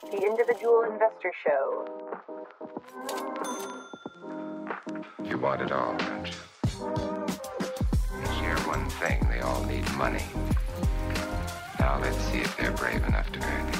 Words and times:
The 0.00 0.22
Individual 0.24 0.82
Investor 0.82 1.32
Show. 1.44 1.84
You 5.24 5.38
want 5.38 5.60
it 5.60 5.72
all, 5.72 5.96
don't 5.96 6.26
you? 6.26 6.32
You 8.16 8.26
share 8.38 8.56
one 8.68 8.88
thing, 8.90 9.26
they 9.28 9.40
all 9.40 9.62
need 9.64 9.90
money. 9.96 10.22
Now 11.80 11.98
let's 12.00 12.16
see 12.26 12.38
if 12.38 12.56
they're 12.56 12.70
brave 12.72 13.04
enough 13.06 13.30
to 13.32 13.40
earn 13.44 13.68
it. 13.68 13.74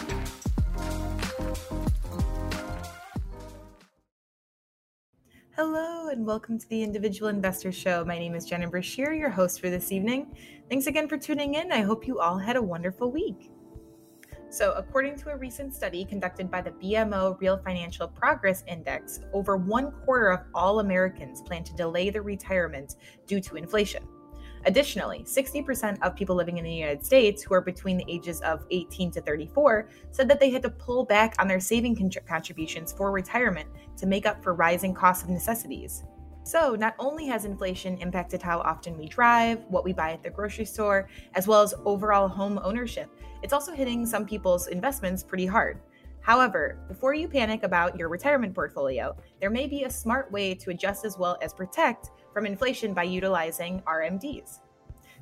Hello, 5.54 6.08
and 6.08 6.26
welcome 6.26 6.58
to 6.58 6.68
the 6.68 6.82
Individual 6.82 7.28
Investor 7.28 7.70
Show. 7.70 8.04
My 8.04 8.18
name 8.18 8.34
is 8.34 8.44
Jenna 8.44 8.68
Brashear, 8.68 9.12
your 9.12 9.30
host 9.30 9.60
for 9.60 9.70
this 9.70 9.92
evening. 9.92 10.36
Thanks 10.68 10.88
again 10.88 11.08
for 11.08 11.16
tuning 11.16 11.54
in. 11.54 11.70
I 11.70 11.82
hope 11.82 12.08
you 12.08 12.18
all 12.18 12.38
had 12.38 12.56
a 12.56 12.62
wonderful 12.62 13.12
week. 13.12 13.52
So, 14.50 14.72
according 14.72 15.16
to 15.18 15.30
a 15.30 15.36
recent 15.36 15.74
study 15.74 16.06
conducted 16.06 16.50
by 16.50 16.62
the 16.62 16.70
BMO 16.70 17.38
Real 17.38 17.58
Financial 17.58 18.08
Progress 18.08 18.64
Index, 18.66 19.20
over 19.34 19.58
one 19.58 19.92
quarter 19.92 20.28
of 20.30 20.40
all 20.54 20.80
Americans 20.80 21.42
plan 21.42 21.64
to 21.64 21.76
delay 21.76 22.08
their 22.08 22.22
retirement 22.22 22.96
due 23.26 23.40
to 23.40 23.56
inflation. 23.56 24.02
Additionally, 24.64 25.22
60% 25.24 25.98
of 26.02 26.16
people 26.16 26.34
living 26.34 26.56
in 26.56 26.64
the 26.64 26.72
United 26.72 27.04
States 27.04 27.42
who 27.42 27.54
are 27.54 27.60
between 27.60 27.98
the 27.98 28.04
ages 28.08 28.40
of 28.40 28.64
18 28.70 29.10
to 29.12 29.20
34 29.20 29.88
said 30.10 30.28
that 30.28 30.40
they 30.40 30.50
had 30.50 30.62
to 30.62 30.70
pull 30.70 31.04
back 31.04 31.34
on 31.38 31.46
their 31.46 31.60
saving 31.60 31.94
contributions 32.26 32.92
for 32.92 33.12
retirement 33.12 33.68
to 33.98 34.06
make 34.06 34.26
up 34.26 34.42
for 34.42 34.54
rising 34.54 34.94
costs 34.94 35.22
of 35.22 35.28
necessities. 35.28 36.04
So, 36.48 36.74
not 36.74 36.94
only 36.98 37.26
has 37.26 37.44
inflation 37.44 37.98
impacted 37.98 38.40
how 38.40 38.60
often 38.60 38.96
we 38.96 39.06
drive, 39.06 39.62
what 39.68 39.84
we 39.84 39.92
buy 39.92 40.12
at 40.12 40.22
the 40.22 40.30
grocery 40.30 40.64
store, 40.64 41.06
as 41.34 41.46
well 41.46 41.60
as 41.60 41.74
overall 41.84 42.26
home 42.26 42.58
ownership, 42.64 43.10
it's 43.42 43.52
also 43.52 43.74
hitting 43.74 44.06
some 44.06 44.24
people's 44.24 44.68
investments 44.68 45.22
pretty 45.22 45.44
hard. 45.44 45.78
However, 46.22 46.78
before 46.88 47.12
you 47.12 47.28
panic 47.28 47.64
about 47.64 47.98
your 47.98 48.08
retirement 48.08 48.54
portfolio, 48.54 49.14
there 49.42 49.50
may 49.50 49.66
be 49.66 49.82
a 49.82 49.90
smart 49.90 50.32
way 50.32 50.54
to 50.54 50.70
adjust 50.70 51.04
as 51.04 51.18
well 51.18 51.36
as 51.42 51.52
protect 51.52 52.12
from 52.32 52.46
inflation 52.46 52.94
by 52.94 53.02
utilizing 53.02 53.82
RMDs. 53.82 54.60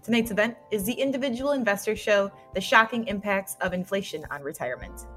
Tonight's 0.05 0.31
event 0.31 0.57
is 0.71 0.85
the 0.85 0.93
Individual 0.93 1.51
Investor 1.51 1.97
Show 1.97 2.31
The 2.55 2.61
Shocking 2.61 3.05
Impacts 3.09 3.57
of 3.61 3.73
Inflation 3.73 4.25
on 4.31 4.45
Retirement. 4.45 5.09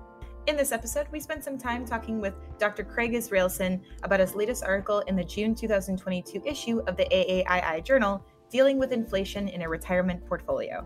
In 0.50 0.58
this 0.58 0.72
episode, 0.72 1.06
we 1.12 1.20
spent 1.20 1.44
some 1.44 1.60
time 1.60 1.86
talking 1.86 2.20
with 2.20 2.34
Dr. 2.58 2.84
Craig 2.84 3.14
Israelsen 3.14 3.84
about 4.02 4.20
his 4.20 4.34
latest 4.34 4.64
article 4.64 5.02
in 5.02 5.16
the 5.16 5.24
June 5.24 5.54
2022 5.54 6.42
issue 6.44 6.80
of 6.88 6.98
the 6.98 7.06
AAII 7.06 7.86
Journal 7.86 8.26
dealing 8.50 8.80
with 8.80 8.92
inflation 8.92 9.48
in 9.48 9.62
a 9.62 9.70
retirement 9.70 10.26
portfolio. 10.26 10.84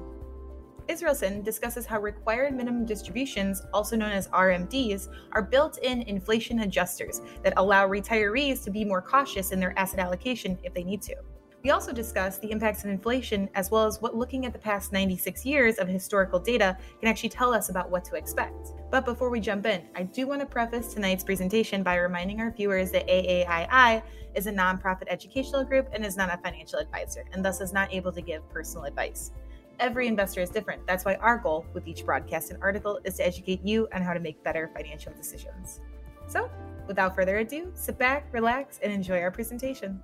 Israelsen 0.90 1.44
discusses 1.44 1.86
how 1.86 2.02
required 2.02 2.54
minimum 2.54 2.86
distributions, 2.86 3.62
also 3.74 3.96
known 3.96 4.12
as 4.12 4.28
RMDs, 4.28 5.08
are 5.32 5.42
built 5.42 5.78
in 5.78 6.02
inflation 6.02 6.60
adjusters 6.60 7.22
that 7.42 7.54
allow 7.56 7.88
retirees 7.88 8.66
to 8.66 8.70
be 8.70 8.84
more 8.84 9.02
cautious 9.02 9.54
in 9.54 9.62
their 9.62 9.80
asset 9.80 10.02
allocation 10.02 10.60
if 10.64 10.74
they 10.74 10.84
need 10.84 11.02
to. 11.04 11.16
We 11.64 11.70
also 11.70 11.94
discuss 11.94 12.40
the 12.40 12.52
impacts 12.52 12.84
of 12.84 12.90
inflation 12.90 13.50
as 13.56 13.72
well 13.72 13.86
as 13.86 14.02
what 14.02 14.18
looking 14.18 14.46
at 14.46 14.52
the 14.52 14.60
past 14.60 14.92
96 14.92 15.46
years 15.46 15.78
of 15.78 15.88
historical 15.88 16.38
data 16.38 16.78
can 17.00 17.08
actually 17.08 17.30
tell 17.30 17.54
us 17.54 17.70
about 17.70 17.90
what 17.90 18.04
to 18.06 18.16
expect. 18.16 18.74
But 18.92 19.06
before 19.06 19.30
we 19.30 19.40
jump 19.40 19.66
in, 19.66 19.82
I 19.96 20.04
do 20.04 20.28
want 20.28 20.42
to 20.42 20.46
preface 20.46 20.94
tonight's 20.94 21.24
presentation 21.24 21.82
by 21.82 21.96
reminding 21.96 22.42
our 22.42 22.52
viewers 22.52 22.92
that 22.92 23.08
AAII 23.08 24.04
is 24.36 24.48
a 24.48 24.52
nonprofit 24.52 25.08
educational 25.08 25.64
group 25.64 25.88
and 25.94 26.06
is 26.06 26.18
not 26.18 26.34
a 26.34 26.38
financial 26.44 26.80
advisor, 26.80 27.24
and 27.32 27.46
thus 27.46 27.62
is 27.62 27.72
not 27.72 27.94
able 27.94 28.12
to 28.12 28.22
give 28.22 28.48
personal 28.50 28.84
advice. 28.84 29.32
Every 29.80 30.08
investor 30.08 30.42
is 30.42 30.50
different. 30.50 30.86
That's 30.86 31.06
why 31.06 31.16
our 31.16 31.38
goal 31.38 31.66
with 31.74 31.88
each 31.88 32.06
broadcast 32.06 32.52
and 32.52 32.62
article 32.62 33.00
is 33.06 33.16
to 33.16 33.26
educate 33.26 33.62
you 33.64 33.88
on 33.96 34.02
how 34.02 34.14
to 34.14 34.20
make 34.20 34.44
better 34.44 34.70
financial 34.76 35.14
decisions. 35.14 35.80
So, 36.28 36.50
without 36.88 37.16
further 37.16 37.38
ado, 37.38 37.72
sit 37.74 37.98
back, 37.98 38.28
relax, 38.34 38.82
and 38.84 38.92
enjoy 38.92 39.22
our 39.22 39.32
presentation. 39.32 40.02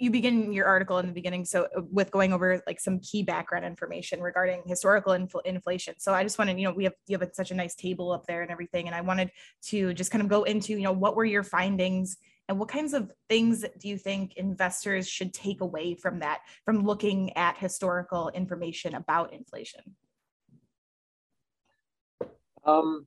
You 0.00 0.10
begin 0.10 0.52
your 0.52 0.66
article 0.66 0.98
in 0.98 1.06
the 1.06 1.12
beginning, 1.12 1.44
so 1.44 1.68
uh, 1.76 1.82
with 1.92 2.10
going 2.10 2.32
over 2.32 2.62
like 2.66 2.80
some 2.80 3.00
key 3.00 3.22
background 3.22 3.66
information 3.66 4.22
regarding 4.22 4.62
historical 4.66 5.12
infl- 5.12 5.44
inflation. 5.44 5.94
So 5.98 6.14
I 6.14 6.22
just 6.22 6.38
wanted, 6.38 6.58
you 6.58 6.66
know, 6.66 6.72
we 6.72 6.84
have 6.84 6.94
you 7.06 7.18
have 7.18 7.30
such 7.34 7.50
a 7.50 7.54
nice 7.54 7.74
table 7.74 8.10
up 8.10 8.26
there 8.26 8.40
and 8.40 8.50
everything, 8.50 8.86
and 8.86 8.94
I 8.94 9.02
wanted 9.02 9.30
to 9.66 9.92
just 9.92 10.10
kind 10.10 10.22
of 10.22 10.28
go 10.28 10.44
into, 10.44 10.72
you 10.72 10.82
know, 10.82 10.92
what 10.92 11.16
were 11.16 11.26
your 11.26 11.44
findings 11.44 12.16
and 12.50 12.58
what 12.58 12.68
kinds 12.68 12.94
of 12.94 13.12
things 13.28 13.64
do 13.78 13.88
you 13.88 13.96
think 13.96 14.36
investors 14.36 15.06
should 15.06 15.32
take 15.32 15.60
away 15.60 15.94
from 15.94 16.18
that, 16.18 16.40
from 16.64 16.84
looking 16.84 17.36
at 17.36 17.56
historical 17.56 18.28
information 18.30 18.96
about 18.96 19.32
inflation? 19.32 19.82
Um, 22.64 23.06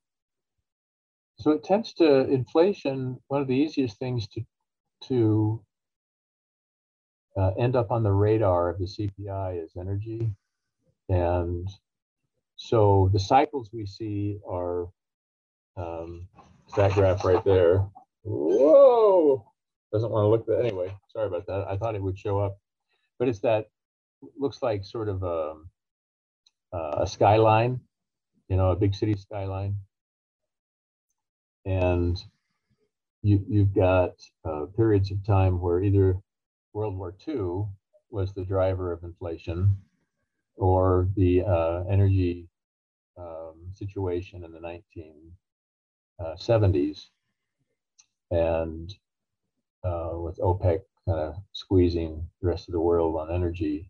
so 1.40 1.52
it 1.52 1.66
tends 1.66 1.92
to 1.96 2.22
inflation. 2.30 3.20
One 3.28 3.42
of 3.42 3.50
the 3.50 3.56
easiest 3.56 3.98
things 4.00 4.30
to 4.30 4.46
to 5.10 5.62
uh, 7.38 7.52
end 7.60 7.76
up 7.76 7.92
on 7.92 8.04
the 8.04 8.12
radar 8.12 8.70
of 8.70 8.80
the 8.80 8.86
CPI 8.86 9.64
is 9.64 9.72
energy, 9.80 10.32
and 11.10 11.70
so 12.58 13.10
the 13.14 13.20
cycles 13.20 13.70
we 13.74 13.86
see 13.86 14.40
are 14.50 14.88
um, 15.78 16.28
that 16.78 16.94
graph 16.94 17.26
right 17.26 17.44
there. 17.46 17.86
Whoa! 18.24 19.46
Doesn't 19.94 20.12
want 20.12 20.26
to 20.26 20.30
look 20.30 20.46
that 20.48 20.60
anyway. 20.66 20.96
Sorry 21.14 21.28
about 21.28 21.48
that. 21.48 21.68
I 21.70 21.78
thought 21.78 21.96
it 21.96 22.04
would 22.04 22.20
show 22.20 22.40
up, 22.40 22.58
but 23.20 23.28
it's 23.30 23.40
that 23.42 23.68
looks 24.40 24.62
like 24.62 24.86
sort 24.86 25.10
of 25.10 25.24
a, 25.24 25.56
a 26.74 27.08
skyline, 27.08 27.80
you 28.50 28.58
know, 28.58 28.72
a 28.72 28.76
big 28.76 28.96
city 28.96 29.16
skyline, 29.16 29.76
and 31.66 32.18
you 33.24 33.44
you've 33.50 33.74
got 33.76 34.14
uh, 34.46 34.66
periods 34.78 35.12
of 35.12 35.26
time 35.26 35.62
where 35.62 35.82
either 35.84 36.18
World 36.74 36.98
War 36.98 37.16
II 37.28 37.66
was 38.10 38.34
the 38.34 38.44
driver 38.46 38.92
of 38.92 39.04
inflation, 39.04 39.78
or 40.56 41.08
the 41.16 41.44
uh, 41.44 41.84
energy 41.90 42.48
um, 43.18 43.56
situation 43.74 44.44
in 44.44 44.52
the 44.52 44.60
1970s 46.20 47.08
and 48.32 48.94
uh, 49.84 50.12
with 50.16 50.38
OPEC 50.38 50.82
kind 51.06 51.20
of 51.20 51.36
squeezing 51.52 52.28
the 52.42 52.48
rest 52.48 52.68
of 52.68 52.74
the 52.74 52.80
world 52.80 53.16
on 53.18 53.34
energy. 53.34 53.90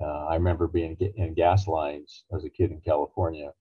Uh, 0.00 0.26
I 0.26 0.34
remember 0.34 0.66
being 0.66 0.96
in 1.16 1.34
gas 1.34 1.66
lines 1.66 2.24
as 2.34 2.44
a 2.44 2.50
kid 2.50 2.70
in 2.70 2.80
California. 2.80 3.52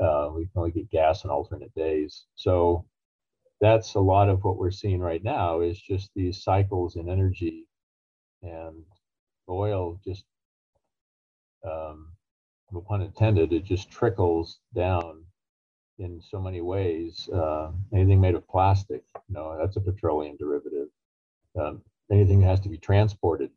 Uh, 0.00 0.30
we 0.34 0.44
can 0.44 0.52
only 0.56 0.70
get 0.70 0.90
gas 0.90 1.24
on 1.24 1.30
alternate 1.30 1.74
days. 1.74 2.24
So 2.34 2.84
that's 3.60 3.94
a 3.94 4.00
lot 4.00 4.28
of 4.28 4.42
what 4.44 4.56
we're 4.58 4.70
seeing 4.70 5.00
right 5.00 5.22
now 5.22 5.60
is 5.60 5.80
just 5.80 6.10
these 6.14 6.42
cycles 6.42 6.96
in 6.96 7.08
energy 7.08 7.66
and 8.42 8.84
oil 9.48 10.00
just 10.04 10.24
um, 11.64 12.08
no 12.72 12.80
pun 12.80 13.02
intended, 13.02 13.52
it 13.52 13.64
just 13.64 13.90
trickles 13.90 14.60
down 14.74 15.24
in 15.98 16.20
so 16.20 16.40
many 16.40 16.60
ways. 16.60 17.28
Uh, 17.32 17.72
anything 17.92 18.20
made 18.20 18.34
of 18.34 18.46
plastic, 18.48 19.02
you 19.28 19.34
know, 19.34 19.58
that's 19.60 19.76
a 19.76 19.80
petroleum 19.80 20.36
derivative. 20.38 20.88
Um, 21.60 21.82
anything 22.10 22.40
that 22.40 22.46
has 22.46 22.60
to 22.60 22.68
be 22.68 22.78
transported 22.78 23.50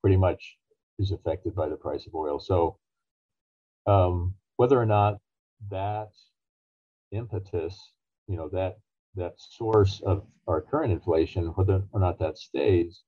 pretty 0.00 0.16
much 0.16 0.56
is 0.98 1.10
affected 1.10 1.54
by 1.54 1.68
the 1.68 1.76
price 1.76 2.06
of 2.06 2.14
oil. 2.14 2.38
So 2.38 2.78
um, 3.86 4.34
whether 4.56 4.80
or 4.80 4.86
not 4.86 5.18
that 5.70 6.10
impetus, 7.12 7.92
you 8.28 8.36
know, 8.36 8.48
that 8.50 8.78
that 9.16 9.34
source 9.38 10.00
of 10.04 10.24
our 10.46 10.60
current 10.60 10.92
inflation, 10.92 11.46
whether 11.48 11.82
or 11.92 12.00
not 12.00 12.18
that 12.18 12.38
stays, 12.38 13.02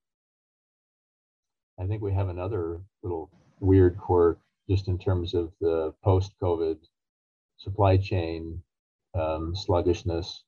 I 1.79 1.85
think 1.87 2.01
we 2.01 2.13
have 2.13 2.29
another 2.29 2.81
little 3.03 3.29
weird 3.59 3.97
quirk 3.97 4.39
just 4.69 4.87
in 4.87 4.97
terms 4.97 5.33
of 5.33 5.51
the 5.61 5.93
post-COVID 6.03 6.77
supply 7.57 7.97
chain 7.97 8.61
um, 9.13 9.55
sluggishness, 9.55 10.43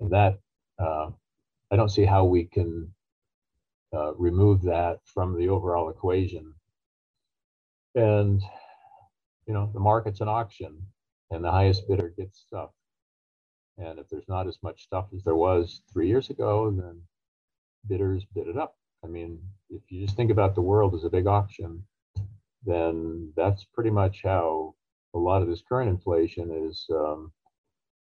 and 0.00 0.10
that 0.10 0.38
uh, 0.78 1.10
I 1.70 1.76
don't 1.76 1.90
see 1.90 2.04
how 2.04 2.24
we 2.24 2.44
can 2.44 2.92
uh, 3.94 4.14
remove 4.14 4.62
that 4.62 4.98
from 5.04 5.38
the 5.38 5.48
overall 5.48 5.90
equation. 5.90 6.52
And 7.94 8.42
you 9.46 9.54
know, 9.54 9.70
the 9.72 9.80
market's 9.80 10.20
an 10.20 10.28
auction, 10.28 10.76
and 11.30 11.44
the 11.44 11.50
highest 11.50 11.88
bidder 11.88 12.12
gets 12.16 12.40
stuff. 12.40 12.70
And 13.78 13.98
if 13.98 14.08
there's 14.08 14.28
not 14.28 14.46
as 14.46 14.58
much 14.62 14.82
stuff 14.82 15.06
as 15.14 15.22
there 15.24 15.36
was 15.36 15.82
three 15.92 16.08
years 16.08 16.30
ago, 16.30 16.70
then 16.70 17.02
bidders 17.88 18.24
bid 18.34 18.48
it 18.48 18.56
up. 18.56 18.76
I 19.04 19.08
mean, 19.08 19.38
if 19.70 19.82
you 19.90 20.04
just 20.04 20.16
think 20.16 20.30
about 20.30 20.54
the 20.54 20.62
world 20.62 20.94
as 20.94 21.04
a 21.04 21.10
big 21.10 21.26
auction, 21.26 21.84
then 22.64 23.32
that's 23.36 23.64
pretty 23.64 23.90
much 23.90 24.22
how 24.22 24.74
a 25.14 25.18
lot 25.18 25.42
of 25.42 25.48
this 25.48 25.62
current 25.68 25.88
inflation 25.88 26.50
is 26.68 26.86
um, 26.90 27.32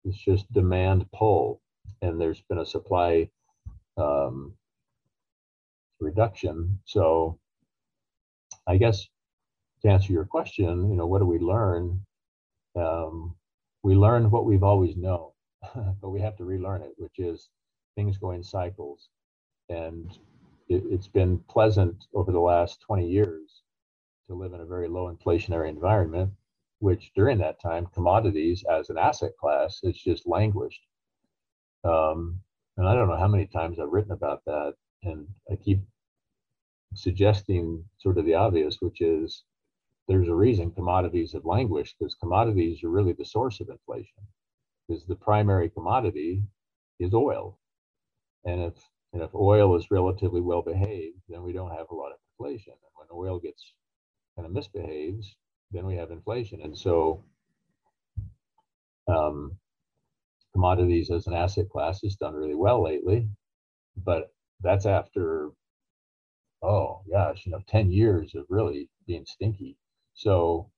is 0.04 0.16
just 0.16 0.52
demand 0.52 1.06
pull, 1.12 1.60
and 2.02 2.20
there's 2.20 2.42
been 2.48 2.58
a 2.58 2.66
supply 2.66 3.28
um, 3.96 4.54
reduction. 6.00 6.78
So, 6.84 7.38
I 8.66 8.76
guess 8.76 9.06
to 9.82 9.88
answer 9.88 10.12
your 10.12 10.24
question, 10.24 10.88
you 10.90 10.96
know, 10.96 11.06
what 11.06 11.18
do 11.20 11.26
we 11.26 11.38
learn? 11.38 12.00
Um, 12.76 13.36
we 13.82 13.94
learn 13.94 14.30
what 14.30 14.46
we've 14.46 14.62
always 14.62 14.96
known, 14.96 15.30
but 16.00 16.11
we 16.11 16.20
have 16.20 16.37
to 16.37 16.44
relearn 16.44 16.82
it, 16.82 16.94
which 16.96 17.19
is 17.19 17.49
things 17.96 18.19
go 18.19 18.32
in 18.32 18.43
cycles. 18.43 19.08
And 19.69 20.11
it, 20.69 20.82
it's 20.90 21.08
been 21.08 21.38
pleasant 21.49 22.06
over 22.14 22.32
the 22.32 22.40
last 22.40 22.81
20 22.81 23.08
years 23.08 23.62
to 24.26 24.34
live 24.34 24.52
in 24.52 24.61
a 24.61 24.66
very 24.66 24.88
low 24.88 25.14
inflationary 25.14 25.69
environment, 25.69 26.31
which 26.78 27.12
during 27.14 27.38
that 27.38 27.61
time, 27.61 27.87
commodities 27.94 28.64
as 28.70 28.90
an 28.90 28.99
asset 28.99 29.32
class, 29.40 29.81
it's 29.82 30.02
just 30.02 30.26
languished. 30.26 30.82
Um, 31.84 32.40
and 32.76 32.88
I 32.88 32.94
don't 32.94 33.08
know 33.08 33.17
how 33.17 33.28
many 33.28 33.46
times 33.46 33.78
I've 33.78 33.93
written 33.93 34.12
about 34.12 34.44
that. 34.46 34.75
And 35.02 35.26
I 35.50 35.56
keep 35.56 35.81
suggesting 36.94 37.84
sort 37.99 38.19
of 38.19 38.25
the 38.25 38.34
obvious, 38.34 38.78
which 38.81 39.00
is 39.00 39.44
there's 40.08 40.28
a 40.28 40.34
reason 40.34 40.70
commodities 40.70 41.32
have 41.32 41.44
languished 41.44 41.96
because 41.99 42.14
commodities 42.14 42.82
are 42.82 42.90
really 42.90 43.12
the 43.12 43.25
source 43.25 43.60
of 43.60 43.69
inflation 43.69 44.22
because 44.86 45.04
the 45.06 45.16
primary 45.16 45.70
commodity 45.70 46.42
is 47.00 47.14
oil. 47.14 47.58
And 48.44 48.60
if 48.62 48.75
and 49.12 49.22
if 49.22 49.34
oil 49.34 49.76
is 49.76 49.90
relatively 49.90 50.40
well 50.40 50.62
behaved, 50.62 51.19
then 51.28 51.42
we 51.42 51.52
don't 51.52 51.70
have 51.70 51.86
a 51.90 51.94
lot 51.94 52.10
of 52.10 52.19
inflation. 52.32 52.72
And 52.72 52.92
when 52.94 53.08
oil 53.12 53.38
gets 53.38 53.75
kind 54.36 54.46
of 54.46 54.52
misbehaves, 54.52 55.36
then 55.70 55.86
we 55.86 55.94
have 55.96 56.10
inflation. 56.10 56.60
And 56.62 56.76
so 56.76 57.25
um, 59.06 59.56
commodities 60.52 61.10
as 61.10 61.26
an 61.28 61.34
asset 61.34 61.69
class 61.69 62.00
has 62.02 62.16
done 62.16 62.34
really 62.34 62.56
well 62.56 62.82
lately, 62.82 63.28
but 63.96 64.32
that's 64.62 64.86
after 64.86 65.50
oh 66.64 67.02
gosh, 67.10 67.44
you 67.44 67.52
know, 67.52 67.60
10 67.69 67.90
years 67.90 68.34
of 68.34 68.46
really 68.48 68.88
being 69.06 69.25
stinky. 69.26 69.76
So 70.14 70.70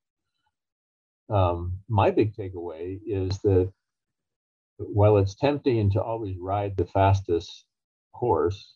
um, 1.31 1.79
my 1.89 2.11
big 2.11 2.35
takeaway 2.35 2.99
is 3.07 3.39
that 3.41 3.73
while 4.79 5.17
it's 5.19 5.35
tempting 5.35 5.91
to 5.93 6.03
always 6.03 6.37
ride 6.39 6.77
the 6.77 6.87
fastest 6.87 7.65
horse, 8.13 8.75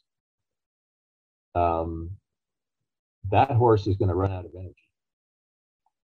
um, 1.54 2.10
that 3.30 3.50
horse 3.50 3.86
is 3.86 3.96
going 3.96 4.08
to 4.08 4.14
run 4.14 4.32
out 4.32 4.44
of 4.46 4.54
energy. 4.54 4.74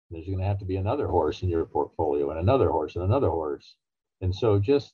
There's 0.10 0.26
going 0.26 0.40
to 0.40 0.46
have 0.46 0.60
to 0.60 0.66
be 0.66 0.76
another 0.78 1.08
horse 1.08 1.42
in 1.42 1.50
your 1.50 1.66
portfolio, 1.66 2.30
and 2.30 2.40
another 2.40 2.70
horse, 2.70 2.96
and 2.96 3.06
another 3.06 3.30
horse. 3.30 3.76
And 4.22 4.34
so, 4.36 4.60
just 4.60 4.94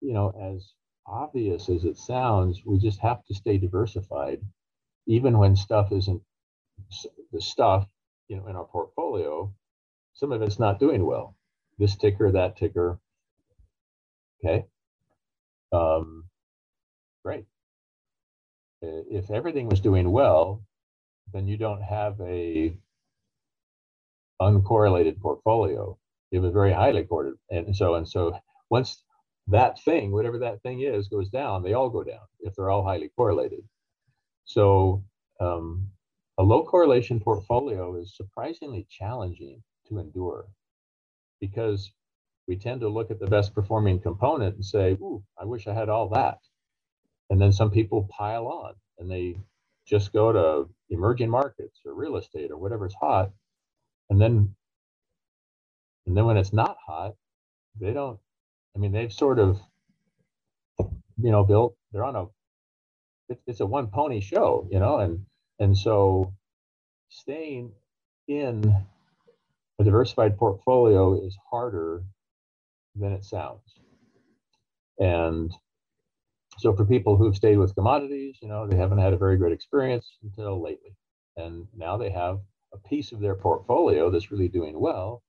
you 0.00 0.12
know, 0.12 0.32
as 0.54 0.72
obvious 1.06 1.68
as 1.68 1.84
it 1.84 1.96
sounds, 1.96 2.62
we 2.64 2.78
just 2.78 3.00
have 3.00 3.24
to 3.26 3.34
stay 3.34 3.58
diversified, 3.58 4.40
even 5.06 5.38
when 5.38 5.56
stuff 5.56 5.92
isn't 5.92 6.22
the 7.32 7.40
stuff 7.40 7.86
you 8.28 8.36
know 8.36 8.46
in 8.48 8.56
our 8.56 8.64
portfolio. 8.64 9.52
Some 10.14 10.32
of 10.32 10.42
it's 10.42 10.58
not 10.58 10.78
doing 10.78 11.06
well. 11.06 11.36
This 11.78 11.96
ticker, 11.96 12.30
that 12.32 12.56
ticker. 12.56 12.98
Okay. 14.44 14.64
Um, 15.72 16.24
great. 17.24 17.44
If 18.82 19.30
everything 19.30 19.68
was 19.68 19.80
doing 19.80 20.10
well, 20.10 20.62
then 21.32 21.46
you 21.46 21.56
don't 21.56 21.82
have 21.82 22.20
a 22.20 22.76
uncorrelated 24.40 25.20
portfolio. 25.20 25.96
Have 26.32 26.44
a 26.44 26.50
very 26.50 26.72
highly 26.72 27.04
correlated, 27.04 27.38
and 27.50 27.76
so 27.76 27.94
and 27.94 28.08
so. 28.08 28.36
Once 28.70 29.04
that 29.48 29.78
thing, 29.82 30.12
whatever 30.12 30.38
that 30.38 30.62
thing 30.62 30.80
is, 30.80 31.08
goes 31.08 31.28
down, 31.28 31.62
they 31.62 31.74
all 31.74 31.90
go 31.90 32.02
down 32.02 32.26
if 32.40 32.54
they're 32.54 32.70
all 32.70 32.84
highly 32.84 33.10
correlated. 33.16 33.62
So 34.46 35.04
um, 35.40 35.88
a 36.38 36.42
low 36.42 36.64
correlation 36.64 37.20
portfolio 37.20 37.96
is 37.96 38.16
surprisingly 38.16 38.86
challenging 38.90 39.62
to 39.88 39.98
endure 39.98 40.46
because 41.40 41.92
we 42.48 42.56
tend 42.56 42.80
to 42.80 42.88
look 42.88 43.10
at 43.10 43.20
the 43.20 43.26
best 43.26 43.54
performing 43.54 44.00
component 44.00 44.56
and 44.56 44.64
say, 44.64 44.92
Ooh, 44.92 45.22
I 45.40 45.44
wish 45.44 45.66
I 45.66 45.74
had 45.74 45.88
all 45.88 46.08
that. 46.10 46.38
And 47.30 47.40
then 47.40 47.52
some 47.52 47.70
people 47.70 48.08
pile 48.10 48.46
on 48.46 48.74
and 48.98 49.10
they 49.10 49.36
just 49.86 50.12
go 50.12 50.32
to 50.32 50.68
emerging 50.90 51.30
markets 51.30 51.80
or 51.84 51.94
real 51.94 52.16
estate 52.16 52.50
or 52.50 52.58
whatever's 52.58 52.94
hot. 52.94 53.30
And 54.10 54.20
then 54.20 54.54
and 56.06 56.16
then 56.16 56.26
when 56.26 56.36
it's 56.36 56.52
not 56.52 56.76
hot, 56.84 57.14
they 57.80 57.92
don't 57.92 58.18
I 58.76 58.78
mean 58.78 58.92
they've 58.92 59.12
sort 59.12 59.38
of 59.38 59.60
you 60.78 61.30
know 61.30 61.44
built 61.44 61.76
they're 61.92 62.04
on 62.04 62.16
a 62.16 62.26
it, 63.28 63.40
it's 63.46 63.60
a 63.60 63.66
one 63.66 63.88
pony 63.88 64.20
show, 64.20 64.68
you 64.70 64.78
know, 64.80 64.98
and 64.98 65.24
and 65.58 65.76
so 65.76 66.34
staying 67.08 67.72
in 68.28 68.74
a 69.78 69.84
diversified 69.84 70.36
portfolio 70.38 71.14
is 71.24 71.36
harder 71.50 72.04
than 72.94 73.12
it 73.12 73.24
sounds. 73.24 73.78
And 74.98 75.52
so 76.58 76.74
for 76.74 76.84
people 76.84 77.16
who've 77.16 77.36
stayed 77.36 77.56
with 77.56 77.74
commodities, 77.74 78.36
you 78.42 78.48
know, 78.48 78.66
they 78.66 78.76
haven't 78.76 78.98
had 78.98 79.12
a 79.12 79.18
very 79.18 79.36
great 79.36 79.52
experience 79.52 80.18
until 80.22 80.62
lately. 80.62 80.94
And 81.36 81.66
now 81.76 81.96
they 81.96 82.10
have 82.10 82.40
a 82.74 82.88
piece 82.88 83.12
of 83.12 83.20
their 83.20 83.34
portfolio 83.34 84.10
that's 84.10 84.30
really 84.30 84.48
doing 84.48 84.78
well. 84.78 85.22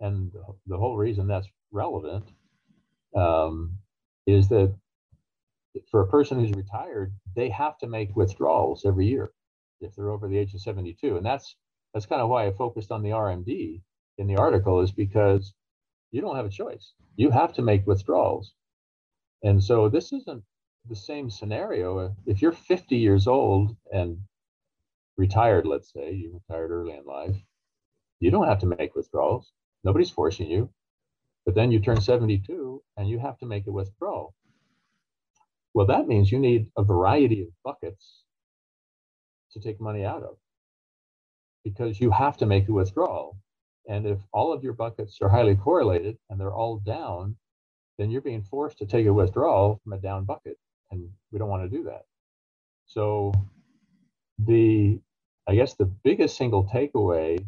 And 0.00 0.32
the 0.66 0.76
whole 0.76 0.96
reason 0.96 1.26
that's 1.26 1.48
relevant 1.70 2.24
um, 3.16 3.78
is 4.26 4.48
that 4.48 4.74
for 5.90 6.00
a 6.00 6.08
person 6.08 6.38
who's 6.38 6.52
retired, 6.52 7.14
they 7.36 7.48
have 7.50 7.78
to 7.78 7.86
make 7.86 8.14
withdrawals 8.16 8.84
every 8.84 9.06
year 9.06 9.30
if 9.80 9.94
they're 9.94 10.10
over 10.10 10.28
the 10.28 10.38
age 10.38 10.54
of 10.54 10.60
72. 10.60 11.16
And 11.16 11.24
that's 11.24 11.56
that's 11.92 12.06
kind 12.06 12.20
of 12.20 12.28
why 12.28 12.46
I 12.46 12.52
focused 12.52 12.90
on 12.90 13.02
the 13.02 13.10
RMD 13.10 13.80
in 14.18 14.26
the 14.26 14.36
article 14.36 14.80
is 14.80 14.90
because 14.90 15.54
you 16.14 16.20
don't 16.20 16.36
have 16.36 16.46
a 16.46 16.60
choice. 16.62 16.92
You 17.16 17.30
have 17.30 17.52
to 17.54 17.62
make 17.62 17.88
withdrawals. 17.88 18.54
And 19.42 19.62
so 19.62 19.88
this 19.88 20.12
isn't 20.12 20.44
the 20.88 20.94
same 20.94 21.28
scenario. 21.28 22.14
If 22.24 22.40
you're 22.40 22.52
50 22.52 22.94
years 22.94 23.26
old 23.26 23.76
and 23.92 24.18
retired, 25.16 25.66
let's 25.66 25.92
say 25.92 26.12
you 26.12 26.40
retired 26.48 26.70
early 26.70 26.96
in 26.96 27.04
life, 27.04 27.36
you 28.20 28.30
don't 28.30 28.46
have 28.46 28.60
to 28.60 28.66
make 28.66 28.94
withdrawals. 28.94 29.50
Nobody's 29.82 30.10
forcing 30.10 30.48
you. 30.48 30.70
But 31.44 31.56
then 31.56 31.72
you 31.72 31.80
turn 31.80 32.00
72 32.00 32.80
and 32.96 33.08
you 33.08 33.18
have 33.18 33.36
to 33.38 33.46
make 33.46 33.66
a 33.66 33.72
withdrawal. 33.72 34.34
Well, 35.74 35.86
that 35.86 36.06
means 36.06 36.30
you 36.30 36.38
need 36.38 36.68
a 36.78 36.84
variety 36.84 37.42
of 37.42 37.48
buckets 37.64 38.22
to 39.50 39.58
take 39.58 39.80
money 39.80 40.04
out 40.04 40.22
of 40.22 40.36
because 41.64 42.00
you 42.00 42.12
have 42.12 42.36
to 42.36 42.46
make 42.46 42.68
a 42.68 42.72
withdrawal. 42.72 43.36
And 43.88 44.06
if 44.06 44.18
all 44.32 44.52
of 44.52 44.64
your 44.64 44.72
buckets 44.72 45.18
are 45.20 45.28
highly 45.28 45.56
correlated 45.56 46.16
and 46.30 46.40
they're 46.40 46.54
all 46.54 46.78
down, 46.78 47.36
then 47.98 48.10
you're 48.10 48.22
being 48.22 48.42
forced 48.42 48.78
to 48.78 48.86
take 48.86 49.06
a 49.06 49.12
withdrawal 49.12 49.80
from 49.84 49.92
a 49.92 49.98
down 49.98 50.24
bucket. 50.24 50.58
And 50.90 51.08
we 51.30 51.38
don't 51.38 51.48
want 51.48 51.70
to 51.70 51.76
do 51.76 51.84
that. 51.84 52.04
So 52.86 53.32
the 54.38 55.00
I 55.46 55.54
guess 55.54 55.74
the 55.74 55.84
biggest 55.84 56.36
single 56.36 56.64
takeaway 56.64 57.44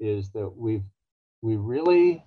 is 0.00 0.30
that 0.30 0.48
we've 0.56 0.84
we 1.42 1.56
really 1.56 2.24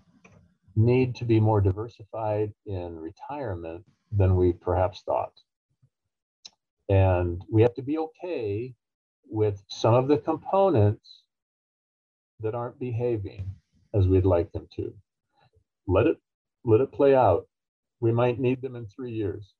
need 0.75 1.15
to 1.15 1.25
be 1.25 1.39
more 1.39 1.61
diversified 1.61 2.53
in 2.65 2.99
retirement 2.99 3.83
than 4.11 4.35
we 4.35 4.53
perhaps 4.53 5.01
thought. 5.01 5.33
And 6.87 7.43
we 7.51 7.61
have 7.63 7.73
to 7.75 7.81
be 7.81 7.97
okay 7.97 8.73
with 9.29 9.61
some 9.67 9.93
of 9.93 10.07
the 10.07 10.17
components 10.17 11.23
that 12.41 12.55
aren't 12.55 12.79
behaving 12.79 13.49
as 13.93 14.07
we'd 14.07 14.25
like 14.25 14.51
them 14.51 14.67
to. 14.75 14.93
Let 15.87 16.07
it 16.07 16.17
let 16.63 16.81
it 16.81 16.91
play 16.91 17.15
out. 17.15 17.47
We 17.99 18.11
might 18.11 18.39
need 18.39 18.61
them 18.61 18.75
in 18.75 18.85
three 18.87 19.11
years. 19.11 19.53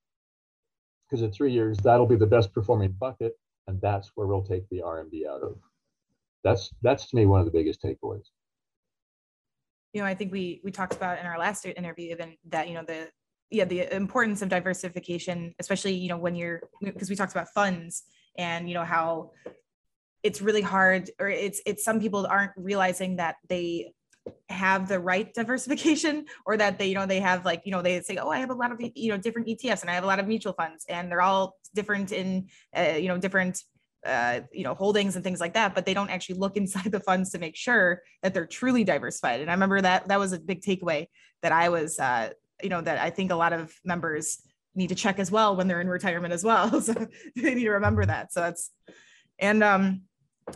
Because 1.09 1.23
in 1.23 1.31
three 1.31 1.51
years, 1.51 1.77
that'll 1.77 2.05
be 2.05 2.15
the 2.15 2.27
best 2.27 2.53
performing 2.53 2.91
bucket, 2.99 3.33
and 3.67 3.81
that's 3.81 4.11
where 4.15 4.27
we'll 4.27 4.43
take 4.43 4.69
the 4.69 4.83
RMD 4.85 5.27
out 5.27 5.41
of. 5.41 5.57
That's 6.43 6.69
that's 6.81 7.09
to 7.09 7.15
me 7.15 7.25
one 7.25 7.39
of 7.39 7.45
the 7.45 7.51
biggest 7.51 7.81
takeaways. 7.81 8.27
You 9.93 10.01
know, 10.01 10.07
I 10.07 10.13
think 10.13 10.31
we 10.31 10.61
we 10.63 10.71
talked 10.71 10.93
about 10.93 11.19
in 11.19 11.25
our 11.25 11.39
last 11.39 11.65
interview 11.65 12.11
even 12.11 12.35
that 12.49 12.67
you 12.67 12.75
know 12.75 12.83
the 12.85 13.09
yeah 13.49 13.65
the 13.65 13.93
importance 13.93 14.41
of 14.43 14.49
diversification 14.49 15.53
especially 15.59 15.93
you 15.93 16.07
know 16.07 16.17
when 16.17 16.35
you're 16.35 16.61
because 16.81 17.09
we 17.09 17.15
talked 17.15 17.31
about 17.31 17.47
funds 17.49 18.03
and 18.37 18.69
you 18.69 18.75
know 18.75 18.83
how 18.83 19.31
it's 20.23 20.41
really 20.41 20.61
hard 20.61 21.09
or 21.19 21.29
it's 21.29 21.61
it's 21.65 21.83
some 21.83 21.99
people 21.99 22.25
aren't 22.25 22.51
realizing 22.55 23.17
that 23.17 23.35
they 23.47 23.93
have 24.49 24.87
the 24.87 24.99
right 24.99 25.33
diversification 25.33 26.25
or 26.45 26.57
that 26.57 26.77
they 26.77 26.87
you 26.87 26.95
know 26.95 27.05
they 27.05 27.19
have 27.19 27.45
like 27.45 27.61
you 27.65 27.71
know 27.71 27.81
they 27.81 28.01
say 28.01 28.17
oh 28.17 28.29
i 28.29 28.39
have 28.39 28.49
a 28.49 28.53
lot 28.53 28.71
of 28.71 28.79
you 28.95 29.09
know 29.09 29.17
different 29.17 29.47
etfs 29.47 29.81
and 29.81 29.89
i 29.89 29.93
have 29.93 30.03
a 30.03 30.07
lot 30.07 30.19
of 30.19 30.27
mutual 30.27 30.53
funds 30.53 30.85
and 30.89 31.11
they're 31.11 31.21
all 31.21 31.55
different 31.73 32.11
in 32.11 32.47
uh, 32.77 32.95
you 32.97 33.07
know 33.07 33.17
different 33.17 33.63
uh, 34.05 34.39
you 34.53 34.63
know 34.63 34.73
holdings 34.73 35.15
and 35.15 35.25
things 35.25 35.41
like 35.41 35.53
that 35.53 35.75
but 35.75 35.85
they 35.85 35.93
don't 35.93 36.09
actually 36.09 36.35
look 36.35 36.55
inside 36.63 36.91
the 36.91 36.99
funds 37.01 37.31
to 37.31 37.37
make 37.37 37.55
sure 37.55 38.01
that 38.23 38.33
they're 38.33 38.45
truly 38.45 38.83
diversified 38.83 39.41
and 39.41 39.49
i 39.49 39.53
remember 39.53 39.81
that 39.81 40.07
that 40.07 40.19
was 40.19 40.31
a 40.31 40.39
big 40.39 40.61
takeaway 40.61 41.05
that 41.41 41.51
i 41.51 41.69
was 41.69 41.99
uh, 41.99 42.29
you 42.61 42.69
know, 42.69 42.81
that 42.81 42.99
I 42.99 43.09
think 43.09 43.31
a 43.31 43.35
lot 43.35 43.53
of 43.53 43.73
members 43.83 44.41
need 44.75 44.89
to 44.89 44.95
check 44.95 45.19
as 45.19 45.31
well 45.31 45.55
when 45.55 45.67
they're 45.67 45.81
in 45.81 45.87
retirement 45.87 46.33
as 46.33 46.43
well. 46.43 46.81
So 46.81 46.93
they 47.35 47.55
need 47.55 47.63
to 47.63 47.71
remember 47.71 48.05
that. 48.05 48.31
So 48.33 48.41
that's, 48.41 48.71
and 49.39 49.63
um, 49.63 50.01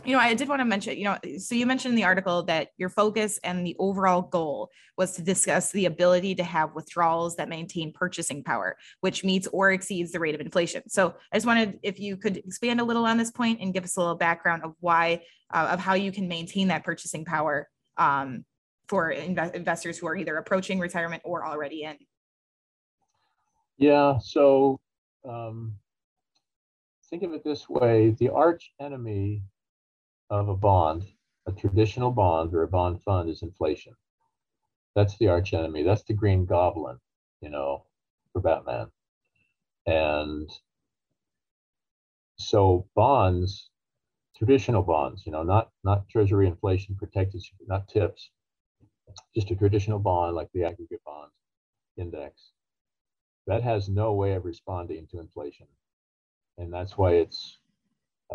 you 0.04 0.16
know, 0.16 0.18
I 0.18 0.34
did 0.34 0.48
want 0.48 0.60
to 0.60 0.64
mention, 0.64 0.96
you 0.96 1.04
know, 1.04 1.18
so 1.38 1.54
you 1.54 1.66
mentioned 1.66 1.92
in 1.92 1.96
the 1.96 2.04
article 2.04 2.42
that 2.44 2.68
your 2.76 2.88
focus 2.88 3.38
and 3.42 3.66
the 3.66 3.76
overall 3.78 4.22
goal 4.22 4.70
was 4.96 5.12
to 5.16 5.22
discuss 5.22 5.72
the 5.72 5.86
ability 5.86 6.34
to 6.36 6.44
have 6.44 6.74
withdrawals 6.74 7.36
that 7.36 7.48
maintain 7.48 7.92
purchasing 7.92 8.42
power, 8.42 8.76
which 9.00 9.24
meets 9.24 9.46
or 9.48 9.72
exceeds 9.72 10.12
the 10.12 10.20
rate 10.20 10.34
of 10.34 10.40
inflation. 10.40 10.82
So 10.88 11.14
I 11.32 11.36
just 11.36 11.46
wanted 11.46 11.78
if 11.82 11.98
you 11.98 12.16
could 12.16 12.36
expand 12.36 12.80
a 12.80 12.84
little 12.84 13.04
on 13.04 13.16
this 13.16 13.30
point 13.30 13.60
and 13.60 13.72
give 13.72 13.84
us 13.84 13.96
a 13.96 14.00
little 14.00 14.14
background 14.14 14.62
of 14.64 14.74
why, 14.80 15.22
uh, 15.52 15.68
of 15.70 15.80
how 15.80 15.94
you 15.94 16.12
can 16.12 16.28
maintain 16.28 16.68
that 16.68 16.84
purchasing 16.84 17.24
power 17.24 17.68
um, 17.96 18.44
for 18.88 19.12
inv- 19.12 19.54
investors 19.54 19.98
who 19.98 20.06
are 20.06 20.16
either 20.16 20.36
approaching 20.36 20.78
retirement 20.78 21.22
or 21.24 21.46
already 21.46 21.84
in. 21.84 21.96
Yeah. 23.78 24.18
So 24.18 24.78
um, 25.28 25.74
think 27.10 27.22
of 27.22 27.32
it 27.32 27.44
this 27.44 27.68
way: 27.68 28.14
the 28.18 28.30
arch 28.30 28.72
enemy 28.80 29.42
of 30.40 30.48
a 30.48 30.56
bond, 30.56 31.04
a 31.46 31.52
traditional 31.52 32.10
bond 32.10 32.54
or 32.54 32.62
a 32.62 32.68
bond 32.68 33.02
fund 33.02 33.28
is 33.30 33.42
inflation. 33.42 33.94
That's 34.94 35.16
the 35.18 35.28
arch 35.28 35.52
enemy. 35.54 35.82
That's 35.82 36.04
the 36.04 36.14
green 36.14 36.46
goblin, 36.46 36.98
you 37.40 37.50
know, 37.50 37.84
for 38.32 38.40
Batman. 38.40 38.90
And 39.86 40.50
so 42.36 42.88
bonds, 42.94 43.70
traditional 44.36 44.82
bonds, 44.82 45.24
you 45.26 45.32
know, 45.32 45.42
not 45.42 45.70
not 45.84 46.08
treasury 46.08 46.46
inflation 46.46 46.96
protected, 46.96 47.42
not 47.66 47.88
tips, 47.88 48.30
just 49.34 49.50
a 49.50 49.56
traditional 49.56 49.98
bond 49.98 50.34
like 50.36 50.48
the 50.52 50.64
aggregate 50.64 51.02
bond 51.04 51.30
index, 51.96 52.50
that 53.46 53.62
has 53.62 53.88
no 53.88 54.12
way 54.14 54.34
of 54.34 54.44
responding 54.44 55.06
to 55.08 55.20
inflation. 55.20 55.66
And 56.58 56.72
that's 56.72 56.96
why 56.96 57.14
it's 57.14 57.58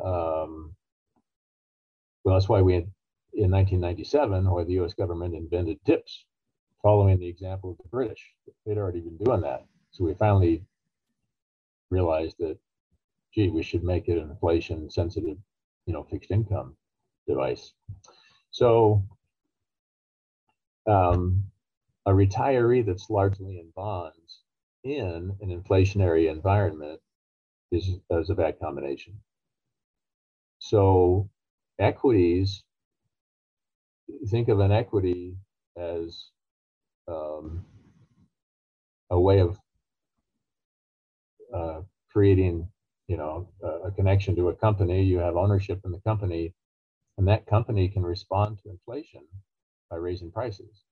um, 0.03 0.75
well, 2.29 2.38
that's 2.38 2.48
why 2.48 2.62
we, 2.62 2.75
in 2.75 3.50
1997, 3.50 4.48
why 4.48 4.63
the 4.63 4.79
US 4.81 4.93
government 4.93 5.33
invented 5.33 5.83
TIPS, 5.83 6.25
following 6.79 7.17
the 7.17 7.27
example 7.27 7.71
of 7.71 7.77
the 7.77 7.89
British. 7.89 8.24
They'd 8.67 8.77
already 8.77 9.00
been 9.00 9.17
doing 9.17 9.41
that. 9.41 9.65
So 9.89 10.03
we 10.03 10.13
finally 10.13 10.63
realized 11.89 12.36
that, 12.38 12.59
gee, 13.33 13.50
we 13.50 13.63
should 13.63 13.83
make 13.83 14.09
it 14.09 14.19
an 14.19 14.29
inflation 14.29 14.91
sensitive, 14.91 15.38
you 15.88 15.93
know, 15.93 16.03
fixed 16.03 16.29
income 16.29 16.75
device. 17.27 17.74
So 18.51 19.03
um, 20.86 21.43
a 22.05 22.12
retiree 22.12 22.86
that's 22.86 23.09
largely 23.09 23.57
in 23.57 23.71
bonds 23.75 24.41
in 24.83 25.36
an 25.41 25.63
inflationary 25.63 26.29
environment 26.29 27.01
is, 27.71 27.89
is 28.12 28.29
a 28.29 28.36
bad 28.36 28.59
combination. 28.59 29.19
So 30.59 31.27
equities, 31.79 32.63
think 34.27 34.50
of 34.50 34.59
an 34.59 34.71
equity 34.71 35.36
as 35.77 36.25
um, 37.07 37.65
a 39.09 39.19
way 39.19 39.39
of 39.39 39.57
uh, 41.53 41.81
creating, 42.12 42.67
you 43.07 43.17
know, 43.17 43.50
a, 43.63 43.88
a 43.88 43.91
connection 43.91 44.36
to 44.36 44.50
a 44.50 44.55
company. 44.55 45.03
You 45.03 45.19
have 45.19 45.36
ownership 45.36 45.81
in 45.86 45.91
the 45.91 46.01
company, 46.01 46.53
and 47.17 47.27
that 47.27 47.45
company 47.45 47.88
can 47.88 48.03
respond 48.03 48.59
to 48.63 48.69
inflation 48.69 49.21
by 49.89 49.98
raising 49.98 50.31
prices. 50.31 50.83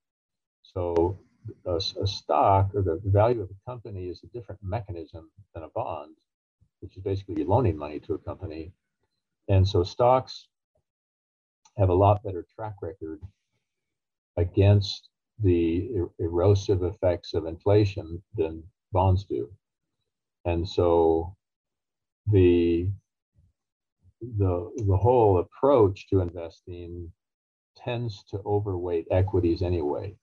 So 0.63 1.19
a, 1.65 1.75
a, 1.75 2.07
stock 2.07 2.71
or 2.73 2.81
the 2.81 2.99
value 3.05 3.41
of 3.41 3.49
a 3.49 3.69
company 3.69 4.09
is 4.09 4.21
a 4.23 4.27
different 4.27 4.61
mechanism 4.63 5.29
than 5.53 5.63
a 5.63 5.69
bond, 5.69 6.15
which 6.81 6.97
is 6.97 7.03
basically 7.03 7.43
loaning 7.43 7.77
money 7.77 7.99
to 8.01 8.15
a 8.15 8.17
company. 8.17 8.73
And 9.47 9.67
so 9.67 9.83
stocks 9.83 10.47
have 11.77 11.89
a 11.89 11.93
lot 11.93 12.23
better 12.23 12.45
track 12.55 12.75
record 12.81 13.21
against 14.37 15.09
the 15.43 15.89
er- 15.95 16.09
erosive 16.19 16.83
effects 16.83 17.33
of 17.33 17.45
inflation 17.45 18.21
than 18.35 18.63
bonds 18.91 19.25
do. 19.25 19.49
And 20.45 20.67
so 20.67 21.35
the 22.31 22.89
the 24.21 24.71
the 24.87 24.97
whole 24.97 25.39
approach 25.39 26.07
to 26.09 26.21
investing 26.21 27.11
tends 27.75 28.23
to 28.31 28.41
overweight 28.45 29.07
equities 29.11 29.61
anyway. 29.61 30.15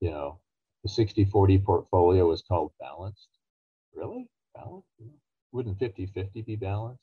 You 0.00 0.10
know, 0.10 0.40
the 0.82 0.90
60-40 0.90 1.64
portfolio 1.64 2.30
is 2.32 2.42
called 2.42 2.72
balanced. 2.80 3.28
Really? 3.94 4.28
Balanced? 4.54 4.88
Wouldn't 5.52 5.78
50-50 5.78 6.44
be 6.44 6.56
balanced? 6.56 7.02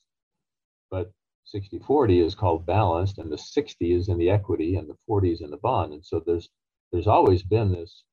But 0.92 1.12
60 1.52 1.80
40 1.80 2.20
is 2.22 2.36
called 2.36 2.66
balanced 2.66 3.18
and 3.18 3.32
the 3.32 3.38
60 3.38 3.94
is 3.94 4.10
in 4.10 4.18
the 4.18 4.30
equity 4.30 4.76
and 4.76 4.90
the 4.90 4.98
40 5.08 5.32
is 5.32 5.42
in 5.42 5.52
the 5.52 5.58
bond. 5.58 5.94
And 5.94 6.06
so 6.06 6.22
there's 6.26 6.50
there's 6.92 7.08
always 7.08 7.44
been 7.44 7.72
this 7.72 8.04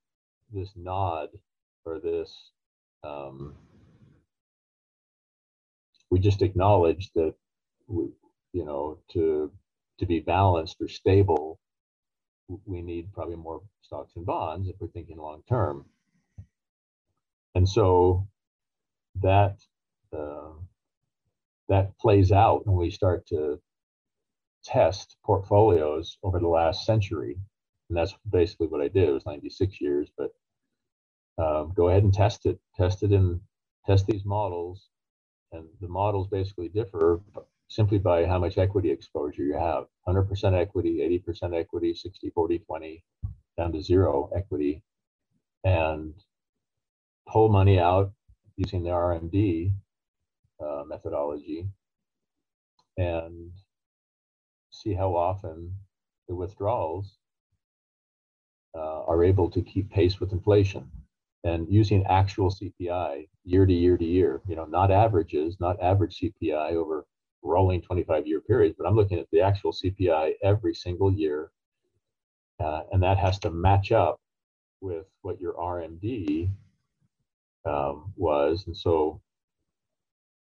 this 0.52 0.72
nod 0.76 1.28
or 1.84 2.00
this 2.00 2.32
um, 3.04 3.54
we 6.10 6.18
just 6.18 6.42
acknowledge 6.42 7.10
that 7.14 7.34
we, 7.88 8.08
you 8.52 8.64
know 8.64 8.98
to 9.12 9.52
to 9.98 10.06
be 10.06 10.20
balanced 10.20 10.76
or 10.80 10.88
stable 10.88 11.58
we 12.64 12.82
need 12.82 13.12
probably 13.12 13.36
more 13.36 13.62
stocks 13.82 14.14
and 14.16 14.26
bonds 14.26 14.68
if 14.68 14.76
we're 14.80 14.88
thinking 14.88 15.18
long 15.18 15.42
term. 15.48 15.84
And 17.54 17.68
so 17.68 18.26
that 19.22 19.56
uh, 20.16 20.50
that 21.68 21.98
plays 21.98 22.32
out 22.32 22.66
when 22.66 22.76
we 22.76 22.90
start 22.90 23.26
to 23.28 23.60
test 24.64 25.16
portfolios 25.24 26.18
over 26.22 26.38
the 26.38 26.48
last 26.48 26.84
century. 26.84 27.36
And 27.88 27.96
that's 27.96 28.14
basically 28.28 28.66
what 28.66 28.80
I 28.80 28.88
did. 28.88 29.08
It 29.08 29.12
was 29.12 29.26
96 29.26 29.80
years, 29.80 30.08
but 30.16 30.30
um, 31.38 31.72
go 31.76 31.88
ahead 31.88 32.02
and 32.02 32.12
test 32.12 32.46
it. 32.46 32.58
Test 32.76 33.02
it 33.02 33.12
and 33.12 33.40
test 33.86 34.06
these 34.06 34.24
models. 34.24 34.88
And 35.52 35.66
the 35.80 35.88
models 35.88 36.28
basically 36.28 36.68
differ 36.68 37.20
simply 37.68 37.98
by 37.98 38.26
how 38.26 38.38
much 38.38 38.58
equity 38.58 38.90
exposure 38.90 39.42
you 39.42 39.54
have 39.54 39.86
100% 40.08 40.54
equity, 40.54 41.22
80% 41.28 41.58
equity, 41.58 41.94
60, 41.94 42.30
40, 42.30 42.58
20, 42.60 43.04
down 43.56 43.72
to 43.72 43.82
zero 43.82 44.30
equity. 44.36 44.82
And 45.64 46.14
pull 47.28 47.48
money 47.48 47.78
out 47.78 48.12
using 48.56 48.84
the 48.84 48.90
RMD 48.90 49.72
uh, 50.64 50.84
methodology 50.86 51.66
and 52.98 53.50
see 54.70 54.94
how 54.94 55.14
often 55.14 55.72
the 56.28 56.34
withdrawals 56.34 57.18
uh, 58.74 59.04
are 59.04 59.24
able 59.24 59.50
to 59.50 59.62
keep 59.62 59.90
pace 59.90 60.20
with 60.20 60.32
inflation 60.32 60.90
and 61.44 61.68
using 61.68 62.04
actual 62.06 62.50
CPI 62.50 63.28
year 63.44 63.66
to 63.66 63.72
year 63.72 63.96
to 63.96 64.04
year, 64.04 64.40
you 64.48 64.56
know, 64.56 64.64
not 64.66 64.90
averages, 64.90 65.56
not 65.60 65.80
average 65.80 66.20
CPI 66.20 66.72
over 66.72 67.06
rolling 67.42 67.80
25 67.80 68.26
year 68.26 68.40
periods, 68.40 68.74
but 68.78 68.86
I'm 68.86 68.96
looking 68.96 69.18
at 69.18 69.26
the 69.32 69.40
actual 69.40 69.72
CPI 69.72 70.34
every 70.42 70.74
single 70.74 71.12
year. 71.12 71.50
Uh, 72.60 72.82
and 72.92 73.02
that 73.02 73.18
has 73.18 73.38
to 73.40 73.50
match 73.50 73.92
up 73.92 74.20
with 74.80 75.06
what 75.22 75.40
your 75.40 75.54
RMD 75.54 76.50
um, 77.66 78.12
was. 78.16 78.64
And 78.66 78.76
so 78.76 79.20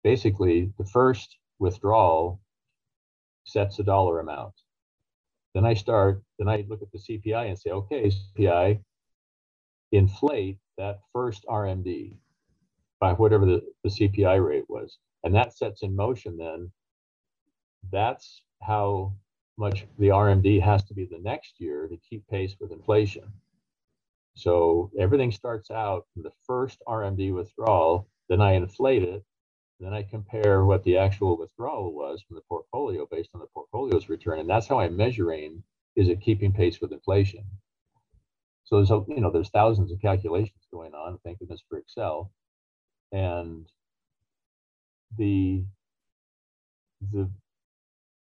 basically 0.05 0.71
the 0.77 0.85
first 0.85 1.35
withdrawal 1.57 2.39
sets 3.43 3.79
a 3.79 3.83
dollar 3.83 4.19
amount. 4.19 4.53
Then 5.55 5.65
I 5.65 5.73
start, 5.73 6.21
then 6.37 6.47
I 6.47 6.63
look 6.69 6.83
at 6.83 6.91
the 6.91 6.99
CPI 6.99 7.47
and 7.47 7.57
say, 7.57 7.71
okay, 7.71 8.11
CPI, 8.11 8.79
inflate 9.91 10.59
that 10.77 10.99
first 11.11 11.43
RMD 11.49 12.17
by 12.99 13.13
whatever 13.13 13.47
the, 13.47 13.61
the 13.83 13.89
CPI 13.89 14.47
rate 14.47 14.65
was. 14.69 14.99
And 15.23 15.33
that 15.33 15.57
sets 15.57 15.81
in 15.81 15.95
motion 15.95 16.37
then, 16.37 16.71
that's 17.91 18.43
how 18.61 19.11
much 19.57 19.85
the 19.97 20.09
RMD 20.09 20.61
has 20.61 20.83
to 20.83 20.93
be 20.93 21.05
the 21.05 21.19
next 21.19 21.55
year 21.57 21.87
to 21.87 21.97
keep 22.07 22.27
pace 22.27 22.55
with 22.59 22.71
inflation. 22.71 23.23
So 24.35 24.91
everything 24.99 25.31
starts 25.31 25.71
out 25.71 26.05
from 26.13 26.21
the 26.21 26.33
first 26.45 26.83
RMD 26.87 27.33
withdrawal, 27.33 28.07
then 28.29 28.41
I 28.41 28.51
inflate 28.53 29.01
it, 29.01 29.23
then 29.79 29.93
I 29.93 30.03
compare 30.03 30.65
what 30.65 30.83
the 30.83 30.97
actual 30.97 31.37
withdrawal 31.37 31.93
was 31.93 32.21
from 32.21 32.35
the 32.35 32.41
portfolio 32.47 33.07
based 33.09 33.29
on 33.33 33.41
the 33.41 33.47
portfolio's 33.47 34.09
return. 34.09 34.39
And 34.39 34.49
that's 34.49 34.67
how 34.67 34.79
I'm 34.79 34.95
measuring 34.95 35.63
is 35.95 36.09
it 36.09 36.21
keeping 36.21 36.51
pace 36.51 36.79
with 36.81 36.91
inflation? 36.91 37.43
So 38.65 38.77
there's 38.77 38.89
you 38.89 39.21
know 39.21 39.31
there's 39.31 39.49
thousands 39.49 39.91
of 39.91 40.01
calculations 40.01 40.67
going 40.71 40.93
on, 40.93 41.19
thank 41.23 41.39
goodness 41.39 41.61
for 41.69 41.77
Excel. 41.77 42.31
And 43.11 43.67
the 45.17 45.63
the 47.13 47.29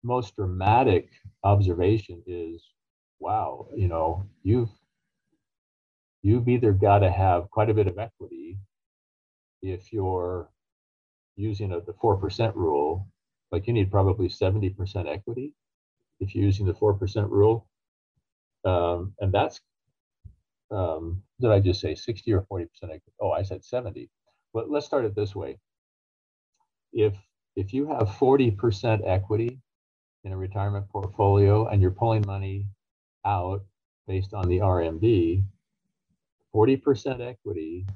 most 0.03 0.37
dramatic 0.37 1.09
observation 1.45 2.23
is 2.27 2.63
wow, 3.21 3.69
you 3.75 3.89
know, 3.89 4.25
you've 4.43 4.71
you've 6.23 6.49
either 6.49 6.73
got 6.73 6.99
to 7.01 7.11
have 7.11 7.51
quite 7.51 7.71
a 7.71 7.75
bit 7.75 7.87
of 7.87 7.99
equity 7.99 8.59
if 9.63 9.93
you're 9.93 10.49
using 11.37 11.73
a, 11.73 11.81
the 11.81 11.93
4% 11.93 12.55
rule, 12.55 13.09
like 13.51 13.67
you 13.67 13.73
need 13.73 13.91
probably 13.91 14.29
70% 14.29 15.09
equity 15.09 15.53
if 16.21 16.35
you're 16.35 16.45
using 16.45 16.67
the 16.67 16.75
4% 16.75 17.29
rule. 17.31 17.69
Um, 18.65 19.15
and 19.21 19.33
that's, 19.33 19.61
um, 20.71 21.23
did 21.41 21.51
I 21.51 21.61
just 21.61 21.81
say 21.81 21.95
60 21.95 22.33
or 22.33 22.43
40% 22.51 22.67
equity? 22.85 23.03
Oh, 23.21 23.31
I 23.31 23.43
said 23.43 23.65
70. 23.65 24.11
But 24.53 24.71
let's 24.71 24.87
start 24.87 25.05
it 25.05 25.15
this 25.15 25.35
way. 25.35 25.59
If, 26.93 27.15
if 27.57 27.73
you 27.73 27.89
have 27.89 28.09
40% 28.09 29.01
equity 29.07 29.59
in 30.25 30.33
a 30.33 30.37
retirement 30.37 30.89
portfolio 30.89 31.67
and 31.69 31.83
you're 31.83 31.91
pulling 31.91 32.25
money 32.27 32.67
out 33.25 33.65
based 34.07 34.35
on 34.35 34.49
the 34.49 34.59
RMD, 34.59 35.43
40% 36.55 37.21
equity, 37.21 37.87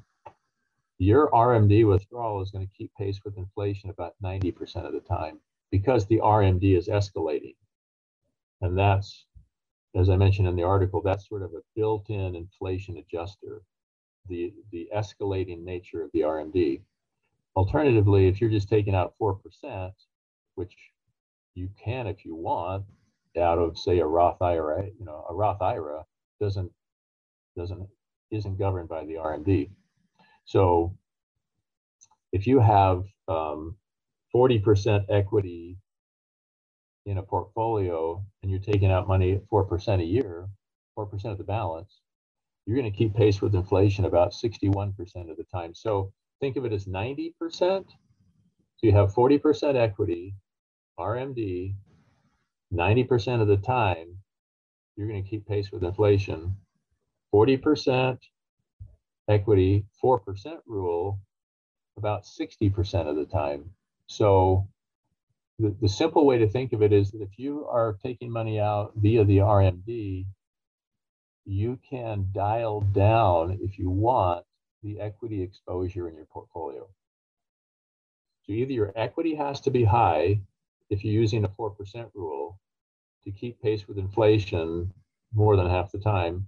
your 0.99 1.29
RMD 1.31 1.87
withdrawal 1.87 2.41
is 2.41 2.51
going 2.51 2.67
to 2.67 2.73
keep 2.77 2.91
pace 2.95 3.19
with 3.23 3.37
inflation 3.37 3.89
about 3.89 4.15
90% 4.23 4.85
of 4.85 4.93
the 4.93 4.99
time 4.99 5.39
because 5.71 6.05
the 6.05 6.19
RMD 6.19 6.77
is 6.77 6.89
escalating. 6.89 7.55
And 8.61 8.77
that's, 8.77 9.25
as 9.95 10.09
I 10.09 10.17
mentioned 10.17 10.47
in 10.47 10.57
the 10.57 10.63
article, 10.63 11.01
that's 11.01 11.27
sort 11.27 11.41
of 11.41 11.53
a 11.53 11.63
built-in 11.75 12.35
inflation 12.35 12.97
adjuster, 12.97 13.61
the, 14.27 14.53
the 14.71 14.89
escalating 14.93 15.63
nature 15.63 16.03
of 16.03 16.11
the 16.13 16.21
RMD. 16.21 16.81
Alternatively, 17.55 18.27
if 18.27 18.41
you're 18.41 18.49
just 18.49 18.69
taking 18.69 18.93
out 18.93 19.13
4%, 19.21 19.91
which 20.55 20.75
you 21.55 21.69
can 21.81 22.07
if 22.07 22.25
you 22.25 22.35
want, 22.35 22.83
out 23.37 23.57
of 23.57 23.77
say 23.77 23.99
a 23.99 24.05
Roth 24.05 24.41
IRA, 24.41 24.85
you 24.85 25.05
know, 25.05 25.25
a 25.29 25.33
Roth 25.33 25.61
IRA 25.61 26.03
doesn't 26.41 26.71
doesn't 27.55 27.87
isn't 28.31 28.57
governed 28.57 28.89
by 28.89 29.05
the 29.05 29.13
RMD. 29.13 29.69
So 30.49 30.97
if 32.31 32.47
you 32.47 32.59
have 32.59 33.03
um, 33.27 33.75
40% 34.35 35.05
equity 35.07 35.77
in 37.05 37.19
a 37.19 37.21
portfolio 37.21 38.25
and 38.41 38.49
you're 38.49 38.59
taking 38.59 38.91
out 38.91 39.07
money 39.07 39.33
at 39.33 39.47
4% 39.47 40.01
a 40.01 40.03
year, 40.03 40.47
4% 40.97 41.25
of 41.25 41.37
the 41.37 41.43
balance, 41.43 42.01
you're 42.65 42.75
going 42.75 42.91
to 42.91 42.97
keep 42.97 43.15
pace 43.15 43.43
with 43.43 43.53
inflation 43.53 44.05
about 44.05 44.31
61% 44.31 44.95
of 45.29 45.37
the 45.37 45.45
time. 45.53 45.75
So 45.75 46.11
think 46.41 46.57
of 46.57 46.65
it 46.65 46.73
as 46.73 46.85
90%. 46.85 47.31
So 47.51 47.85
you 48.81 48.91
have 48.93 49.13
40% 49.13 49.75
equity, 49.75 50.33
RMD, 50.99 51.75
90% 52.73 53.41
of 53.41 53.47
the 53.47 53.57
time, 53.57 54.17
you're 54.95 55.07
going 55.07 55.23
to 55.23 55.29
keep 55.29 55.47
pace 55.47 55.71
with 55.71 55.83
inflation. 55.83 56.55
40% 57.35 58.17
equity, 59.29 59.85
4% 60.03 60.59
rule, 60.65 61.19
about 61.97 62.23
60% 62.23 63.07
of 63.07 63.15
the 63.15 63.25
time. 63.25 63.69
So 64.07 64.67
the, 65.59 65.75
the 65.81 65.89
simple 65.89 66.25
way 66.25 66.37
to 66.39 66.47
think 66.47 66.73
of 66.73 66.81
it 66.81 66.91
is 66.91 67.11
that 67.11 67.21
if 67.21 67.37
you 67.37 67.65
are 67.67 67.97
taking 68.03 68.31
money 68.31 68.59
out 68.59 68.93
via 68.95 69.23
the 69.23 69.37
RMD, 69.37 70.25
you 71.45 71.79
can 71.89 72.27
dial 72.33 72.81
down, 72.81 73.59
if 73.61 73.77
you 73.77 73.89
want, 73.89 74.45
the 74.83 74.99
equity 74.99 75.41
exposure 75.41 76.07
in 76.07 76.15
your 76.15 76.25
portfolio. 76.25 76.87
So 78.43 78.53
either 78.53 78.71
your 78.71 78.93
equity 78.95 79.35
has 79.35 79.59
to 79.61 79.71
be 79.71 79.83
high 79.83 80.39
if 80.89 81.03
you're 81.03 81.13
using 81.13 81.43
a 81.43 81.49
4% 81.49 82.09
rule 82.13 82.59
to 83.23 83.31
keep 83.31 83.61
pace 83.61 83.87
with 83.87 83.97
inflation 83.97 84.91
more 85.33 85.55
than 85.55 85.69
half 85.69 85.91
the 85.91 85.99
time, 85.99 86.47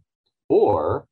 or 0.49 1.05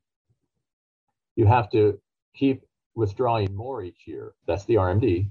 you 1.40 1.46
have 1.46 1.70
to 1.70 1.98
keep 2.36 2.66
withdrawing 2.96 3.56
more 3.56 3.82
each 3.82 4.02
year. 4.06 4.34
That's 4.46 4.66
the 4.66 4.76
RMD. 4.76 5.30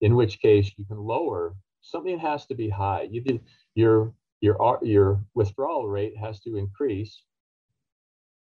In 0.00 0.14
which 0.14 0.40
case, 0.40 0.70
you 0.76 0.84
can 0.84 0.98
lower 0.98 1.56
something 1.80 2.20
has 2.20 2.46
to 2.46 2.54
be 2.54 2.68
high. 2.68 3.08
You 3.10 3.20
did, 3.20 3.40
your 3.74 4.12
your 4.40 4.78
your 4.82 5.20
withdrawal 5.34 5.88
rate 5.88 6.16
has 6.16 6.38
to 6.42 6.56
increase 6.56 7.20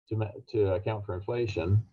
to 0.09 0.17
to 0.51 0.75
account 0.75 1.07
for 1.07 1.15
inflation. 1.15 1.85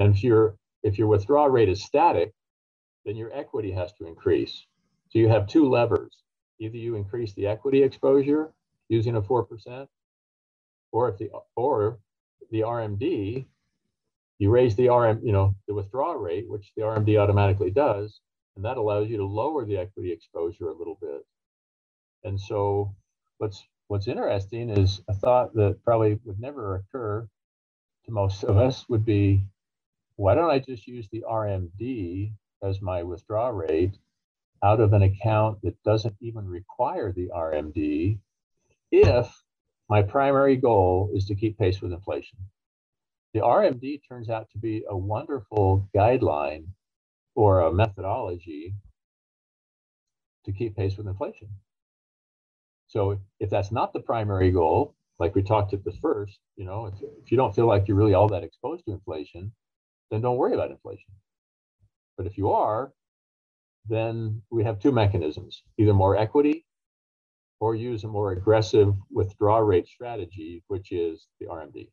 And 0.00 0.16
if 0.16 0.24
your 0.24 0.56
if 0.82 0.98
your 0.98 1.06
withdrawal 1.06 1.48
rate 1.48 1.68
is 1.68 1.84
static, 1.84 2.32
then 3.04 3.14
your 3.14 3.32
equity 3.32 3.70
has 3.70 3.92
to 3.98 4.06
increase. 4.06 4.66
So 5.10 5.20
you 5.20 5.28
have 5.28 5.46
two 5.46 5.68
levers. 5.70 6.16
Either 6.58 6.78
you 6.78 6.96
increase 6.96 7.32
the 7.34 7.46
equity 7.46 7.84
exposure 7.84 8.52
using 8.88 9.14
a 9.14 9.22
4%, 9.22 9.86
or 10.90 11.08
if 11.10 11.18
the 11.18 11.30
or 11.54 12.00
the 12.50 12.60
RMD, 12.60 13.46
you 14.38 14.50
raise 14.50 14.76
the 14.76 14.88
RM, 14.88 15.20
you 15.24 15.32
know, 15.32 15.54
the 15.66 15.74
withdrawal 15.74 16.16
rate, 16.16 16.48
which 16.48 16.72
the 16.76 16.82
RMD 16.82 17.18
automatically 17.18 17.70
does, 17.70 18.20
and 18.56 18.64
that 18.64 18.76
allows 18.76 19.08
you 19.08 19.16
to 19.18 19.24
lower 19.24 19.64
the 19.64 19.76
equity 19.76 20.12
exposure 20.12 20.68
a 20.68 20.76
little 20.76 20.98
bit. 21.00 21.24
And 22.24 22.40
so 22.40 22.94
what's 23.38 23.64
what's 23.88 24.08
interesting 24.08 24.70
is 24.70 25.00
a 25.08 25.14
thought 25.14 25.54
that 25.54 25.82
probably 25.84 26.18
would 26.24 26.40
never 26.40 26.76
occur 26.76 27.28
to 28.04 28.10
most 28.10 28.44
of 28.44 28.56
us 28.56 28.88
would 28.88 29.04
be, 29.04 29.44
why 30.16 30.34
don't 30.34 30.50
I 30.50 30.58
just 30.58 30.86
use 30.86 31.08
the 31.10 31.24
RMD 31.28 32.32
as 32.62 32.82
my 32.82 33.02
withdrawal 33.02 33.52
rate 33.52 33.96
out 34.62 34.80
of 34.80 34.92
an 34.92 35.02
account 35.02 35.58
that 35.62 35.80
doesn't 35.84 36.16
even 36.20 36.48
require 36.48 37.12
the 37.12 37.30
RMD 37.34 38.18
if 38.90 39.32
my 39.88 40.02
primary 40.02 40.56
goal 40.56 41.10
is 41.14 41.26
to 41.26 41.34
keep 41.34 41.58
pace 41.58 41.80
with 41.80 41.92
inflation. 41.92 42.38
The 43.34 43.40
RMD 43.40 44.00
turns 44.08 44.30
out 44.30 44.48
to 44.52 44.58
be 44.58 44.84
a 44.88 44.96
wonderful 44.96 45.88
guideline 45.94 46.66
or 47.34 47.60
a 47.60 47.72
methodology 47.72 48.74
to 50.44 50.52
keep 50.52 50.76
pace 50.76 50.96
with 50.96 51.06
inflation. 51.06 51.48
So 52.88 53.20
if 53.40 53.50
that's 53.50 53.72
not 53.72 53.92
the 53.92 54.00
primary 54.00 54.50
goal, 54.50 54.94
like 55.18 55.34
we 55.34 55.42
talked 55.42 55.72
at 55.74 55.84
the 55.84 55.92
first, 56.02 56.38
you 56.56 56.64
know, 56.64 56.86
if, 56.86 56.94
if 57.22 57.30
you 57.30 57.36
don't 57.36 57.54
feel 57.54 57.66
like 57.66 57.88
you're 57.88 57.96
really 57.96 58.14
all 58.14 58.28
that 58.28 58.44
exposed 58.44 58.84
to 58.86 58.92
inflation, 58.92 59.52
then 60.10 60.20
don't 60.20 60.36
worry 60.36 60.54
about 60.54 60.70
inflation. 60.70 61.12
But 62.16 62.26
if 62.26 62.38
you 62.38 62.50
are, 62.50 62.92
then 63.88 64.42
we 64.50 64.64
have 64.64 64.80
two 64.80 64.92
mechanisms, 64.92 65.62
either 65.78 65.94
more 65.94 66.16
equity 66.16 66.66
or 67.60 67.74
use 67.74 68.04
a 68.04 68.08
more 68.08 68.32
aggressive 68.32 68.94
withdrawal 69.10 69.62
rate 69.62 69.88
strategy, 69.88 70.62
which 70.68 70.92
is 70.92 71.26
the 71.40 71.46
RMD. 71.46 71.88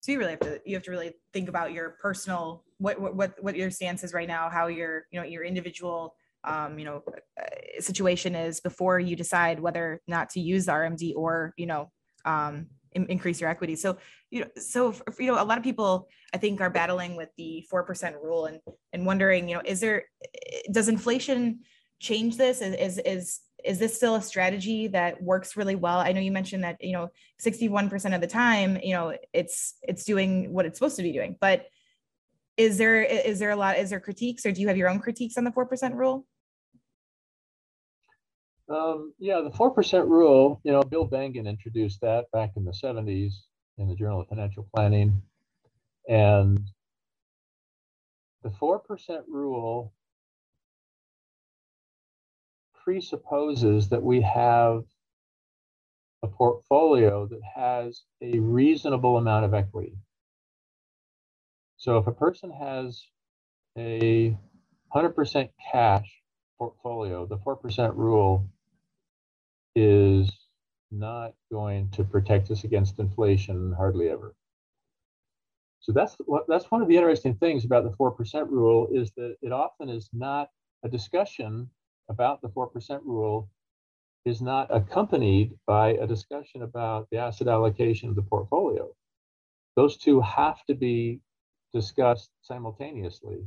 So 0.00 0.12
you 0.12 0.18
really 0.18 0.32
have 0.32 0.40
to 0.40 0.60
you 0.66 0.74
have 0.76 0.82
to 0.82 0.90
really 0.90 1.14
think 1.32 1.48
about 1.48 1.72
your 1.72 1.96
personal 2.00 2.62
what 2.76 3.00
what 3.00 3.42
what 3.42 3.56
your 3.56 3.70
stance 3.70 4.04
is 4.04 4.12
right 4.12 4.28
now, 4.28 4.50
how 4.50 4.66
your 4.66 5.06
you 5.10 5.18
know 5.18 5.26
your 5.26 5.44
individual 5.44 6.14
um, 6.44 6.78
you 6.78 6.84
know 6.84 7.02
uh, 7.40 7.80
situation 7.80 8.34
is 8.34 8.60
before 8.60 9.00
you 9.00 9.16
decide 9.16 9.58
whether 9.60 10.02
not 10.06 10.28
to 10.30 10.40
use 10.40 10.66
the 10.66 10.72
RMD 10.72 11.14
or 11.16 11.54
you 11.56 11.64
know 11.64 11.90
um, 12.26 12.66
in, 12.92 13.06
increase 13.06 13.40
your 13.40 13.48
equity. 13.48 13.76
So 13.76 13.96
you 14.30 14.40
know 14.40 14.48
so 14.58 14.92
for, 14.92 15.22
you 15.22 15.32
know 15.32 15.42
a 15.42 15.44
lot 15.44 15.56
of 15.56 15.64
people 15.64 16.06
I 16.34 16.36
think 16.36 16.60
are 16.60 16.68
battling 16.68 17.16
with 17.16 17.30
the 17.38 17.64
four 17.70 17.82
percent 17.82 18.14
rule 18.22 18.44
and 18.44 18.60
and 18.92 19.06
wondering 19.06 19.48
you 19.48 19.54
know 19.54 19.62
is 19.64 19.80
there 19.80 20.04
does 20.70 20.88
inflation 20.88 21.60
change 21.98 22.36
this 22.36 22.60
is 22.60 22.74
is, 22.74 22.98
is 22.98 23.40
is 23.64 23.78
this 23.78 23.96
still 23.96 24.14
a 24.14 24.22
strategy 24.22 24.88
that 24.88 25.22
works 25.22 25.56
really 25.56 25.74
well? 25.74 25.98
I 25.98 26.12
know 26.12 26.20
you 26.20 26.32
mentioned 26.32 26.64
that 26.64 26.82
you 26.82 26.92
know 26.92 27.10
61% 27.42 28.14
of 28.14 28.20
the 28.20 28.26
time 28.26 28.78
you 28.82 28.94
know 28.94 29.16
it's 29.32 29.74
it's 29.82 30.04
doing 30.04 30.52
what 30.52 30.66
it's 30.66 30.78
supposed 30.78 30.96
to 30.96 31.02
be 31.02 31.12
doing 31.12 31.36
but 31.40 31.66
is 32.56 32.78
there 32.78 33.02
is 33.02 33.38
there 33.38 33.50
a 33.50 33.56
lot 33.56 33.78
is 33.78 33.90
there 33.90 34.00
critiques 34.00 34.46
or 34.46 34.52
do 34.52 34.60
you 34.60 34.68
have 34.68 34.76
your 34.76 34.88
own 34.88 35.00
critiques 35.00 35.36
on 35.36 35.44
the 35.44 35.50
4% 35.50 35.94
rule? 35.94 36.26
Um, 38.68 39.12
yeah 39.18 39.40
the 39.40 39.50
4% 39.50 40.08
rule 40.08 40.60
you 40.64 40.72
know 40.72 40.82
bill 40.82 41.08
bengen 41.08 41.46
introduced 41.46 42.00
that 42.02 42.30
back 42.32 42.52
in 42.56 42.64
the 42.64 42.72
70s 42.72 43.32
in 43.78 43.88
the 43.88 43.94
journal 43.94 44.20
of 44.20 44.28
financial 44.28 44.66
planning. 44.74 45.22
And 46.08 46.68
the 48.42 48.50
4% 48.50 48.80
rule 49.28 49.92
presupposes 52.84 53.88
that 53.88 54.02
we 54.02 54.20
have 54.20 54.84
a 56.22 56.28
portfolio 56.28 57.26
that 57.26 57.40
has 57.54 58.02
a 58.22 58.38
reasonable 58.38 59.16
amount 59.16 59.44
of 59.44 59.54
equity. 59.54 59.96
So 61.76 61.98
if 61.98 62.06
a 62.06 62.12
person 62.12 62.50
has 62.50 63.02
a 63.76 64.36
100% 64.94 65.48
cash 65.72 66.22
portfolio, 66.58 67.26
the 67.26 67.38
4% 67.38 67.96
rule 67.96 68.46
is 69.74 70.30
not 70.90 71.34
going 71.50 71.90
to 71.90 72.04
protect 72.04 72.50
us 72.50 72.64
against 72.64 72.98
inflation 72.98 73.72
hardly 73.76 74.08
ever. 74.08 74.34
So 75.80 75.92
that's 75.92 76.16
that's 76.48 76.70
one 76.70 76.80
of 76.80 76.88
the 76.88 76.96
interesting 76.96 77.34
things 77.34 77.66
about 77.66 77.84
the 77.84 77.90
4% 77.90 78.48
rule 78.48 78.88
is 78.90 79.12
that 79.16 79.36
it 79.42 79.52
often 79.52 79.90
is 79.90 80.08
not 80.14 80.48
a 80.82 80.88
discussion 80.88 81.68
about 82.08 82.42
the 82.42 82.48
4% 82.48 83.00
rule 83.04 83.48
is 84.24 84.40
not 84.40 84.74
accompanied 84.74 85.52
by 85.66 85.90
a 85.90 86.06
discussion 86.06 86.62
about 86.62 87.08
the 87.10 87.18
asset 87.18 87.48
allocation 87.48 88.08
of 88.08 88.16
the 88.16 88.22
portfolio. 88.22 88.88
Those 89.76 89.96
two 89.96 90.20
have 90.20 90.64
to 90.66 90.74
be 90.74 91.20
discussed 91.72 92.30
simultaneously. 92.42 93.46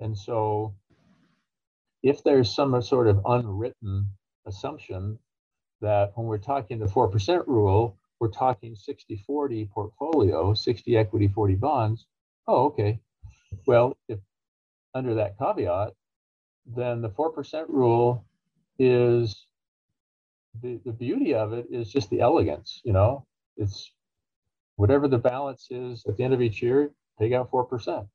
And 0.00 0.16
so 0.16 0.74
if 2.02 2.22
there's 2.22 2.54
some 2.54 2.80
sort 2.82 3.08
of 3.08 3.20
unwritten 3.26 4.06
assumption 4.46 5.18
that 5.80 6.12
when 6.14 6.26
we're 6.26 6.38
talking 6.38 6.78
the 6.78 6.86
4% 6.86 7.46
rule, 7.46 7.98
we're 8.20 8.28
talking 8.28 8.74
60 8.74 9.22
40 9.26 9.66
portfolio, 9.66 10.54
60 10.54 10.96
equity, 10.96 11.28
40 11.28 11.54
bonds. 11.56 12.06
Oh, 12.46 12.66
okay. 12.66 13.00
Well, 13.66 13.96
if 14.08 14.18
under 14.94 15.14
that 15.14 15.36
caveat, 15.38 15.92
then 16.74 17.00
the 17.02 17.10
4% 17.10 17.64
rule 17.68 18.24
is 18.78 19.46
the, 20.62 20.80
the 20.84 20.92
beauty 20.92 21.34
of 21.34 21.52
it 21.52 21.66
is 21.70 21.90
just 21.90 22.10
the 22.10 22.20
elegance, 22.20 22.80
you 22.84 22.92
know, 22.92 23.26
it's 23.56 23.92
whatever 24.76 25.08
the 25.08 25.18
balance 25.18 25.68
is 25.70 26.04
at 26.06 26.16
the 26.16 26.24
end 26.24 26.34
of 26.34 26.42
each 26.42 26.62
year, 26.62 26.90
take 27.18 27.32
out 27.32 27.50
4%. 27.50 28.08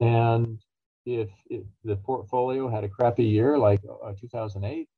And 0.00 0.58
if, 1.06 1.28
if 1.50 1.64
the 1.84 1.96
portfolio 1.96 2.68
had 2.68 2.84
a 2.84 2.88
crappy 2.88 3.24
year 3.24 3.58
like 3.58 3.80
uh, 4.04 4.12
2008, 4.20 4.88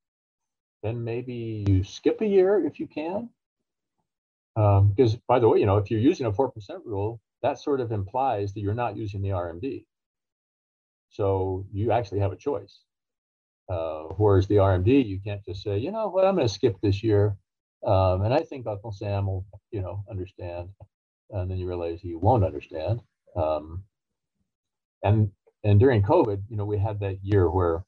then 0.82 1.02
maybe 1.02 1.64
you 1.66 1.82
skip 1.82 2.20
a 2.20 2.26
year 2.26 2.64
if 2.64 2.78
you 2.78 2.86
can. 2.86 3.28
Um, 4.54 4.88
because 4.88 5.16
by 5.16 5.38
the 5.38 5.48
way, 5.48 5.58
you 5.58 5.66
know, 5.66 5.76
if 5.76 5.90
you're 5.90 6.00
using 6.00 6.26
a 6.26 6.32
4% 6.32 6.50
rule, 6.84 7.20
that 7.42 7.58
sort 7.58 7.80
of 7.80 7.92
implies 7.92 8.54
that 8.54 8.60
you're 8.60 8.74
not 8.74 8.96
using 8.96 9.20
the 9.20 9.30
RMD. 9.30 9.84
So 11.10 11.66
you 11.72 11.92
actually 11.92 12.20
have 12.20 12.32
a 12.32 12.36
choice. 12.36 12.80
Uh, 13.68 14.04
whereas 14.16 14.46
the 14.46 14.56
RMD, 14.56 15.06
you 15.06 15.20
can't 15.24 15.44
just 15.44 15.62
say, 15.62 15.78
you 15.78 15.90
know 15.90 16.08
what, 16.08 16.24
I'm 16.24 16.36
going 16.36 16.46
to 16.46 16.52
skip 16.52 16.76
this 16.82 17.02
year. 17.02 17.36
Um, 17.84 18.22
and 18.22 18.32
I 18.32 18.40
think 18.40 18.66
Uncle 18.66 18.92
Sam 18.92 19.26
will, 19.26 19.44
you 19.70 19.80
know, 19.80 20.04
understand. 20.10 20.68
And 21.30 21.50
then 21.50 21.58
you 21.58 21.66
realize 21.66 22.00
he 22.00 22.14
won't 22.14 22.44
understand. 22.44 23.00
Um, 23.36 23.84
and 25.02 25.30
and 25.64 25.80
during 25.80 26.02
COVID, 26.02 26.42
you 26.48 26.56
know, 26.56 26.64
we 26.64 26.78
had 26.78 27.00
that 27.00 27.18
year 27.24 27.50
where 27.50 27.84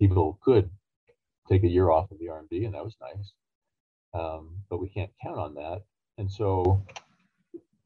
people 0.00 0.38
could 0.42 0.70
take 1.48 1.64
a 1.64 1.68
year 1.68 1.90
off 1.90 2.10
of 2.10 2.18
the 2.18 2.26
RMD, 2.26 2.64
and 2.64 2.74
that 2.74 2.84
was 2.84 2.96
nice. 3.00 3.32
Um, 4.14 4.56
but 4.70 4.80
we 4.80 4.88
can't 4.88 5.10
count 5.22 5.38
on 5.38 5.54
that. 5.54 5.82
And 6.18 6.30
so 6.30 6.84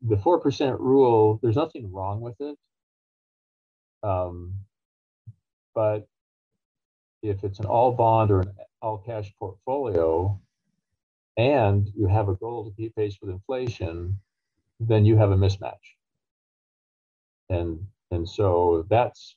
the 0.03 0.17
4% 0.17 0.79
rule, 0.79 1.39
there's 1.43 1.57
nothing 1.57 1.93
wrong 1.93 2.21
with 2.21 2.37
it. 2.41 2.57
Um, 4.05 4.55
but 5.75 6.07
if 7.23 7.43
it's 7.43 7.59
an 7.59 7.67
all 7.67 7.93
bond 7.93 8.31
or 8.31 8.41
an 8.43 8.53
all 8.83 8.99
cash 8.99 9.33
portfolio, 9.39 10.39
and 11.37 11.91
you 11.97 12.07
have 12.07 12.29
a 12.29 12.35
goal 12.35 12.65
to 12.65 12.77
keep 12.77 12.95
pace 12.95 13.17
with 13.21 13.31
inflation, 13.31 14.19
then 14.79 15.05
you 15.05 15.17
have 15.17 15.31
a 15.33 15.37
mismatch. 15.37 15.97
And 17.49 17.87
and 18.11 18.29
so 18.29 18.87
that's 18.91 19.37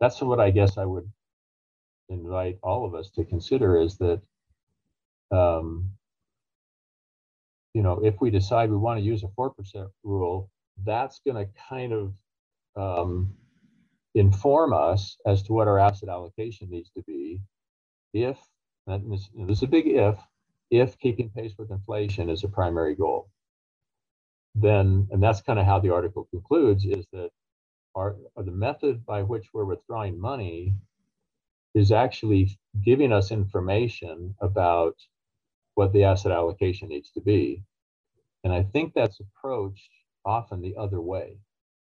that's 0.00 0.20
what 0.22 0.40
I 0.40 0.50
guess 0.50 0.78
I 0.78 0.84
would 0.84 1.10
invite 2.08 2.58
all 2.62 2.84
of 2.86 2.94
us 2.94 3.10
to 3.10 3.24
consider 3.24 3.80
is 3.80 3.98
that 3.98 4.22
um, 5.32 5.90
you 7.74 7.82
know 7.82 8.00
if 8.04 8.20
we 8.20 8.30
decide 8.30 8.70
we 8.70 8.76
want 8.76 8.98
to 9.00 9.04
use 9.04 9.24
a 9.24 9.28
four 9.36 9.50
percent 9.50 9.88
rule, 10.04 10.50
that's 10.84 11.20
going 11.26 11.44
to 11.44 11.52
kind 11.68 11.92
of 11.92 12.12
um, 12.76 13.34
inform 14.16 14.74
us 14.74 15.18
as 15.26 15.42
to 15.44 15.54
what 15.54 15.68
our 15.68 15.78
asset 15.78 16.08
allocation 16.10 16.70
needs 16.70 16.90
to 16.90 17.02
be. 17.04 17.40
If 18.14 18.38
and 18.88 19.12
this, 19.12 19.28
this 19.36 19.58
is 19.58 19.64
a 19.64 19.68
big 19.68 19.86
if 19.86 20.18
if 20.70 20.98
keeping 20.98 21.30
pace 21.30 21.54
with 21.58 21.70
inflation 21.70 22.30
is 22.30 22.44
a 22.44 22.48
primary 22.48 22.96
goal 22.96 23.28
then 24.56 25.08
and 25.12 25.22
that's 25.22 25.42
kind 25.42 25.58
of 25.58 25.66
how 25.66 25.78
the 25.80 25.92
article 25.92 26.26
concludes 26.30 26.86
is 26.86 27.06
that 27.12 27.30
our, 27.94 28.16
the 28.36 28.52
method 28.52 29.04
by 29.06 29.22
which 29.22 29.48
we're 29.52 29.64
withdrawing 29.64 30.20
money 30.20 30.74
is 31.74 31.92
actually 31.92 32.58
giving 32.84 33.12
us 33.12 33.30
information 33.32 34.34
about 34.40 34.96
what 35.74 35.92
the 35.92 36.04
asset 36.04 36.32
allocation 36.32 36.88
needs 36.88 37.10
to 37.10 37.20
be. 37.20 37.62
And 38.44 38.52
i 38.52 38.62
think 38.62 38.94
that's 38.94 39.20
approached 39.20 39.90
often 40.24 40.62
the 40.62 40.76
other 40.76 41.00
way 41.00 41.38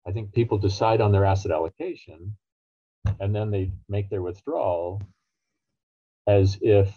I 0.07 0.11
think 0.11 0.33
people 0.33 0.57
decide 0.57 1.01
on 1.01 1.11
their 1.11 1.25
asset 1.25 1.51
allocation 1.51 2.37
and 3.19 3.35
then 3.35 3.51
they 3.51 3.71
make 3.89 4.09
their 4.09 4.21
withdrawal 4.21 5.01
as 6.27 6.57
if, 6.61 6.93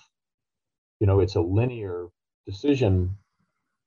you 1.01 1.07
know, 1.07 1.21
it's 1.21 1.35
a 1.35 1.41
linear 1.41 2.07
decision, 2.47 3.17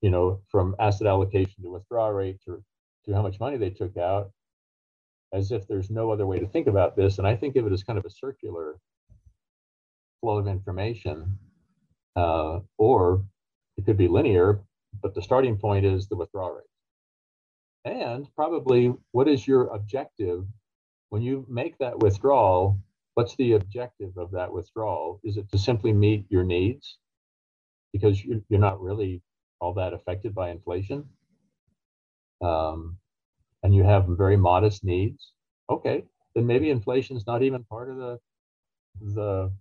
you 0.02 0.10
know, 0.10 0.42
from 0.50 0.76
asset 0.80 1.08
allocation 1.08 1.64
to 1.64 1.70
withdrawal 1.70 2.12
rate 2.12 2.40
to, 2.46 2.64
to 3.06 3.14
how 3.14 3.22
much 3.22 3.40
money 3.40 3.58
they 3.58 3.70
took 3.70 3.98
out, 3.98 4.32
as 5.34 5.52
if 5.52 5.68
there's 5.68 5.90
no 5.90 6.12
other 6.12 6.26
way 6.26 6.40
to 6.40 6.48
think 6.48 6.68
about 6.68 6.96
this. 6.96 7.18
And 7.18 7.28
I 7.28 7.36
think 7.36 7.56
of 7.56 7.66
it 7.66 7.74
as 7.74 7.84
kind 7.84 8.00
of 8.00 8.06
a 8.06 8.10
circular 8.10 8.78
flow 10.22 10.38
of 10.38 10.48
information, 10.48 11.38
uh, 12.16 12.60
or 12.78 13.24
it 13.78 13.86
could 13.86 13.98
be 13.98 14.08
linear, 14.08 14.62
but 15.02 15.16
the 15.16 15.22
starting 15.22 15.58
point 15.58 15.86
is 15.86 16.08
the 16.08 16.16
withdrawal 16.16 16.52
rate. 16.56 16.73
And 17.86 18.28
probably, 18.36 18.94
what 19.12 19.28
is 19.28 19.48
your 19.48 19.68
objective 19.68 20.46
when 21.10 21.22
you 21.22 21.46
make 21.50 21.78
that 21.80 22.00
withdrawal? 22.00 22.80
What's 23.16 23.36
the 23.36 23.54
objective 23.54 24.18
of 24.18 24.32
that 24.32 24.52
withdrawal? 24.52 25.20
Is 25.24 25.38
it 25.38 25.52
to 25.52 25.58
simply 25.58 25.94
meet 25.94 26.26
your 26.30 26.44
needs 26.44 26.98
because 27.92 28.24
you're, 28.24 28.42
not 28.50 28.82
really 28.82 29.22
all 29.60 29.74
that 29.74 29.94
affected 29.94 30.34
by 30.34 30.50
inflation? 30.50 31.06
Um, 32.42 32.98
and 33.62 33.76
you 33.76 33.84
have 33.84 34.06
very 34.08 34.38
modest 34.38 34.84
needs. 34.84 35.34
Okay, 35.70 36.04
then 36.36 36.46
maybe 36.48 36.70
inflation 36.70 37.18
is 37.18 37.28
not 37.28 37.44
even 37.44 37.64
part 37.66 37.90
of 37.90 37.98
the 37.98 38.20
the 39.02 39.52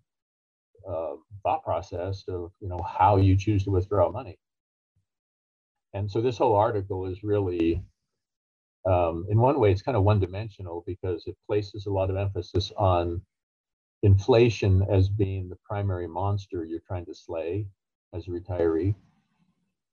uh, 0.88 1.14
thought 1.42 1.64
process 1.64 2.24
of 2.28 2.52
you 2.60 2.68
know 2.68 2.82
how 2.82 3.16
you 3.16 3.36
choose 3.36 3.64
to 3.64 3.70
withdraw 3.70 4.10
money. 4.10 4.38
And 5.94 6.10
so 6.10 6.20
this 6.20 6.38
whole 6.38 6.54
article 6.54 7.06
is 7.06 7.22
really 7.22 7.82
um, 8.84 9.26
in 9.30 9.38
one 9.38 9.60
way, 9.60 9.70
it's 9.70 9.82
kind 9.82 9.96
of 9.96 10.02
one 10.02 10.20
dimensional 10.20 10.82
because 10.86 11.26
it 11.26 11.36
places 11.46 11.86
a 11.86 11.90
lot 11.90 12.10
of 12.10 12.16
emphasis 12.16 12.72
on 12.76 13.22
inflation 14.02 14.84
as 14.90 15.08
being 15.08 15.48
the 15.48 15.58
primary 15.64 16.08
monster 16.08 16.64
you're 16.64 16.80
trying 16.86 17.06
to 17.06 17.14
slay 17.14 17.66
as 18.12 18.26
a 18.26 18.30
retiree. 18.30 18.94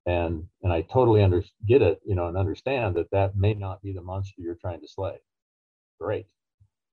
And, 0.05 0.47
and 0.63 0.73
I 0.73 0.81
totally 0.81 1.21
under, 1.21 1.43
get 1.67 1.83
it, 1.83 2.01
you 2.03 2.15
know, 2.15 2.27
and 2.27 2.37
understand 2.37 2.95
that 2.95 3.11
that 3.11 3.35
may 3.35 3.53
not 3.53 3.81
be 3.83 3.93
the 3.93 4.01
monster 4.01 4.41
you're 4.41 4.55
trying 4.55 4.81
to 4.81 4.87
slay. 4.87 5.17
Great. 5.99 6.25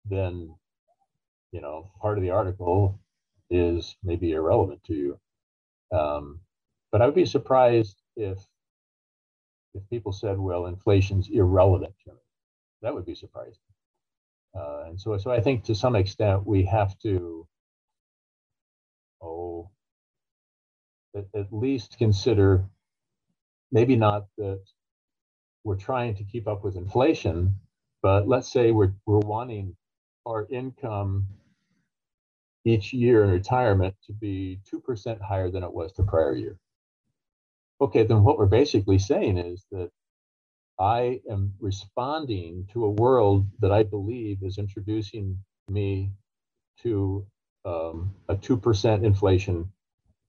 Then, 0.04 0.54
you 1.52 1.62
know, 1.62 1.90
part 2.02 2.18
of 2.18 2.22
the 2.22 2.30
article 2.30 3.00
is 3.48 3.96
maybe 4.02 4.32
irrelevant 4.32 4.84
to 4.84 4.94
you. 4.94 5.18
Um, 5.96 6.40
but 6.92 7.00
I 7.00 7.06
would 7.06 7.14
be 7.14 7.24
surprised 7.24 8.02
if 8.16 8.38
if 9.76 9.88
people 9.90 10.12
said, 10.12 10.38
well, 10.38 10.66
inflation's 10.66 11.28
irrelevant 11.32 11.94
to 12.04 12.12
me, 12.12 12.20
that 12.82 12.94
would 12.94 13.06
be 13.06 13.16
surprising. 13.16 13.54
Uh, 14.58 14.84
and 14.88 15.00
so, 15.00 15.16
so 15.18 15.30
I 15.30 15.40
think 15.40 15.64
to 15.64 15.74
some 15.74 15.96
extent 15.96 16.46
we 16.46 16.64
have 16.66 16.98
to, 17.00 17.46
oh, 19.22 19.70
at, 21.16 21.26
at 21.34 21.52
least 21.52 21.98
consider 21.98 22.64
maybe 23.72 23.96
not 23.96 24.26
that 24.38 24.62
we're 25.64 25.76
trying 25.76 26.14
to 26.16 26.24
keep 26.24 26.48
up 26.48 26.64
with 26.64 26.76
inflation, 26.76 27.56
but 28.02 28.28
let's 28.28 28.52
say 28.52 28.72
we're, 28.72 28.94
we're 29.06 29.18
wanting 29.20 29.76
our 30.26 30.46
income 30.50 31.26
each 32.64 32.92
year 32.92 33.24
in 33.24 33.30
retirement 33.30 33.94
to 34.06 34.12
be 34.12 34.60
2% 34.72 35.20
higher 35.20 35.50
than 35.50 35.62
it 35.64 35.72
was 35.72 35.92
the 35.94 36.02
prior 36.04 36.34
year. 36.36 36.58
Okay, 37.80 38.04
then 38.04 38.24
what 38.24 38.38
we're 38.38 38.46
basically 38.46 38.98
saying 38.98 39.38
is 39.38 39.64
that 39.72 39.90
I 40.78 41.20
am 41.30 41.54
responding 41.60 42.68
to 42.72 42.84
a 42.86 42.90
world 42.90 43.46
that 43.60 43.72
I 43.72 43.84
believe 43.84 44.38
is 44.42 44.58
introducing 44.58 45.38
me 45.70 46.12
to 46.82 47.26
um, 47.64 48.14
a 48.28 48.36
2% 48.36 49.04
inflation 49.04 49.72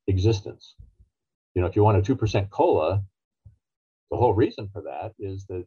existence. 0.08 0.76
You 1.56 1.62
know, 1.62 1.68
if 1.68 1.76
you 1.76 1.84
want 1.84 1.98
a 1.98 2.16
2% 2.16 2.50
COLA, 2.50 3.04
the 4.12 4.18
whole 4.18 4.34
reason 4.34 4.70
for 4.74 4.84
that 4.84 5.14
is 5.20 5.46
that 5.50 5.66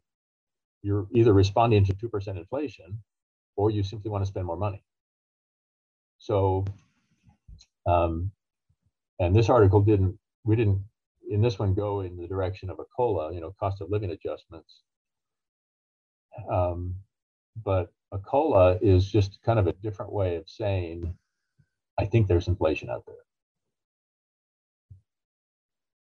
you're 0.83 1.07
either 1.13 1.33
responding 1.33 1.85
to 1.85 1.93
2% 1.93 2.37
inflation 2.37 3.01
or 3.57 3.71
you 3.71 3.83
simply 3.83 4.11
want 4.11 4.23
to 4.23 4.27
spend 4.27 4.45
more 4.47 4.57
money. 4.57 4.83
So, 6.19 6.65
um, 7.87 8.31
and 9.19 9.35
this 9.35 9.49
article 9.49 9.81
didn't, 9.81 10.17
we 10.43 10.55
didn't 10.55 10.83
in 11.31 11.41
this 11.41 11.57
one 11.57 11.73
go 11.73 12.01
in 12.01 12.17
the 12.17 12.27
direction 12.27 12.69
of 12.69 12.79
a 12.79 12.85
COLA, 12.95 13.33
you 13.33 13.39
know, 13.39 13.55
cost 13.59 13.81
of 13.81 13.89
living 13.89 14.11
adjustments. 14.11 14.81
Um, 16.51 16.95
but 17.63 17.91
a 18.11 18.19
COLA 18.19 18.77
is 18.81 19.09
just 19.09 19.39
kind 19.43 19.57
of 19.57 19.67
a 19.67 19.73
different 19.73 20.11
way 20.11 20.35
of 20.35 20.49
saying, 20.49 21.13
I 21.97 22.05
think 22.05 22.27
there's 22.27 22.47
inflation 22.47 22.89
out 22.89 23.05
there. 23.05 23.15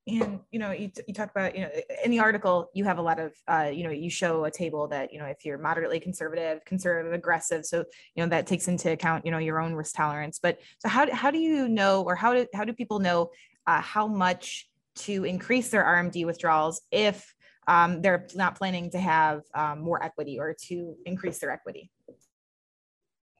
and 0.09 0.41
you 0.51 0.59
know 0.59 0.71
you, 0.71 0.91
you 1.07 1.13
talk 1.13 1.31
about 1.31 1.55
you 1.55 1.63
know 1.63 1.71
in 2.03 2.11
the 2.11 2.19
article 2.19 2.71
you 2.73 2.85
have 2.85 2.99
a 2.99 3.03
lot 3.03 3.19
of 3.19 3.33
uh, 3.47 3.71
you 3.73 3.85
know 3.85 3.91
you 3.91 4.09
show 4.09 4.45
a 4.45 4.51
table 4.51 4.89
that 4.89 5.13
you 5.13 5.19
know 5.19 5.27
if 5.27 5.45
you're 5.45 5.59
moderately 5.59 6.01
conservative 6.01 6.65
conservative 6.65 7.13
aggressive 7.13 7.65
so 7.67 7.85
you 8.15 8.23
know 8.23 8.29
that 8.29 8.47
takes 8.47 8.69
into 8.69 8.91
account 8.91 9.25
you 9.27 9.31
know 9.31 9.39
your 9.39 9.61
own 9.61 9.75
risk 9.75 9.95
tolerance 9.95 10.39
but 10.43 10.59
so 10.79 10.89
how, 10.89 11.13
how 11.15 11.31
do 11.31 11.39
you 11.39 11.69
know 11.69 12.03
or 12.03 12.15
how 12.15 12.33
do 12.33 12.47
how 12.55 12.65
do 12.65 12.73
people 12.73 12.99
know 12.99 13.31
uh, 13.67 13.81
how 13.83 14.07
much 14.07 14.69
to 14.99 15.25
increase 15.25 15.71
their 15.71 15.85
rmd 15.85 16.25
withdrawals 16.27 16.83
if 16.91 17.35
um, 17.67 18.01
they're 18.01 18.27
not 18.35 18.57
planning 18.57 18.91
to 18.91 18.99
have 18.99 19.43
um, 19.55 19.81
more 19.81 20.03
equity 20.03 20.39
or 20.39 20.57
to 20.69 20.97
increase 21.05 21.39
their 21.39 21.51
equity 21.51 21.91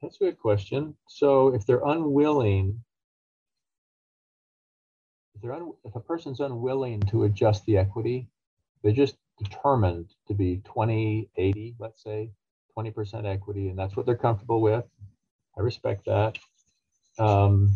that's 0.01 0.15
a 0.21 0.25
good 0.25 0.37
question 0.37 0.95
so 1.07 1.53
if 1.53 1.65
they're 1.65 1.83
unwilling 1.85 2.79
if 5.39 5.43
they're 5.43 5.53
un, 5.53 5.71
if 5.85 5.95
a 5.95 6.01
person's 6.01 6.41
unwilling 6.41 6.99
to 7.11 7.23
adjust 7.23 7.65
the 7.65 7.77
equity, 7.77 8.27
they're 8.83 8.91
just 8.91 9.15
determined 9.41 10.13
to 10.27 10.33
be 10.33 10.61
20, 10.65 11.29
80, 11.37 11.75
let's 11.79 12.03
say, 12.03 12.31
20% 12.77 13.25
equity, 13.25 13.69
and 13.69 13.79
that's 13.79 13.95
what 13.95 14.05
they're 14.05 14.17
comfortable 14.17 14.59
with. 14.59 14.83
I 15.57 15.61
respect 15.61 16.05
that. 16.05 16.37
Um, 17.17 17.73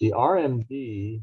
the 0.00 0.12
RMD 0.14 1.22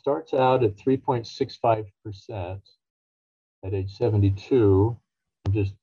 starts 0.00 0.32
out 0.32 0.64
at 0.64 0.76
3.65% 0.76 2.60
at 3.64 3.74
age 3.74 3.96
72. 3.96 4.96
I'm 5.46 5.52
just, 5.52 5.74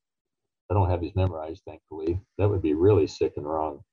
I 0.70 0.74
don't 0.74 0.90
have 0.90 1.02
these 1.02 1.16
memorized, 1.16 1.62
thankfully. 1.66 2.20
That 2.38 2.50
would 2.50 2.64
be 2.64 2.74
really 2.74 3.08
sick 3.08 3.34
and 3.38 3.46
wrong. 3.46 3.84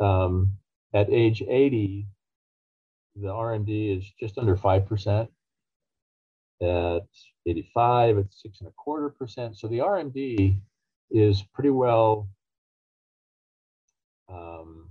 Um, 0.00 0.52
at 0.94 1.10
age 1.10 1.42
80, 1.42 2.06
the 3.16 3.28
RMD 3.28 3.98
is 3.98 4.04
just 4.20 4.38
under 4.38 4.56
5%. 4.56 5.28
At 6.60 7.06
85, 7.46 8.18
it's 8.18 8.42
six 8.42 8.60
and 8.60 8.68
a 8.68 8.72
quarter 8.72 9.08
percent. 9.10 9.56
So 9.56 9.68
the 9.68 9.78
RMD 9.78 10.58
is 11.10 11.42
pretty 11.54 11.70
well 11.70 12.28
um, 14.28 14.87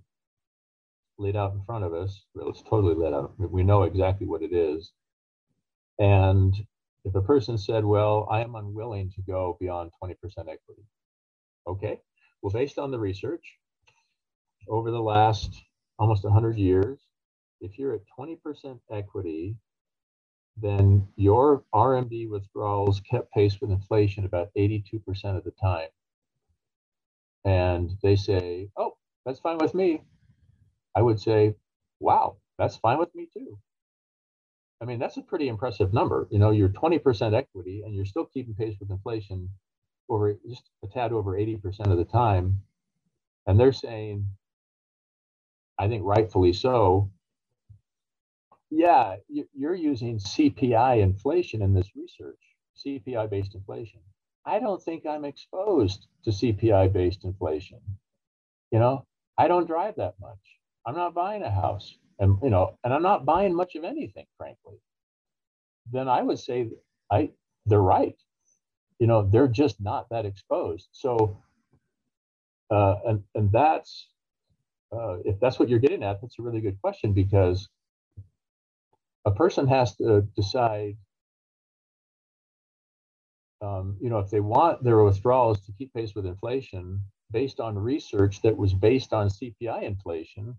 laid 1.18 1.36
out 1.36 1.54
in 1.54 1.62
front 1.64 1.84
of 1.84 1.94
us. 1.94 2.26
It's 2.36 2.62
totally 2.64 2.96
laid 2.96 3.14
out. 3.14 3.34
We 3.38 3.64
know 3.64 3.84
exactly 3.84 4.28
what 4.28 4.42
it 4.42 4.54
is. 4.54 4.92
And 6.00 6.56
if 7.06 7.16
a 7.16 7.22
person 7.22 7.58
said, 7.58 7.86
well, 7.86 8.28
I 8.30 8.42
am 8.42 8.56
unwilling 8.56 9.12
to 9.12 9.22
go 9.22 9.58
beyond 9.60 9.92
20% 10.04 10.14
equity. 10.40 10.84
Okay, 11.66 12.00
well, 12.42 12.52
based 12.52 12.78
on 12.78 12.92
the 12.92 13.00
research 13.00 13.58
over 14.70 14.92
the 14.92 15.02
last 15.02 15.64
almost 16.00 16.24
100 16.24 16.58
years, 16.58 17.00
if 17.62 17.80
you're 17.80 17.94
at 17.96 18.02
20% 18.18 18.80
equity, 18.92 19.56
then 20.56 21.08
your 21.16 21.64
RMD 21.74 22.30
withdrawals 22.30 23.00
kept 23.02 23.32
pace 23.32 23.60
with 23.62 23.72
inflation 23.72 24.26
about 24.26 24.50
82% 24.58 25.02
of 25.38 25.44
the 25.44 25.52
time. 25.62 25.90
And 27.46 27.92
they 28.02 28.16
say, 28.16 28.70
oh, 28.78 28.98
that's 29.26 29.40
fine 29.40 29.58
with 29.58 29.74
me. 29.74 30.02
I 30.98 31.02
would 31.04 31.20
say, 31.20 31.54
wow, 32.00 32.38
that's 32.58 32.78
fine 32.78 32.98
with 32.98 33.14
me 33.14 33.28
too. 33.32 33.60
I 34.82 34.86
mean, 34.86 34.98
that's 34.98 35.18
a 35.18 35.22
pretty 35.22 35.48
impressive 35.48 35.94
number. 35.94 36.28
You 36.32 36.40
know, 36.40 36.50
you're 36.50 36.70
20% 36.70 37.36
equity 37.36 37.84
and 37.86 37.94
you're 37.94 38.06
still 38.06 38.26
keeping 38.26 38.56
pace 38.56 38.78
with 38.80 38.90
inflation 38.90 39.48
over 40.10 40.36
just 40.50 40.72
a 40.84 40.88
tad 40.88 41.14
over 41.14 41.34
80% 41.34 41.92
of 41.92 41.98
the 42.00 42.04
time. 42.04 42.62
And 43.46 43.60
they're 43.60 43.74
saying, 43.74 44.26
I 45.78 45.88
think 45.88 46.02
rightfully 46.04 46.54
so, 46.54 47.12
yeah, 48.72 49.18
you're 49.54 49.76
using 49.76 50.18
CPI 50.18 51.00
inflation 51.04 51.62
in 51.62 51.76
this 51.76 51.92
research, 51.96 52.42
CPI 52.84 53.30
based 53.30 53.54
inflation. 53.54 54.00
I 54.48 54.60
don't 54.60 54.82
think 54.82 55.06
I'm 55.06 55.26
exposed 55.26 56.08
to 56.24 56.32
CPI 56.32 56.92
based 56.92 57.24
inflation. 57.24 57.82
You 58.72 58.80
know, 58.80 59.06
I 59.38 59.48
don't 59.48 59.68
drive 59.68 59.98
that 59.98 60.16
much. 60.20 60.57
I'm 60.88 60.96
not 60.96 61.14
buying 61.14 61.44
a 61.44 61.52
house 61.52 61.96
and, 62.20 62.38
you 62.44 62.50
know, 62.50 62.78
and 62.86 62.94
I'm 62.94 63.04
not 63.04 63.26
buying 63.26 63.56
much 63.56 63.76
of 63.76 63.86
anything, 63.86 64.26
frankly. 64.38 64.78
Then 65.92 66.10
I 66.10 66.24
would 66.24 66.40
say 66.40 66.70
I, 67.12 67.32
they're 67.68 67.82
right. 67.82 68.16
You 69.00 69.08
know, 69.08 69.30
they're 69.32 69.50
just 69.50 69.82
not 69.82 70.08
that 70.12 70.26
exposed. 70.26 70.88
So, 70.94 71.44
uh, 72.72 72.96
and, 73.06 73.24
and 73.36 73.52
that's, 73.52 74.08
uh, 74.94 75.18
if 75.26 75.40
that's 75.42 75.60
what 75.60 75.70
you're 75.70 75.80
getting 75.80 76.04
at, 76.04 76.22
that's 76.22 76.40
a 76.40 76.44
really 76.44 76.62
good 76.62 76.80
question 76.82 77.14
because 77.14 77.70
a 79.26 79.32
person 79.32 79.68
has 79.68 79.96
to 79.98 80.22
decide 80.38 80.98
um, 83.62 83.98
you 84.02 84.10
know 84.10 84.20
if 84.20 84.30
they 84.30 84.40
want 84.40 84.84
their 84.84 85.04
withdrawals 85.04 85.60
to 85.62 85.74
keep 85.74 85.94
pace 85.94 86.16
with 86.16 86.26
inflation 86.26 87.02
based 87.32 87.60
on 87.60 87.78
research 87.78 88.42
that 88.44 88.56
was 88.56 88.74
based 88.74 89.14
on 89.14 89.30
cpi 89.30 89.84
inflation 89.84 90.56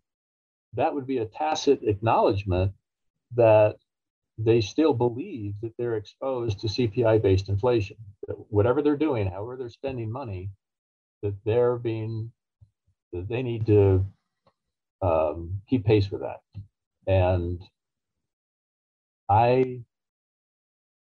that 0.74 0.94
would 0.94 1.06
be 1.06 1.18
a 1.18 1.26
tacit 1.26 1.80
acknowledgement 1.82 2.72
that 3.34 3.76
they 4.38 4.60
still 4.60 4.94
believe 4.94 5.54
that 5.62 5.72
they're 5.78 5.96
exposed 5.96 6.60
to 6.60 6.66
cpi 6.66 7.20
based 7.20 7.48
inflation 7.48 7.96
that 8.26 8.36
whatever 8.50 8.82
they're 8.82 8.96
doing 8.96 9.26
however 9.26 9.56
they're 9.56 9.68
spending 9.68 10.10
money 10.10 10.50
that 11.22 11.34
they're 11.44 11.76
being 11.76 12.30
that 13.12 13.28
they 13.28 13.42
need 13.42 13.66
to 13.66 14.04
um, 15.00 15.60
keep 15.68 15.84
pace 15.84 16.10
with 16.10 16.20
that 16.20 16.40
and 17.06 17.62
I 19.28 19.80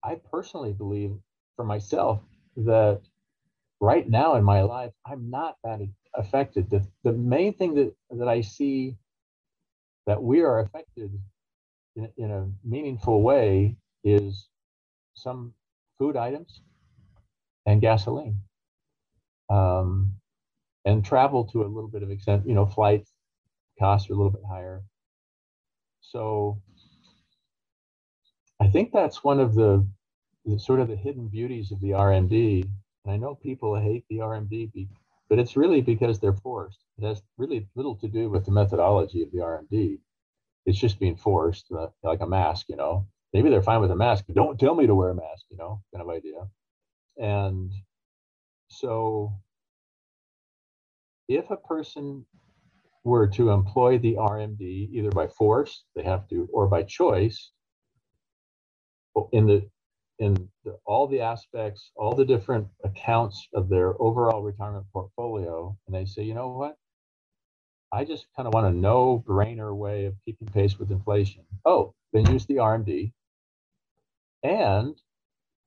I 0.04 0.16
personally 0.32 0.74
believe 0.74 1.16
for 1.56 1.66
myself 1.66 2.22
that 2.58 3.02
right 3.80 4.10
now 4.10 4.36
in 4.36 4.44
my 4.44 4.62
life 4.62 4.92
I'm 5.06 5.30
not 5.30 5.58
that 5.64 5.80
affected. 6.16 6.70
The, 6.70 6.86
the 7.04 7.14
main 7.14 7.54
thing 7.54 7.76
that, 7.76 7.94
that 8.12 8.28
I 8.28 8.42
see 8.42 8.96
that 10.10 10.24
we 10.24 10.42
are 10.42 10.62
affected 10.62 11.12
in, 11.96 12.10
in 12.18 12.32
a 12.32 12.48
meaningful 12.68 13.22
way 13.22 13.76
is 14.04 14.48
some 15.14 15.54
food 16.00 16.18
items 16.18 16.62
and 17.68 17.80
gasoline. 17.80 18.40
Um, 19.52 20.14
and 20.84 21.06
travel 21.06 21.46
to 21.52 21.62
a 21.62 21.68
little 21.68 21.92
bit 21.92 22.02
of 22.02 22.10
extent, 22.10 22.48
you 22.48 22.56
know, 22.56 22.66
flights 22.66 23.12
costs 23.78 24.10
are 24.10 24.14
a 24.14 24.16
little 24.16 24.32
bit 24.32 24.42
higher. 24.50 24.82
So 26.02 26.60
I 28.60 28.68
think 28.68 28.92
that's 28.92 29.24
one 29.24 29.40
of 29.40 29.54
the, 29.54 29.88
the, 30.44 30.60
sort 30.60 30.80
of 30.80 30.88
the 30.88 30.96
hidden 30.96 31.28
beauties 31.28 31.72
of 31.72 31.82
the 31.82 31.92
RMD. 31.92 32.64
And 33.06 33.14
I 33.14 33.18
know 33.18 33.36
people 33.36 33.80
hate 33.80 34.06
the 34.10 34.18
RMD, 34.18 34.72
but 35.30 35.40
it's 35.40 35.58
really 35.58 35.82
because 35.82 36.20
they're 36.20 36.34
forced. 36.34 36.80
It 36.98 37.06
has 37.06 37.22
really 37.38 37.68
little 37.76 37.96
to 37.98 38.08
do 38.08 38.30
with 38.30 38.46
the 38.46 38.52
methodology 38.52 39.24
of 39.24 39.32
the 39.32 39.40
RMD. 39.40 40.00
It's 40.66 40.80
just 40.80 41.00
being 41.00 41.16
forced, 41.18 41.68
uh, 41.72 41.88
like 42.04 42.22
a 42.22 42.28
mask, 42.28 42.68
you 42.70 42.76
know. 42.76 43.08
Maybe 43.34 43.50
they're 43.50 43.62
fine 43.64 43.82
with 43.82 43.92
a 43.92 43.96
mask, 43.96 44.26
but 44.28 44.36
don't 44.36 44.60
tell 44.60 44.76
me 44.76 44.88
to 44.88 44.96
wear 44.96 45.10
a 45.10 45.16
mask, 45.16 45.46
you 45.52 45.58
know, 45.58 45.82
kind 45.94 46.04
of 46.04 46.10
idea. 46.10 46.48
And 47.18 47.72
so 48.70 49.34
if 51.28 51.50
a 51.52 51.58
person 51.58 52.26
were 53.04 53.28
to 53.28 53.52
employ 53.52 54.00
the 54.00 54.16
RMD 54.16 54.90
either 54.92 55.12
by 55.12 55.28
force, 55.28 55.84
they 55.96 56.04
have 56.04 56.28
to, 56.30 56.50
or 56.54 56.68
by 56.68 56.84
choice, 56.84 57.52
in 59.32 59.48
the 59.48 59.70
in 60.20 60.50
the, 60.66 60.78
all 60.86 61.08
the 61.08 61.22
aspects, 61.22 61.92
all 61.96 62.14
the 62.14 62.26
different 62.26 62.68
accounts 62.84 63.48
of 63.54 63.70
their 63.70 64.00
overall 64.02 64.44
retirement 64.44 64.86
portfolio, 64.92 65.76
and 65.88 65.96
they 65.96 66.06
say, 66.06 66.24
you 66.24 66.34
know 66.34 66.50
what? 66.50 66.76
I 67.92 68.06
just 68.06 68.28
kind 68.36 68.48
of 68.48 68.54
want 68.54 68.68
a 68.68 68.78
no-brainer 68.78 69.76
way 69.76 70.06
of 70.06 70.14
keeping 70.24 70.48
pace 70.50 70.78
with 70.78 70.92
inflation. 70.92 71.44
Oh, 71.66 71.94
then 72.14 72.32
use 72.32 72.46
the 72.46 72.56
RMD. 72.56 73.12
And 74.44 74.96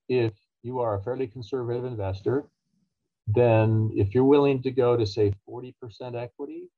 if 0.09 0.33
you 0.63 0.81
are 0.81 0.97
a 0.97 1.03
fairly 1.03 1.27
conservative 1.27 1.85
investor, 1.85 2.45
then 3.27 3.91
if 3.95 4.15
you're 4.15 4.25
willing 4.25 4.63
to 4.63 4.71
go 4.71 4.97
to 4.97 5.07
say 5.07 5.33
40% 5.49 5.75
equity, 6.15 6.69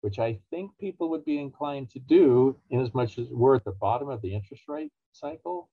which 0.00 0.18
I 0.18 0.38
think 0.50 0.70
people 0.78 1.10
would 1.10 1.24
be 1.24 1.40
inclined 1.40 1.90
to 1.90 1.98
do 1.98 2.56
in 2.70 2.80
as 2.80 2.94
much 2.94 3.18
as 3.18 3.26
we're 3.30 3.56
at 3.56 3.64
the 3.64 3.72
bottom 3.72 4.08
of 4.08 4.22
the 4.22 4.34
interest 4.34 4.62
rate 4.68 4.92
cycle, 5.12 5.68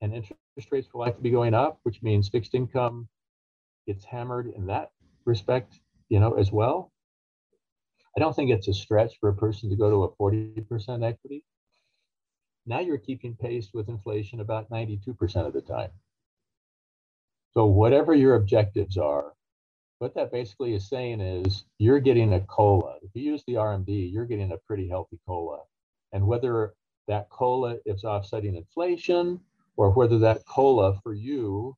and 0.00 0.14
interest 0.14 0.70
rates 0.70 0.88
will 0.92 1.00
likely 1.00 1.22
be 1.22 1.30
going 1.30 1.54
up, 1.54 1.80
which 1.82 2.02
means 2.02 2.28
fixed 2.28 2.54
income 2.54 3.08
gets 3.86 4.04
hammered 4.04 4.52
in 4.54 4.66
that 4.66 4.90
respect, 5.24 5.80
you 6.08 6.20
know, 6.20 6.34
as 6.34 6.52
well. 6.52 6.92
I 8.16 8.20
don't 8.20 8.34
think 8.34 8.50
it's 8.50 8.68
a 8.68 8.74
stretch 8.74 9.18
for 9.20 9.28
a 9.28 9.34
person 9.34 9.70
to 9.70 9.76
go 9.76 9.90
to 9.90 10.04
a 10.04 10.10
40% 10.16 11.04
equity. 11.04 11.44
Now 12.66 12.80
you're 12.80 12.98
keeping 12.98 13.34
pace 13.34 13.70
with 13.72 13.88
inflation 13.88 14.40
about 14.40 14.70
92% 14.70 15.46
of 15.46 15.52
the 15.52 15.62
time. 15.62 15.90
So 17.54 17.66
whatever 17.66 18.14
your 18.14 18.34
objectives 18.34 18.98
are, 18.98 19.32
what 19.98 20.14
that 20.14 20.30
basically 20.30 20.74
is 20.74 20.88
saying 20.88 21.20
is 21.20 21.64
you're 21.78 21.98
getting 21.98 22.34
a 22.34 22.40
cola. 22.40 22.96
If 23.02 23.10
you 23.14 23.22
use 23.22 23.42
the 23.46 23.54
RMD, 23.54 24.12
you're 24.12 24.26
getting 24.26 24.52
a 24.52 24.58
pretty 24.58 24.88
healthy 24.88 25.18
cola. 25.26 25.60
And 26.12 26.26
whether 26.26 26.74
that 27.08 27.30
cola 27.30 27.78
is 27.86 28.04
offsetting 28.04 28.54
inflation, 28.54 29.40
or 29.78 29.90
whether 29.92 30.18
that 30.18 30.44
cola 30.44 30.98
for 31.02 31.14
you, 31.14 31.74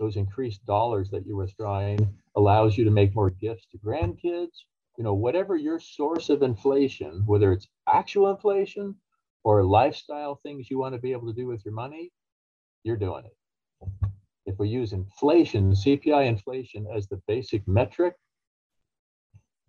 those 0.00 0.16
increased 0.16 0.64
dollars 0.64 1.10
that 1.10 1.24
you're 1.26 1.36
withdrawing, 1.36 1.98
allows 2.34 2.76
you 2.78 2.84
to 2.84 2.90
make 2.90 3.14
more 3.14 3.30
gifts 3.30 3.66
to 3.70 3.78
grandkids. 3.78 4.64
You 4.96 5.04
know, 5.04 5.14
whatever 5.14 5.54
your 5.54 5.78
source 5.78 6.30
of 6.30 6.42
inflation, 6.42 7.22
whether 7.26 7.52
it's 7.52 7.68
actual 7.86 8.30
inflation 8.30 8.96
or 9.44 9.62
lifestyle 9.64 10.40
things 10.42 10.70
you 10.70 10.78
want 10.78 10.94
to 10.94 11.00
be 11.00 11.12
able 11.12 11.26
to 11.26 11.34
do 11.34 11.46
with 11.46 11.62
your 11.64 11.74
money, 11.74 12.10
you're 12.84 12.96
doing 12.96 13.24
it. 13.26 13.36
If 14.46 14.58
we 14.58 14.68
use 14.68 14.92
inflation, 14.94 15.72
CPI 15.72 16.26
inflation 16.26 16.86
as 16.94 17.06
the 17.06 17.20
basic 17.28 17.68
metric, 17.68 18.14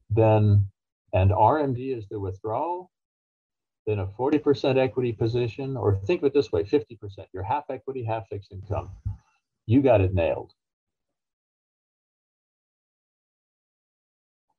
then 0.09 0.65
and 1.11 1.31
RMD 1.31 1.95
is 1.95 2.07
the 2.09 2.19
withdrawal, 2.19 2.89
then 3.85 3.99
a 3.99 4.07
40% 4.07 4.77
equity 4.77 5.11
position, 5.11 5.75
or 5.75 5.97
think 6.05 6.21
of 6.21 6.27
it 6.27 6.33
this 6.33 6.51
way 6.51 6.63
50%, 6.63 6.97
you're 7.33 7.43
half 7.43 7.65
equity, 7.69 8.03
half 8.03 8.27
fixed 8.29 8.51
income. 8.51 8.91
You 9.65 9.81
got 9.81 10.01
it 10.01 10.13
nailed. 10.13 10.53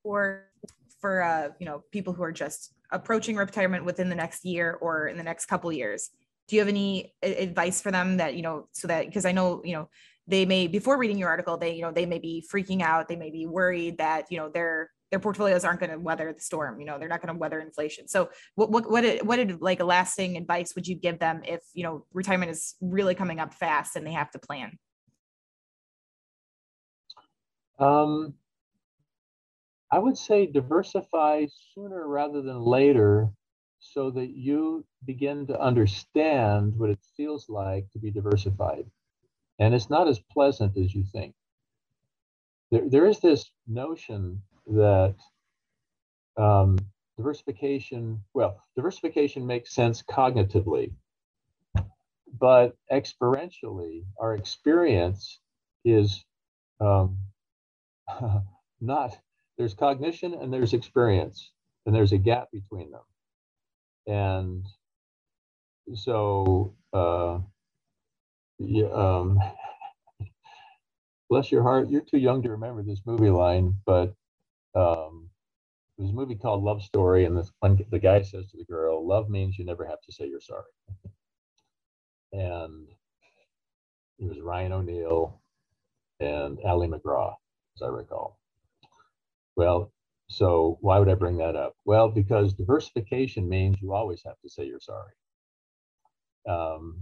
Or 0.02 0.44
for 1.00 1.22
uh, 1.22 1.48
you 1.58 1.66
know 1.66 1.82
people 1.90 2.12
who 2.12 2.22
are 2.22 2.32
just 2.32 2.72
approaching 2.90 3.36
retirement 3.36 3.84
within 3.84 4.08
the 4.08 4.14
next 4.14 4.44
year 4.44 4.78
or 4.80 5.08
in 5.08 5.16
the 5.16 5.22
next 5.22 5.46
couple 5.46 5.72
years, 5.72 6.10
do 6.48 6.56
you 6.56 6.60
have 6.60 6.68
any 6.68 7.14
advice 7.22 7.80
for 7.80 7.90
them 7.90 8.18
that 8.18 8.34
you 8.34 8.42
know 8.42 8.68
so 8.72 8.88
that 8.88 9.06
because 9.06 9.24
I 9.24 9.32
know 9.32 9.62
you 9.64 9.72
know 9.72 9.88
they 10.26 10.44
may 10.46 10.66
before 10.66 10.98
reading 10.98 11.18
your 11.18 11.28
article 11.28 11.56
they 11.56 11.74
you 11.74 11.82
know 11.82 11.92
they 11.92 12.06
may 12.06 12.18
be 12.18 12.44
freaking 12.52 12.82
out 12.82 13.08
they 13.08 13.16
may 13.16 13.30
be 13.30 13.46
worried 13.46 13.98
that 13.98 14.26
you 14.30 14.38
know 14.38 14.50
they're 14.52 14.90
their 15.10 15.20
portfolios 15.20 15.64
aren't 15.64 15.80
going 15.80 15.90
to 15.90 15.98
weather 15.98 16.32
the 16.32 16.40
storm 16.40 16.80
you 16.80 16.86
know 16.86 16.98
they're 16.98 17.08
not 17.08 17.22
going 17.22 17.32
to 17.32 17.38
weather 17.38 17.60
inflation. 17.60 18.08
So 18.08 18.30
what 18.54 18.70
what 18.70 18.90
what 18.90 19.24
what 19.24 19.36
did 19.36 19.60
like 19.60 19.80
a 19.80 19.84
lasting 19.84 20.36
advice 20.36 20.74
would 20.74 20.86
you 20.86 20.94
give 20.94 21.18
them 21.18 21.42
if 21.44 21.60
you 21.72 21.82
know 21.82 22.06
retirement 22.12 22.50
is 22.50 22.74
really 22.80 23.14
coming 23.14 23.40
up 23.40 23.54
fast 23.54 23.96
and 23.96 24.06
they 24.06 24.12
have 24.12 24.30
to 24.32 24.38
plan? 24.38 24.78
Um 27.78 28.34
i 29.90 29.98
would 29.98 30.16
say 30.16 30.46
diversify 30.46 31.46
sooner 31.74 32.08
rather 32.08 32.42
than 32.42 32.60
later 32.60 33.30
so 33.84 34.10
that 34.10 34.30
you 34.30 34.84
begin 35.04 35.46
to 35.46 35.60
understand 35.60 36.74
what 36.76 36.90
it 36.90 36.98
feels 37.16 37.48
like 37.50 37.90
to 37.90 37.98
be 37.98 38.10
diversified. 38.10 38.86
And 39.58 39.74
it's 39.74 39.90
not 39.90 40.08
as 40.08 40.18
pleasant 40.32 40.76
as 40.76 40.94
you 40.94 41.04
think. 41.12 41.34
There, 42.70 42.88
there 42.88 43.06
is 43.06 43.20
this 43.20 43.50
notion 43.68 44.40
that 44.66 45.14
um, 46.36 46.78
diversification, 47.16 48.20
well, 48.34 48.60
diversification 48.76 49.46
makes 49.46 49.74
sense 49.74 50.02
cognitively, 50.02 50.92
but 52.38 52.76
experientially, 52.92 54.04
our 54.18 54.34
experience 54.34 55.38
is 55.84 56.24
um, 56.80 57.18
not, 58.80 59.16
there's 59.58 59.74
cognition 59.74 60.34
and 60.34 60.52
there's 60.52 60.72
experience, 60.72 61.50
and 61.86 61.94
there's 61.94 62.12
a 62.12 62.18
gap 62.18 62.48
between 62.52 62.90
them. 62.90 63.00
And 64.06 64.66
so, 65.94 66.74
uh, 66.92 67.38
yeah, 68.58 68.88
um, 68.88 69.38
bless 71.30 71.52
your 71.52 71.62
heart, 71.62 71.88
you're 71.90 72.02
too 72.02 72.18
young 72.18 72.42
to 72.42 72.50
remember 72.50 72.82
this 72.82 73.02
movie 73.06 73.30
line, 73.30 73.74
but 73.86 74.14
um, 74.74 75.30
there's 75.98 76.10
a 76.10 76.14
movie 76.14 76.36
called 76.36 76.64
Love 76.64 76.82
Story, 76.82 77.24
and 77.24 77.36
this 77.36 77.52
one, 77.60 77.78
the 77.90 77.98
guy 77.98 78.22
says 78.22 78.50
to 78.50 78.56
the 78.56 78.64
girl, 78.64 79.06
"Love 79.06 79.30
means 79.30 79.58
you 79.58 79.64
never 79.64 79.86
have 79.86 80.00
to 80.02 80.12
say 80.12 80.26
you're 80.26 80.40
sorry." 80.40 80.64
and 82.32 82.88
it 84.18 84.28
was 84.28 84.40
Ryan 84.40 84.72
O'Neal 84.72 85.40
and 86.20 86.58
Ali 86.64 86.88
MacGraw, 86.88 87.34
as 87.76 87.82
I 87.82 87.88
recall. 87.88 88.38
Well, 89.56 89.92
so 90.28 90.78
why 90.80 90.98
would 90.98 91.08
I 91.08 91.14
bring 91.14 91.36
that 91.38 91.56
up? 91.56 91.74
Well, 91.84 92.08
because 92.08 92.54
diversification 92.54 93.48
means 93.48 93.80
you 93.80 93.92
always 93.92 94.22
have 94.24 94.38
to 94.42 94.48
say 94.50 94.66
you're 94.66 94.80
sorry. 94.80 95.12
Um, 96.48 97.00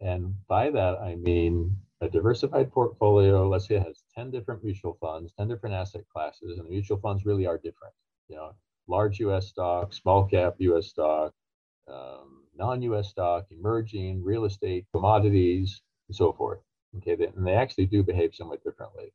and 0.00 0.34
by 0.46 0.70
that, 0.70 0.98
I 1.00 1.16
mean 1.16 1.76
a 2.00 2.08
diversified 2.08 2.70
portfolio, 2.70 3.48
let's 3.48 3.66
say 3.66 3.76
it 3.76 3.82
has 3.82 4.02
10 4.14 4.30
different 4.30 4.62
mutual 4.62 4.96
funds, 5.00 5.32
10 5.36 5.48
different 5.48 5.74
asset 5.74 6.04
classes, 6.12 6.58
and 6.58 6.66
the 6.66 6.70
mutual 6.70 6.98
funds 6.98 7.24
really 7.26 7.46
are 7.46 7.58
different. 7.58 7.92
You 8.28 8.36
know, 8.36 8.54
large 8.86 9.18
US 9.20 9.48
stock, 9.48 9.92
small 9.92 10.24
cap 10.24 10.54
US 10.58 10.86
stock, 10.86 11.34
um, 11.88 12.44
non-US 12.56 13.08
stock, 13.08 13.46
emerging, 13.50 14.22
real 14.22 14.44
estate, 14.44 14.86
commodities, 14.92 15.80
and 16.08 16.16
so 16.16 16.32
forth. 16.32 16.60
Okay, 16.98 17.12
and 17.12 17.46
they 17.46 17.54
actually 17.54 17.86
do 17.86 18.02
behave 18.02 18.34
somewhat 18.34 18.62
differently. 18.62 19.12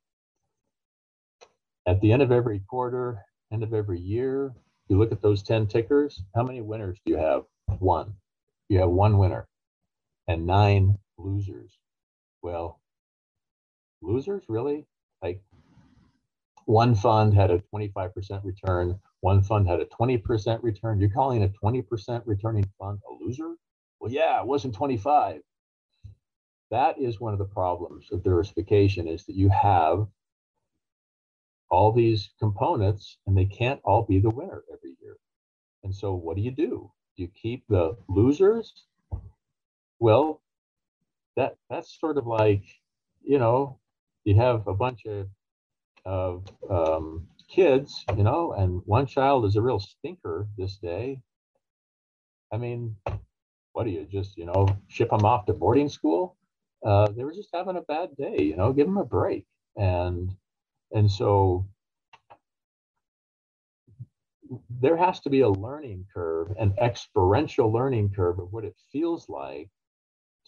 At 1.87 1.99
the 2.01 2.11
end 2.11 2.21
of 2.21 2.31
every 2.31 2.59
quarter, 2.59 3.23
end 3.51 3.63
of 3.63 3.73
every 3.73 3.99
year, 3.99 4.53
you 4.89 4.97
look 4.97 5.11
at 5.11 5.21
those 5.21 5.43
10 5.43 5.67
tickers, 5.67 6.21
how 6.35 6.43
many 6.43 6.61
winners 6.61 6.99
do 7.05 7.13
you 7.13 7.17
have? 7.17 7.43
One. 7.79 8.13
You 8.69 8.79
have 8.79 8.89
one 8.89 9.17
winner 9.17 9.47
and 10.27 10.45
nine 10.45 10.97
losers. 11.17 11.71
Well, 12.41 12.81
losers, 14.01 14.43
really? 14.47 14.85
Like 15.21 15.41
one 16.65 16.95
fund 16.95 17.33
had 17.33 17.51
a 17.51 17.59
25% 17.73 18.43
return, 18.43 18.99
one 19.21 19.43
fund 19.43 19.67
had 19.67 19.79
a 19.79 19.85
20% 19.85 20.63
return. 20.63 20.99
You're 20.99 21.09
calling 21.09 21.43
a 21.43 21.49
20% 21.49 22.21
returning 22.25 22.69
fund 22.79 22.99
a 23.09 23.23
loser? 23.23 23.55
Well, 23.99 24.11
yeah, 24.11 24.39
it 24.41 24.47
wasn't 24.47 24.75
25. 24.75 25.41
That 26.71 26.99
is 26.99 27.19
one 27.19 27.33
of 27.33 27.39
the 27.39 27.45
problems 27.45 28.07
of 28.11 28.23
diversification 28.23 29.07
is 29.07 29.25
that 29.25 29.35
you 29.35 29.49
have 29.49 30.07
all 31.69 31.91
these 31.91 32.29
components 32.39 33.17
and 33.25 33.37
they 33.37 33.45
can't 33.45 33.79
all 33.83 34.03
be 34.03 34.19
the 34.19 34.29
winner 34.29 34.63
every 34.71 34.95
year. 35.01 35.17
And 35.83 35.93
so 35.93 36.13
what 36.13 36.35
do 36.35 36.41
you 36.41 36.51
do? 36.51 36.91
Do 37.15 37.23
you 37.23 37.29
keep 37.29 37.65
the 37.67 37.95
losers? 38.09 38.85
Well, 39.99 40.41
that 41.37 41.55
that's 41.69 41.99
sort 41.99 42.17
of 42.17 42.27
like, 42.27 42.63
you 43.23 43.39
know, 43.39 43.79
you 44.25 44.35
have 44.35 44.67
a 44.67 44.73
bunch 44.73 45.05
of 45.05 45.27
of 46.05 46.45
um, 46.69 47.27
kids, 47.49 48.05
you 48.17 48.23
know, 48.23 48.53
and 48.53 48.81
one 48.85 49.05
child 49.07 49.45
is 49.45 49.55
a 49.55 49.61
real 49.61 49.79
stinker 49.79 50.47
this 50.57 50.77
day. 50.77 51.21
I 52.51 52.57
mean, 52.57 52.95
what 53.73 53.85
do 53.85 53.91
you 53.91 54.05
just, 54.11 54.37
you 54.37 54.45
know, 54.45 54.67
ship 54.87 55.09
them 55.09 55.25
off 55.25 55.45
to 55.47 55.53
boarding 55.53 55.89
school? 55.89 56.37
Uh, 56.85 57.07
they 57.09 57.23
were 57.23 57.33
just 57.33 57.49
having 57.53 57.77
a 57.77 57.81
bad 57.81 58.15
day, 58.17 58.37
you 58.39 58.55
know, 58.57 58.73
give 58.73 58.87
them 58.87 58.97
a 58.97 59.05
break. 59.05 59.45
And 59.77 60.35
and 60.91 61.09
so 61.09 61.67
there 64.81 64.97
has 64.97 65.19
to 65.21 65.29
be 65.29 65.41
a 65.41 65.49
learning 65.49 66.05
curve, 66.13 66.53
an 66.59 66.73
experiential 66.81 67.71
learning 67.71 68.11
curve 68.15 68.39
of 68.39 68.51
what 68.53 68.65
it 68.65 68.75
feels 68.91 69.29
like 69.29 69.69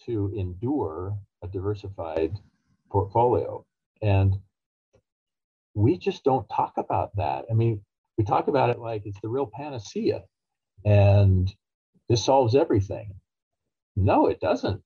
to 0.06 0.32
endure 0.36 1.16
a 1.42 1.48
diversified 1.48 2.38
portfolio. 2.90 3.64
And 4.02 4.36
we 5.74 5.98
just 5.98 6.24
don't 6.24 6.48
talk 6.48 6.74
about 6.78 7.16
that. 7.16 7.44
I 7.50 7.54
mean, 7.54 7.82
we 8.18 8.24
talk 8.24 8.48
about 8.48 8.70
it 8.70 8.78
like 8.78 9.02
it's 9.04 9.20
the 9.20 9.28
real 9.28 9.50
panacea 9.52 10.24
and 10.84 11.52
this 12.08 12.24
solves 12.24 12.54
everything. 12.54 13.14
No, 13.96 14.26
it 14.26 14.40
doesn't, 14.40 14.82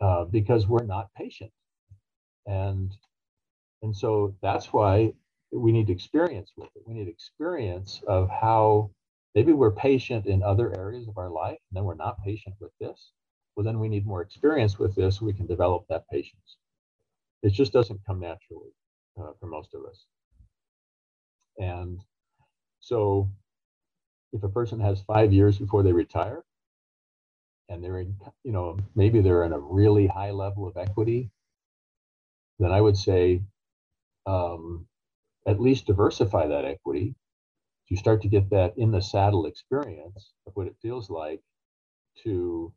uh, 0.00 0.24
because 0.24 0.66
we're 0.66 0.84
not 0.84 1.10
patient. 1.16 1.52
And 2.46 2.92
and 3.82 3.96
so 3.96 4.36
that's 4.42 4.72
why 4.72 5.12
we 5.52 5.72
need 5.72 5.90
experience 5.90 6.52
with 6.56 6.70
it. 6.76 6.82
We 6.86 6.94
need 6.94 7.08
experience 7.08 8.00
of 8.06 8.30
how 8.30 8.90
maybe 9.34 9.52
we're 9.52 9.72
patient 9.72 10.26
in 10.26 10.42
other 10.42 10.74
areas 10.76 11.08
of 11.08 11.18
our 11.18 11.30
life, 11.30 11.58
and 11.70 11.76
then 11.76 11.84
we're 11.84 11.94
not 11.94 12.22
patient 12.24 12.54
with 12.60 12.72
this 12.80 13.12
well, 13.56 13.64
then 13.64 13.78
we 13.78 13.88
need 13.88 14.06
more 14.06 14.22
experience 14.22 14.78
with 14.78 14.94
this 14.94 15.18
so 15.18 15.26
we 15.26 15.32
can 15.32 15.46
develop 15.46 15.84
that 15.88 16.08
patience. 16.10 16.56
It 17.42 17.52
just 17.52 17.72
doesn't 17.72 18.00
come 18.06 18.20
naturally 18.20 18.70
uh, 19.20 19.32
for 19.40 19.46
most 19.46 19.74
of 19.74 19.84
us. 19.84 20.06
And 21.58 22.00
so 22.80 23.28
if 24.32 24.42
a 24.42 24.48
person 24.48 24.80
has 24.80 25.02
five 25.02 25.32
years 25.32 25.58
before 25.58 25.82
they 25.82 25.92
retire, 25.92 26.42
and 27.68 27.82
they're 27.82 28.00
in, 28.00 28.16
you 28.44 28.52
know, 28.52 28.78
maybe 28.94 29.20
they're 29.20 29.44
in 29.44 29.52
a 29.52 29.58
really 29.58 30.06
high 30.06 30.30
level 30.30 30.66
of 30.66 30.76
equity, 30.76 31.30
then 32.58 32.70
I 32.72 32.80
would 32.80 32.96
say 32.96 33.42
um, 34.26 34.86
at 35.46 35.60
least 35.60 35.86
diversify 35.86 36.46
that 36.48 36.64
equity. 36.64 37.14
You 37.88 37.96
start 37.96 38.22
to 38.22 38.28
get 38.28 38.48
that 38.50 38.78
in 38.78 38.90
the 38.90 39.02
saddle 39.02 39.46
experience 39.46 40.32
of 40.46 40.56
what 40.56 40.66
it 40.66 40.76
feels 40.80 41.10
like 41.10 41.42
to 42.22 42.72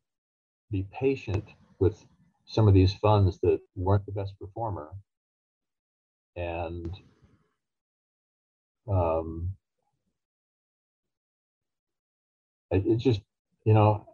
be 0.76 0.88
patient 0.92 1.46
with 1.80 2.06
some 2.46 2.68
of 2.68 2.74
these 2.74 2.94
funds 2.96 3.40
that 3.42 3.60
weren't 3.76 4.06
the 4.06 4.12
best 4.12 4.38
performer 4.40 4.90
and 6.36 6.98
um, 8.90 9.50
it, 12.72 12.98
just 12.98 13.22
you 13.64 13.74
know 13.74 14.06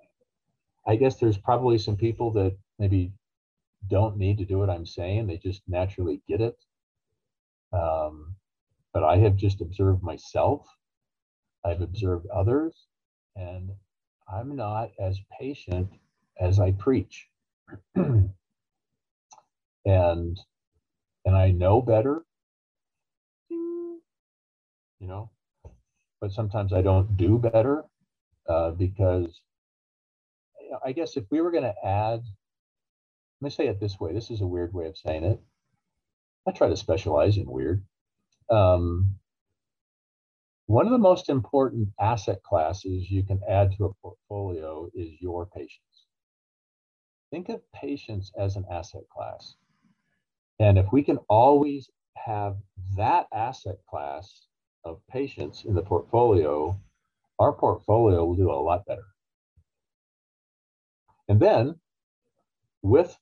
I 0.88 0.96
guess 0.96 1.18
there's 1.18 1.38
probably 1.38 1.78
some 1.78 1.98
people 1.98 2.32
that 2.34 2.56
maybe 2.80 3.12
don't 3.88 4.18
need 4.18 4.38
to 4.40 4.46
do 4.46 4.58
what 4.58 4.70
I'm 4.70 4.86
saying. 4.86 5.28
They 5.28 5.38
just 5.38 5.62
naturally 5.68 6.22
get 6.28 6.42
it. 6.42 6.58
Um, 7.74 8.36
but 8.94 9.04
I 9.04 9.18
have 9.18 9.36
just 9.36 9.62
observed 9.62 10.04
myself. 10.04 10.68
I've 11.64 11.82
observed 11.82 12.28
others, 12.28 12.88
and 13.36 13.72
I'm 14.28 14.56
not 14.56 14.92
as 15.00 15.20
patient 15.40 15.90
as 16.42 16.60
I 16.60 16.74
preach. 16.74 17.28
and 17.96 18.30
and 19.86 21.36
I 21.36 21.52
know 21.52 21.82
better, 21.82 22.24
you 25.00 25.08
know, 25.08 25.32
but 26.22 26.32
sometimes 26.34 26.74
I 26.74 26.82
don't 26.82 27.18
do 27.18 27.38
better 27.40 27.86
uh, 28.50 28.72
because 28.72 29.42
I 30.86 30.92
guess 30.94 31.18
if 31.18 31.26
we 31.32 31.42
were 31.42 31.52
going 31.52 31.64
to 31.64 31.76
add, 31.86 32.22
let 33.42 33.46
me 33.46 33.50
say 33.52 33.68
it 33.68 33.80
this 33.80 34.00
way. 34.00 34.14
This 34.14 34.32
is 34.32 34.42
a 34.42 34.48
weird 34.48 34.74
way 34.74 34.88
of 34.88 34.98
saying 34.98 35.24
it. 35.26 35.42
I 36.48 36.52
try 36.52 36.70
to 36.70 36.78
specialize 36.78 37.38
in 37.38 37.50
weird. 37.50 37.84
Um, 38.50 39.16
one 40.68 40.86
of 40.88 40.92
the 40.94 40.98
most 40.98 41.30
important 41.30 41.90
asset 42.00 42.44
classes 42.44 43.12
you 43.12 43.24
can 43.24 43.42
add 43.50 43.74
to 43.78 43.86
a 43.86 43.94
portfolio 44.02 44.90
is 44.96 45.12
your 45.22 45.48
patience. 45.48 45.91
Think 47.32 47.50
of 47.50 47.62
patience 47.74 48.32
as 48.38 48.56
an 48.56 48.66
asset 48.70 49.04
class. 49.10 49.56
And 50.60 50.78
if 50.78 50.92
we 50.92 51.02
can 51.02 51.18
always 51.30 51.90
have 52.18 52.58
that 52.98 53.28
asset 53.34 53.78
class 53.90 54.48
of 54.84 55.00
patience 55.10 55.64
in 55.66 55.74
the 55.74 55.82
portfolio, 55.82 56.78
our 57.40 57.54
portfolio 57.54 58.26
will 58.26 58.36
do 58.36 58.52
a 58.52 58.54
lot 58.54 58.86
better. 58.86 59.06
And 61.30 61.40
then 61.40 61.76
with 62.84 63.18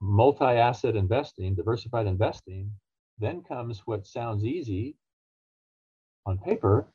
multi-asset 0.00 0.96
investing, 0.96 1.54
diversified 1.54 2.06
investing, 2.06 2.70
then 3.18 3.42
comes 3.42 3.82
what 3.84 4.06
sounds 4.06 4.44
easy 4.44 4.96
on 6.24 6.38
paper 6.38 6.86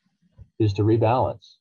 is 0.59 0.73
to 0.73 0.83
rebalance. 0.83 1.57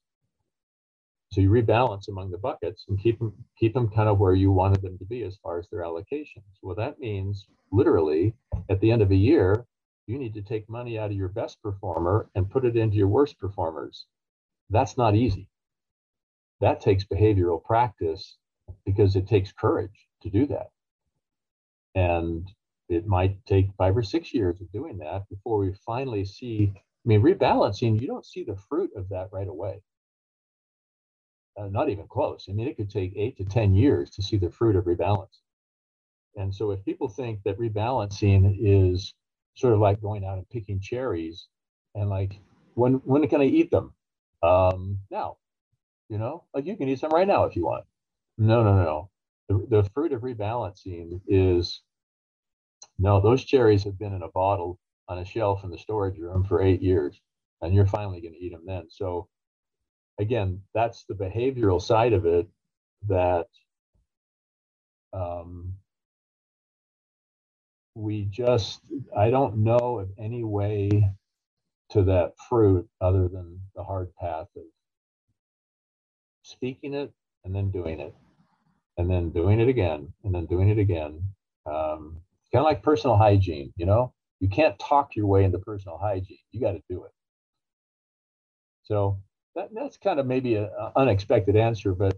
So 1.32 1.40
you 1.40 1.48
rebalance 1.48 2.08
among 2.08 2.30
the 2.30 2.36
buckets 2.36 2.84
and 2.88 3.00
keep 3.00 3.18
them 3.18 3.32
keep 3.58 3.72
them 3.72 3.88
kind 3.88 4.10
of 4.10 4.18
where 4.18 4.34
you 4.34 4.52
wanted 4.52 4.82
them 4.82 4.98
to 4.98 5.04
be 5.06 5.22
as 5.22 5.38
far 5.42 5.58
as 5.58 5.66
their 5.70 5.80
allocations. 5.80 6.44
Well, 6.60 6.76
that 6.76 7.00
means 7.00 7.46
literally 7.72 8.34
at 8.68 8.80
the 8.80 8.90
end 8.90 9.00
of 9.00 9.10
a 9.10 9.16
year, 9.16 9.64
you 10.06 10.18
need 10.18 10.34
to 10.34 10.42
take 10.42 10.68
money 10.68 10.98
out 10.98 11.10
of 11.10 11.16
your 11.16 11.30
best 11.30 11.62
performer 11.62 12.28
and 12.34 12.50
put 12.50 12.66
it 12.66 12.76
into 12.76 12.98
your 12.98 13.08
worst 13.08 13.38
performers. 13.38 14.04
That's 14.68 14.98
not 14.98 15.14
easy. 15.16 15.48
That 16.60 16.82
takes 16.82 17.04
behavioral 17.04 17.64
practice 17.64 18.36
because 18.84 19.16
it 19.16 19.26
takes 19.26 19.52
courage 19.52 20.08
to 20.22 20.28
do 20.28 20.44
that. 20.48 20.68
And 21.94 22.46
it 22.90 23.06
might 23.06 23.44
take 23.46 23.72
five 23.78 23.96
or 23.96 24.02
six 24.02 24.34
years 24.34 24.60
of 24.60 24.70
doing 24.70 24.98
that 24.98 25.26
before 25.30 25.56
we 25.56 25.72
finally 25.86 26.26
see. 26.26 26.72
I 26.76 26.80
mean, 27.06 27.22
rebalancing, 27.22 28.02
you 28.02 28.06
don't 28.06 28.26
see 28.26 28.44
the 28.44 28.56
fruit 28.68 28.90
of 28.96 29.08
that 29.08 29.30
right 29.32 29.48
away. 29.48 29.80
Uh, 31.56 31.66
not 31.68 31.90
even 31.90 32.06
close. 32.08 32.46
I 32.48 32.52
mean, 32.52 32.66
it 32.66 32.76
could 32.76 32.90
take 32.90 33.12
eight 33.16 33.36
to 33.36 33.44
10 33.44 33.74
years 33.74 34.10
to 34.12 34.22
see 34.22 34.38
the 34.38 34.50
fruit 34.50 34.76
of 34.76 34.84
rebalancing. 34.84 35.42
And 36.36 36.54
so, 36.54 36.70
if 36.70 36.82
people 36.84 37.08
think 37.08 37.42
that 37.44 37.58
rebalancing 37.58 38.56
is 38.58 39.14
sort 39.54 39.74
of 39.74 39.80
like 39.80 40.00
going 40.00 40.24
out 40.24 40.38
and 40.38 40.48
picking 40.48 40.80
cherries 40.80 41.48
and 41.94 42.08
like, 42.08 42.40
when, 42.74 42.94
when 43.04 43.26
can 43.28 43.42
I 43.42 43.44
eat 43.44 43.70
them? 43.70 43.92
Um, 44.42 44.98
now, 45.10 45.36
you 46.08 46.18
know, 46.18 46.44
like 46.54 46.66
you 46.66 46.76
can 46.76 46.88
eat 46.88 47.00
some 47.00 47.10
right 47.10 47.28
now 47.28 47.44
if 47.44 47.54
you 47.54 47.64
want. 47.64 47.84
No, 48.38 48.62
no, 48.64 48.82
no. 48.82 49.10
The, 49.48 49.82
the 49.82 49.90
fruit 49.90 50.12
of 50.12 50.22
rebalancing 50.22 51.20
is 51.28 51.82
no, 52.98 53.20
those 53.20 53.44
cherries 53.44 53.84
have 53.84 53.98
been 53.98 54.14
in 54.14 54.22
a 54.22 54.28
bottle 54.28 54.78
on 55.08 55.18
a 55.18 55.24
shelf 55.24 55.64
in 55.64 55.70
the 55.70 55.78
storage 55.78 56.18
room 56.18 56.44
for 56.44 56.62
eight 56.62 56.82
years, 56.82 57.20
and 57.60 57.74
you're 57.74 57.86
finally 57.86 58.20
going 58.20 58.34
to 58.34 58.40
eat 58.40 58.52
them 58.52 58.64
then. 58.66 58.86
So, 58.88 59.28
again, 60.18 60.60
that's 60.74 61.04
the 61.04 61.14
behavioral 61.14 61.80
side 61.80 62.12
of 62.12 62.26
it 62.26 62.46
that 63.08 63.46
um, 65.12 65.74
we 67.94 68.24
just, 68.24 68.80
I 69.16 69.30
don't 69.30 69.58
know 69.58 69.98
of 69.98 70.10
any 70.18 70.44
way 70.44 71.10
to 71.90 72.02
that 72.04 72.32
fruit 72.48 72.88
other 73.00 73.28
than 73.28 73.60
the 73.74 73.84
hard 73.84 74.14
path 74.16 74.48
of 74.56 74.62
speaking 76.42 76.94
it 76.94 77.12
and 77.44 77.54
then 77.54 77.70
doing 77.70 78.00
it 78.00 78.14
and 78.96 79.10
then 79.10 79.30
doing 79.30 79.60
it 79.60 79.68
again 79.68 80.12
and 80.24 80.34
then 80.34 80.46
doing 80.46 80.68
it 80.68 80.78
again. 80.78 81.22
Um, 81.66 82.18
kind 82.52 82.60
of 82.60 82.64
like 82.64 82.82
personal 82.82 83.16
hygiene, 83.16 83.72
you 83.76 83.86
know, 83.86 84.12
you 84.40 84.48
can't 84.48 84.78
talk 84.78 85.14
your 85.16 85.26
way 85.26 85.44
into 85.44 85.58
personal 85.58 85.98
hygiene. 85.98 86.38
You 86.50 86.60
got 86.60 86.72
to 86.72 86.82
do 86.88 87.04
it. 87.04 87.12
So 88.84 89.18
that, 89.56 89.68
that's 89.72 89.96
kind 89.96 90.20
of 90.20 90.26
maybe 90.26 90.56
an 90.56 90.70
unexpected 90.96 91.56
answer, 91.56 91.94
but 91.94 92.16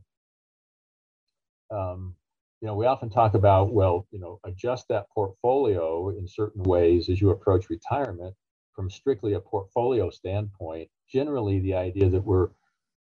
um, 1.71 2.15
you 2.61 2.69
know, 2.69 2.75
we 2.75 2.87
often 2.87 3.11
talk 3.11 3.35
about, 3.35 3.73
well, 3.73 4.07
you 4.11 4.19
know, 4.19 4.41
adjust 4.45 4.87
that 4.89 5.07
portfolio 5.15 6.11
in 6.11 6.27
certain 6.27 6.63
ways 6.63 7.09
as 7.09 7.21
you 7.21 7.31
approach 7.31 7.69
retirement 7.69 8.35
from 8.75 8.91
strictly 8.91 9.35
a 9.35 9.41
portfolio 9.41 10.11
standpoint. 10.11 10.89
Generally, 11.13 11.61
the 11.61 11.75
idea 11.75 12.09
that 12.11 12.25
we're 12.25 12.49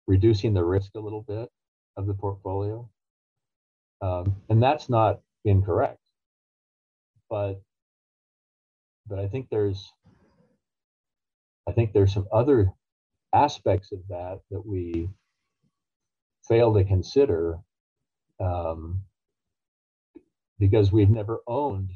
reducing 0.08 0.54
the 0.54 0.64
risk 0.64 0.92
a 0.96 1.00
little 1.00 1.24
bit 1.24 1.50
of 1.98 2.08
the 2.08 2.14
portfolio. 2.14 2.88
Um, 4.02 4.36
and 4.50 4.62
that's 4.62 4.90
not 4.90 5.22
incorrect. 5.46 6.00
But 7.30 7.62
but 9.08 9.20
I 9.20 9.28
think 9.28 9.48
there's 9.50 9.92
I 11.68 11.72
think 11.72 11.94
there's 11.94 12.14
some 12.14 12.28
other 12.32 12.72
aspects 13.34 13.92
of 13.92 14.00
that 14.10 14.40
that 14.52 14.66
we 14.66 15.10
fail 16.48 16.74
to 16.74 16.84
consider 16.86 17.58
um, 18.42 19.02
because 20.60 20.92
we've 20.92 21.10
never 21.10 21.40
owned 21.48 21.92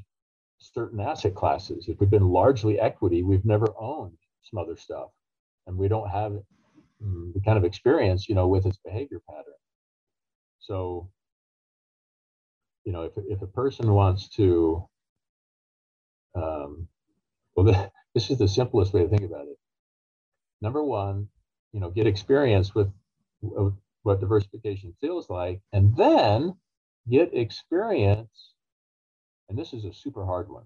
certain 0.60 1.00
asset 1.02 1.36
classes. 1.36 1.88
If 1.90 2.00
we've 2.00 2.10
been 2.12 2.30
largely 2.30 2.80
equity, 2.80 3.24
we've 3.24 3.46
never 3.46 3.68
owned 3.80 4.18
some 4.44 4.60
other 4.60 4.78
stuff, 4.78 5.10
and 5.68 5.78
we 5.78 5.88
don't 5.88 6.10
have 6.10 6.34
mm, 7.04 7.34
the 7.34 7.42
kind 7.46 7.58
of 7.58 7.66
experience, 7.66 8.30
you 8.30 8.36
know, 8.36 8.48
with 8.48 8.66
its 8.68 8.78
behavior 8.80 9.22
pattern. 9.30 9.54
So 10.60 11.10
you 12.86 12.94
know, 12.94 13.04
if, 13.04 13.14
if 13.30 13.44
a 13.44 13.48
person 13.48 13.94
wants 13.94 14.30
to, 14.32 14.88
um, 16.36 16.88
well, 17.56 17.92
this 18.16 18.32
is 18.32 18.40
the 18.40 18.50
simplest 18.50 18.94
way 18.94 19.04
to 19.04 19.10
think 19.10 19.24
about 19.24 19.48
it. 19.48 19.58
Number 20.62 20.84
one, 20.84 21.28
you 21.74 21.80
know, 21.80 21.90
get 21.90 22.08
experience 22.08 22.76
with, 22.76 22.92
with 23.42 23.74
what 24.04 24.20
diversification 24.20 24.94
feels 25.02 25.30
like, 25.30 25.62
and 25.74 25.96
then 25.96 26.56
get 27.10 27.34
experience, 27.34 28.54
and 29.50 29.58
this 29.58 29.74
is 29.74 29.86
a 29.86 29.94
super 29.94 30.26
hard 30.26 30.50
one, 30.50 30.66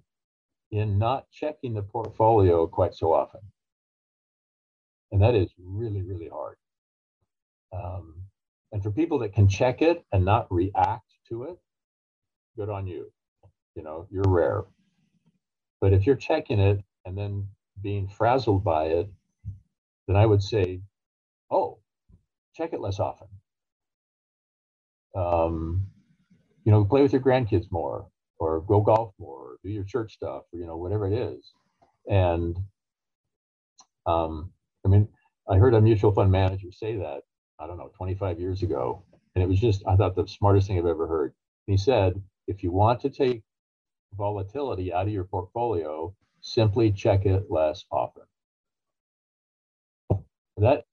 in 0.72 0.98
not 0.98 1.30
checking 1.32 1.74
the 1.74 1.82
portfolio 1.82 2.68
quite 2.68 2.94
so 2.94 3.14
often. 3.14 3.42
And 5.12 5.22
that 5.22 5.36
is 5.36 5.50
really, 5.58 6.02
really 6.02 6.28
hard. 6.28 6.58
Um, 7.72 8.16
and 8.72 8.84
for 8.84 8.92
people 8.92 9.20
that 9.20 9.34
can 9.34 9.48
check 9.48 9.82
it 9.82 10.04
and 10.12 10.26
not 10.26 10.52
react 10.52 11.14
to 11.30 11.44
it, 11.44 11.58
good 12.58 12.70
on 12.70 12.88
you. 12.88 13.12
You 13.76 13.84
know, 13.84 14.08
you're 14.10 14.24
rare. 14.28 14.64
But 15.80 15.94
if 15.94 16.06
you're 16.06 16.16
checking 16.16 16.60
it 16.60 16.84
and 17.06 17.18
then 17.18 17.48
being 17.82 18.08
frazzled 18.08 18.64
by 18.64 18.86
it, 18.86 19.10
then 20.08 20.18
I 20.18 20.26
would 20.26 20.44
say, 20.44 20.82
oh, 21.52 21.80
check 22.56 22.74
it 22.74 22.82
less 22.82 23.00
often. 23.00 23.28
Um, 25.16 25.88
you 26.66 26.72
know, 26.72 26.86
play 26.86 27.04
with 27.04 27.14
your 27.14 27.22
grandkids 27.24 27.72
more, 27.72 28.08
or 28.40 28.62
go 28.62 28.82
golf 28.82 29.14
more, 29.20 29.40
or 29.54 29.58
do 29.64 29.72
your 29.72 29.86
church 29.86 30.14
stuff, 30.14 30.44
or 30.54 30.60
you 30.60 30.68
know, 30.68 30.78
whatever 30.78 31.08
it 31.08 31.14
is. 31.14 31.54
And 32.10 32.58
um, 34.08 34.52
I 34.86 34.90
mean, 34.90 35.10
I 35.50 35.58
heard 35.58 35.76
a 35.76 35.82
mutual 35.82 36.14
fund 36.14 36.32
manager 36.32 36.72
say 36.74 36.98
that 36.98 37.22
I 37.60 37.68
don't 37.68 37.78
know 37.80 37.92
25 37.98 38.40
years 38.42 38.64
ago, 38.64 39.04
and 39.36 39.44
it 39.44 39.50
was 39.50 39.62
just 39.62 39.84
I 39.88 39.98
thought 39.98 40.16
the 40.16 40.28
smartest 40.28 40.68
thing 40.68 40.80
I've 40.80 40.88
ever 40.88 41.08
heard. 41.08 41.34
he 41.68 41.78
said, 41.78 42.22
if 42.48 42.64
you 42.64 42.72
want 42.74 43.02
to 43.02 43.12
take 43.12 43.44
volatility 44.18 44.94
out 44.94 45.08
of 45.08 45.14
your 45.14 45.26
portfolio, 45.26 46.16
simply 46.42 46.92
check 46.92 47.26
it 47.26 47.46
less 47.52 47.86
often. 47.92 48.24
That, 50.58 50.86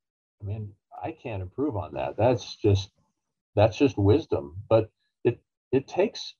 I 0.43 0.47
mean, 0.47 0.73
I 1.03 1.13
can't 1.13 1.43
improve 1.43 1.77
on 1.77 1.95
that. 1.95 2.17
That's 2.19 2.57
just, 2.57 2.91
that's 3.57 3.77
just 3.79 3.99
wisdom. 3.99 4.57
But 4.69 4.91
it, 5.25 5.41
it 5.73 5.89
takes, 5.89 6.35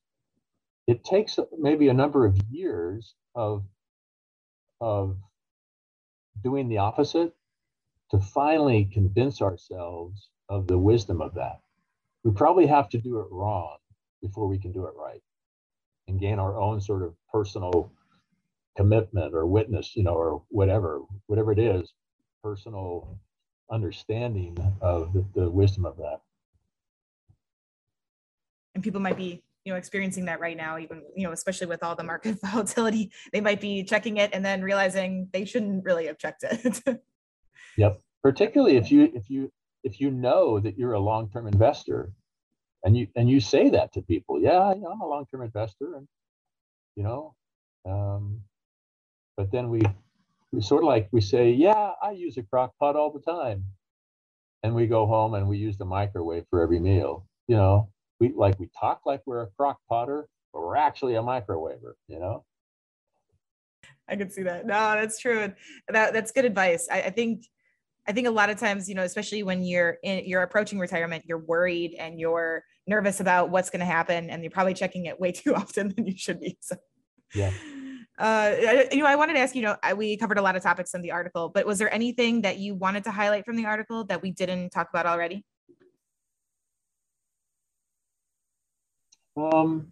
it 0.87 1.03
takes 1.03 1.39
maybe 1.59 1.89
a 1.89 1.93
number 1.93 2.25
of 2.25 2.37
years 2.49 3.15
of, 3.35 3.65
of 4.81 5.17
doing 6.43 6.69
the 6.69 6.79
opposite 6.79 7.35
to 8.11 8.19
finally 8.19 8.85
convince 8.85 9.41
ourselves 9.41 10.29
of 10.49 10.67
the 10.67 10.79
wisdom 10.79 11.21
of 11.21 11.35
that. 11.35 11.59
we 12.25 12.31
probably 12.31 12.67
have 12.67 12.89
to 12.91 12.99
do 12.99 13.19
it 13.19 13.27
wrong 13.31 13.77
before 14.21 14.47
we 14.47 14.59
can 14.59 14.73
do 14.73 14.85
it 14.85 14.93
right 14.97 15.23
and 16.07 16.19
gain 16.19 16.39
our 16.39 16.59
own 16.59 16.81
sort 16.81 17.03
of 17.03 17.15
personal 17.31 17.91
commitment 18.77 19.33
or 19.35 19.45
witness, 19.45 19.95
you 19.95 20.03
know, 20.03 20.15
or 20.15 20.43
whatever, 20.49 21.01
whatever 21.27 21.51
it 21.53 21.59
is, 21.59 21.93
personal 22.43 23.17
understanding 23.71 24.57
of 24.81 25.13
the, 25.13 25.25
the 25.33 25.49
wisdom 25.49 25.85
of 25.85 25.97
that. 25.97 26.19
And 28.75 28.83
people 28.83 28.99
might 28.99 29.17
be, 29.17 29.43
you 29.65 29.71
know, 29.71 29.77
experiencing 29.77 30.25
that 30.25 30.39
right 30.39 30.57
now, 30.57 30.77
even, 30.77 31.03
you 31.15 31.25
know, 31.25 31.31
especially 31.31 31.67
with 31.67 31.83
all 31.83 31.95
the 31.95 32.03
market 32.03 32.37
volatility, 32.43 33.11
they 33.31 33.41
might 33.41 33.61
be 33.61 33.83
checking 33.83 34.17
it 34.17 34.31
and 34.33 34.43
then 34.43 34.61
realizing 34.61 35.29
they 35.31 35.45
shouldn't 35.45 35.85
really 35.85 36.07
have 36.07 36.17
checked 36.17 36.43
it. 36.43 36.81
yep. 37.77 38.01
Particularly 38.21 38.77
if 38.77 38.91
you 38.91 39.11
if 39.13 39.29
you 39.29 39.51
if 39.83 39.99
you 39.99 40.09
know 40.09 40.59
that 40.59 40.77
you're 40.77 40.93
a 40.93 40.99
long-term 40.99 41.45
investor 41.45 42.13
and 42.83 42.95
you 42.95 43.07
and 43.15 43.29
you 43.29 43.39
say 43.39 43.69
that 43.69 43.91
to 43.93 44.01
people, 44.01 44.41
yeah, 44.41 44.61
I'm 44.61 45.01
a 45.01 45.07
long-term 45.07 45.41
investor 45.41 45.95
and 45.95 46.07
you 46.95 47.03
know, 47.03 47.35
um, 47.85 48.41
but 49.35 49.51
then 49.51 49.69
we, 49.69 49.81
sort 50.61 50.83
of 50.83 50.87
like 50.87 51.09
we 51.11 51.21
say, 51.21 51.51
yeah, 51.51 51.91
I 52.01 52.11
use 52.11 52.37
a 52.37 52.43
crock 52.43 52.73
pot 52.79 52.95
all 52.95 53.11
the 53.11 53.19
time. 53.19 53.65
And 54.63 54.73
we 54.73 54.87
go 54.87 55.05
home 55.05 55.33
and 55.33 55.47
we 55.47 55.57
use 55.57 55.77
the 55.77 55.85
microwave 55.85 56.45
for 56.49 56.61
every 56.61 56.79
meal. 56.79 57.27
You 57.47 57.57
know, 57.57 57.89
we 58.19 58.31
like 58.33 58.57
we 58.59 58.69
talk 58.79 59.01
like 59.05 59.21
we're 59.25 59.41
a 59.41 59.47
crock 59.57 59.77
potter, 59.89 60.27
but 60.53 60.61
we're 60.61 60.77
actually 60.77 61.15
a 61.15 61.21
microwaver, 61.21 61.93
you 62.07 62.19
know? 62.19 62.45
I 64.07 64.15
can 64.15 64.29
see 64.29 64.43
that. 64.43 64.65
No, 64.65 64.73
that's 64.73 65.19
true. 65.19 65.53
That 65.89 66.13
that's 66.13 66.31
good 66.31 66.45
advice. 66.45 66.87
I, 66.91 67.03
I 67.03 67.09
think 67.09 67.45
I 68.07 68.11
think 68.11 68.27
a 68.27 68.31
lot 68.31 68.49
of 68.49 68.57
times, 68.57 68.89
you 68.89 68.95
know, 68.95 69.03
especially 69.03 69.43
when 69.43 69.63
you're 69.63 69.97
in, 70.03 70.25
you're 70.25 70.43
approaching 70.43 70.77
retirement, 70.77 71.23
you're 71.25 71.39
worried 71.39 71.95
and 71.97 72.19
you're 72.19 72.63
nervous 72.85 73.21
about 73.21 73.49
what's 73.49 73.69
going 73.69 73.79
to 73.79 73.85
happen, 73.85 74.29
and 74.29 74.43
you're 74.43 74.51
probably 74.51 74.73
checking 74.73 75.05
it 75.05 75.19
way 75.19 75.31
too 75.33 75.55
often 75.55 75.89
than 75.95 76.05
you 76.05 76.17
should 76.17 76.39
be. 76.39 76.57
So, 76.61 76.75
yeah, 77.33 77.51
uh, 78.19 78.55
you 78.91 78.99
know, 78.99 79.05
I 79.05 79.15
wanted 79.15 79.33
to 79.33 79.39
ask, 79.39 79.55
you 79.55 79.63
know, 79.63 79.75
I, 79.81 79.93
we 79.93 80.17
covered 80.17 80.37
a 80.37 80.41
lot 80.41 80.55
of 80.55 80.61
topics 80.61 80.93
in 80.93 81.01
the 81.01 81.11
article, 81.11 81.49
but 81.49 81.65
was 81.65 81.79
there 81.79 81.93
anything 81.93 82.41
that 82.41 82.57
you 82.59 82.75
wanted 82.75 83.03
to 83.05 83.11
highlight 83.11 83.45
from 83.45 83.55
the 83.55 83.65
article 83.65 84.03
that 84.05 84.21
we 84.21 84.31
didn't 84.31 84.69
talk 84.69 84.89
about 84.89 85.05
already? 85.05 85.43
Um, 89.35 89.87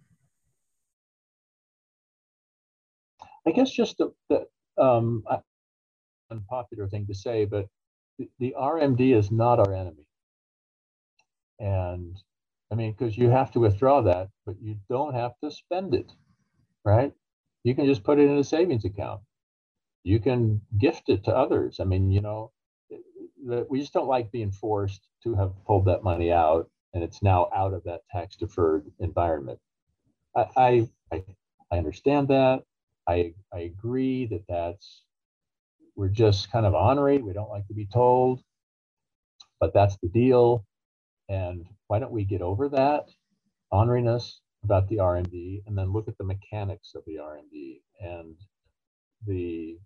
I 3.48 3.52
guess 3.52 3.72
just 3.72 3.98
the, 3.98 4.14
the 4.30 4.46
um, 4.82 5.24
unpopular 6.30 6.88
thing 6.88 7.08
to 7.08 7.16
say, 7.16 7.46
but 7.46 7.68
the, 8.20 8.30
the 8.40 8.56
RMD 8.58 9.16
is 9.16 9.32
not 9.32 9.60
our 9.60 9.74
enemy. 9.74 10.06
And 11.60 12.16
I 12.72 12.76
mean, 12.76 12.92
because 12.98 13.18
you 13.18 13.30
have 13.30 13.52
to 13.52 13.60
withdraw 13.60 14.02
that, 14.02 14.30
but 14.46 14.56
you 14.62 14.78
don't 14.90 15.16
have 15.16 15.34
to 15.44 15.52
spend 15.52 15.96
it, 15.96 16.12
right? 16.86 17.14
You 17.64 17.76
can 17.76 17.86
just 17.86 18.04
put 18.04 18.20
it 18.20 18.30
in 18.30 18.38
a 18.38 18.44
savings 18.44 18.86
account. 18.86 19.22
You 20.04 20.20
can 20.20 20.62
gift 20.78 21.10
it 21.10 21.24
to 21.26 21.36
others. 21.36 21.80
I 21.80 21.84
mean, 21.84 22.10
you 22.10 22.22
know, 22.22 22.52
we 23.70 23.80
just 23.80 23.94
don't 23.94 24.08
like 24.08 24.32
being 24.32 24.52
forced 24.52 25.08
to 25.24 25.36
have 25.36 25.54
pulled 25.66 25.86
that 25.86 26.04
money 26.04 26.32
out 26.32 26.70
and 26.94 27.04
it's 27.04 27.22
now 27.24 27.50
out 27.56 27.74
of 27.74 27.84
that 27.84 28.02
tax 28.12 28.36
deferred 28.36 28.92
environment. 29.00 29.60
I, 30.36 30.88
I, 31.12 31.24
I 31.72 31.78
understand 31.78 32.28
that. 32.30 32.64
I, 33.08 33.34
I 33.54 33.60
agree 33.60 34.26
that 34.28 34.44
that's, 34.48 35.04
we're 35.96 36.10
just 36.10 36.52
kind 36.52 36.66
of 36.66 36.74
ornery. 36.74 37.20
We 37.20 37.34
don't 37.34 37.50
like 37.50 37.68
to 37.68 37.74
be 37.74 37.86
told, 37.86 38.42
but 39.60 39.74
that's 39.74 39.98
the 40.02 40.10
deal. 40.10 40.66
And 41.30 41.66
why 41.88 42.00
don't 42.00 42.12
we 42.12 42.26
get 42.26 42.42
over 42.42 42.70
that 42.70 43.10
orneriness 43.72 44.34
about 44.64 44.90
the 44.90 44.98
RMD 44.98 45.64
and 45.68 45.78
then 45.78 45.94
look 45.94 46.08
at 46.08 46.18
the 46.18 46.24
mechanics 46.24 46.94
of 46.96 47.04
the 47.06 47.16
RMD 47.18 47.82
and 48.02 48.36
the 49.28 49.78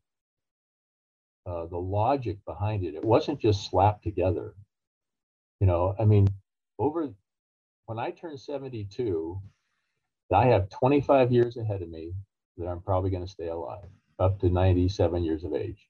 uh, 1.45 1.65
the 1.67 1.77
logic 1.77 2.39
behind 2.45 2.85
it. 2.85 2.95
It 2.95 3.05
wasn't 3.05 3.39
just 3.41 3.69
slapped 3.69 4.03
together. 4.03 4.55
You 5.61 5.67
know, 5.67 5.95
I 5.99 6.05
mean, 6.05 6.27
over 6.79 7.09
when 7.87 7.99
I 7.99 8.11
turn 8.11 8.37
72, 8.37 9.41
I 10.33 10.47
have 10.47 10.69
25 10.69 11.31
years 11.31 11.57
ahead 11.57 11.81
of 11.81 11.89
me 11.89 12.13
that 12.57 12.67
I'm 12.67 12.81
probably 12.81 13.11
going 13.11 13.25
to 13.25 13.31
stay 13.31 13.47
alive 13.47 13.89
up 14.19 14.39
to 14.41 14.49
97 14.49 15.23
years 15.23 15.43
of 15.43 15.53
age. 15.53 15.87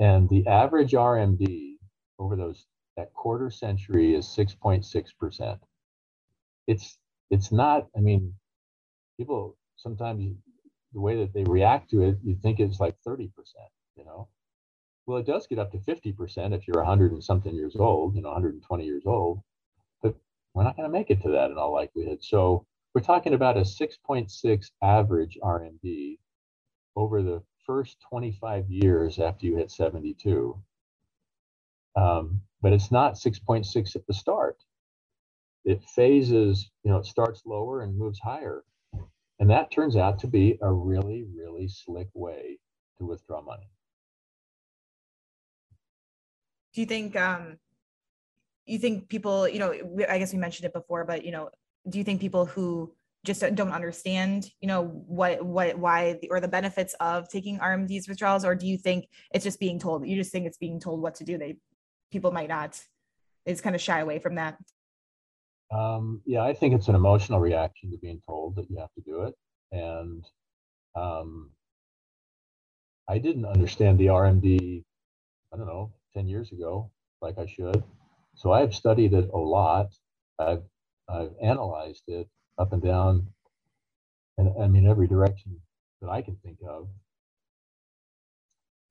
And 0.00 0.28
the 0.28 0.46
average 0.48 0.92
RMD 0.92 1.74
over 2.18 2.36
those 2.36 2.66
that 2.96 3.14
quarter 3.14 3.50
century 3.50 4.14
is 4.14 4.26
6.6 4.26 5.06
percent 5.20 5.60
it's 6.68 6.98
it's 7.30 7.52
not 7.52 7.88
i 7.96 8.00
mean 8.00 8.34
people 9.18 9.56
sometimes 9.76 10.22
the 10.94 11.00
way 11.00 11.16
that 11.16 11.34
they 11.34 11.44
react 11.44 11.90
to 11.90 12.02
it 12.02 12.18
you 12.24 12.36
think 12.42 12.60
it's 12.60 12.80
like 12.80 12.96
30% 13.06 13.30
you 13.96 14.04
know? 14.04 14.28
Well 15.06 15.18
it 15.18 15.26
does 15.26 15.46
get 15.48 15.58
up 15.58 15.72
to 15.72 15.78
50% 15.78 16.54
if 16.54 16.68
you're 16.68 16.78
100 16.78 17.12
and 17.12 17.24
something 17.24 17.54
years 17.54 17.76
old 17.76 18.16
you 18.16 18.22
know 18.22 18.30
120 18.30 18.84
years 18.84 19.04
old 19.06 19.40
but 20.02 20.14
we're 20.54 20.64
not 20.64 20.76
going 20.76 20.88
to 20.88 20.92
make 20.98 21.10
it 21.10 21.22
to 21.22 21.30
that 21.30 21.50
in 21.50 21.58
all 21.58 21.72
likelihood. 21.72 22.18
So 22.22 22.66
we're 22.94 23.02
talking 23.02 23.34
about 23.34 23.56
a 23.56 23.62
6.6 23.62 24.70
average 24.82 25.38
rmd 25.42 26.18
over 26.96 27.22
the 27.22 27.42
first 27.66 27.98
25 28.10 28.70
years 28.70 29.18
after 29.18 29.46
you 29.46 29.56
hit 29.56 29.70
72 29.70 30.60
um, 31.96 32.42
but 32.62 32.72
it's 32.72 32.90
not 32.90 33.14
6.6 33.14 33.96
at 33.96 34.06
the 34.06 34.14
start 34.14 34.56
it 35.68 35.84
phases, 35.84 36.70
you 36.82 36.90
know, 36.90 36.96
it 36.96 37.04
starts 37.04 37.42
lower 37.44 37.82
and 37.82 37.96
moves 37.96 38.18
higher. 38.18 38.64
And 39.38 39.50
that 39.50 39.70
turns 39.70 39.96
out 39.96 40.18
to 40.20 40.26
be 40.26 40.58
a 40.62 40.72
really, 40.72 41.26
really 41.36 41.68
slick 41.68 42.08
way 42.14 42.58
to 42.96 43.04
withdraw 43.04 43.42
money. 43.42 43.68
Do 46.72 46.80
you 46.80 46.86
think, 46.86 47.16
um, 47.16 47.58
you 48.64 48.78
think 48.78 49.10
people, 49.10 49.46
you 49.46 49.58
know, 49.58 49.72
I 50.08 50.18
guess 50.18 50.32
we 50.32 50.38
mentioned 50.38 50.64
it 50.64 50.72
before, 50.72 51.04
but, 51.04 51.22
you 51.22 51.32
know, 51.32 51.50
do 51.88 51.98
you 51.98 52.04
think 52.04 52.20
people 52.20 52.46
who 52.46 52.94
just 53.26 53.40
don't 53.54 53.72
understand, 53.72 54.50
you 54.60 54.68
know, 54.68 54.84
what, 54.84 55.44
what, 55.44 55.78
why, 55.78 56.18
the, 56.22 56.30
or 56.30 56.40
the 56.40 56.48
benefits 56.48 56.94
of 56.98 57.28
taking 57.28 57.58
RMDs 57.58 58.08
withdrawals, 58.08 58.44
or 58.44 58.54
do 58.54 58.66
you 58.66 58.78
think 58.78 59.06
it's 59.34 59.44
just 59.44 59.60
being 59.60 59.78
told, 59.78 60.06
you 60.06 60.16
just 60.16 60.32
think 60.32 60.46
it's 60.46 60.56
being 60.56 60.80
told 60.80 61.02
what 61.02 61.16
to 61.16 61.24
do? 61.24 61.36
They, 61.36 61.56
people 62.10 62.32
might 62.32 62.48
not, 62.48 62.80
it's 63.44 63.60
kind 63.60 63.76
of 63.76 63.82
shy 63.82 64.00
away 64.00 64.18
from 64.18 64.36
that. 64.36 64.56
Um, 65.70 66.22
yeah, 66.26 66.42
I 66.42 66.54
think 66.54 66.74
it's 66.74 66.88
an 66.88 66.94
emotional 66.94 67.40
reaction 67.40 67.90
to 67.90 67.98
being 67.98 68.22
told 68.26 68.56
that 68.56 68.70
you 68.70 68.78
have 68.78 68.92
to 68.94 69.02
do 69.02 69.22
it. 69.24 69.34
And 69.72 70.24
um, 70.96 71.50
I 73.08 73.18
didn't 73.18 73.46
understand 73.46 73.98
the 73.98 74.06
RMD, 74.06 74.84
I 75.52 75.56
don't 75.56 75.66
know, 75.66 75.92
10 76.14 76.28
years 76.28 76.52
ago, 76.52 76.90
like 77.22 77.38
I 77.38 77.46
should. 77.46 77.82
So 78.34 78.52
I've 78.52 78.74
studied 78.74 79.14
it 79.14 79.30
a 79.32 79.38
lot. 79.38 79.88
I've, 80.38 80.62
I've 81.08 81.32
analyzed 81.42 82.04
it 82.08 82.28
up 82.58 82.72
and 82.72 82.82
down, 82.82 83.28
and 84.38 84.52
I 84.62 84.66
mean, 84.68 84.88
every 84.88 85.06
direction 85.08 85.56
that 86.02 86.10
I 86.10 86.22
can 86.22 86.36
think 86.44 86.58
of. 86.68 86.88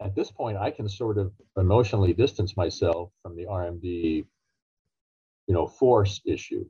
At 0.01 0.15
this 0.15 0.31
point, 0.31 0.57
I 0.57 0.71
can 0.71 0.89
sort 0.89 1.17
of 1.17 1.31
emotionally 1.57 2.13
distance 2.13 2.57
myself 2.57 3.11
from 3.23 3.35
the 3.35 3.45
RMD 3.45 4.25
you 5.47 5.53
know, 5.53 5.67
force 5.67 6.21
issue. 6.25 6.65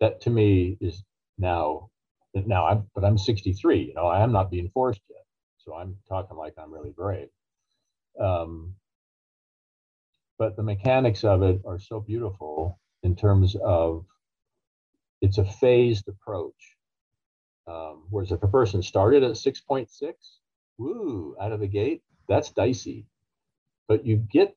That 0.00 0.20
to 0.22 0.30
me 0.30 0.78
is 0.80 1.02
now, 1.38 1.90
now 2.34 2.66
I'm, 2.66 2.88
but 2.94 3.04
I'm 3.04 3.18
63, 3.18 3.82
you 3.82 3.94
know, 3.94 4.06
I 4.06 4.22
am 4.22 4.32
not 4.32 4.50
being 4.50 4.70
forced 4.72 5.02
yet. 5.10 5.24
So 5.58 5.74
I'm 5.74 5.96
talking 6.08 6.36
like 6.36 6.54
I'm 6.58 6.72
really 6.72 6.90
brave. 6.90 7.28
Um, 8.18 8.74
but 10.38 10.56
the 10.56 10.62
mechanics 10.62 11.24
of 11.24 11.42
it 11.42 11.60
are 11.66 11.78
so 11.78 12.00
beautiful 12.00 12.80
in 13.02 13.14
terms 13.14 13.56
of 13.62 14.04
it's 15.20 15.38
a 15.38 15.44
phased 15.44 16.08
approach. 16.08 16.76
Um, 17.68 18.04
whereas 18.10 18.32
if 18.32 18.42
a 18.42 18.48
person 18.48 18.82
started 18.82 19.22
at 19.22 19.32
6.6, 19.32 19.86
woo, 20.78 21.36
out 21.40 21.52
of 21.52 21.60
the 21.60 21.68
gate, 21.68 22.02
that's 22.28 22.50
dicey. 22.50 23.06
But 23.86 24.04
you 24.04 24.16
get, 24.16 24.56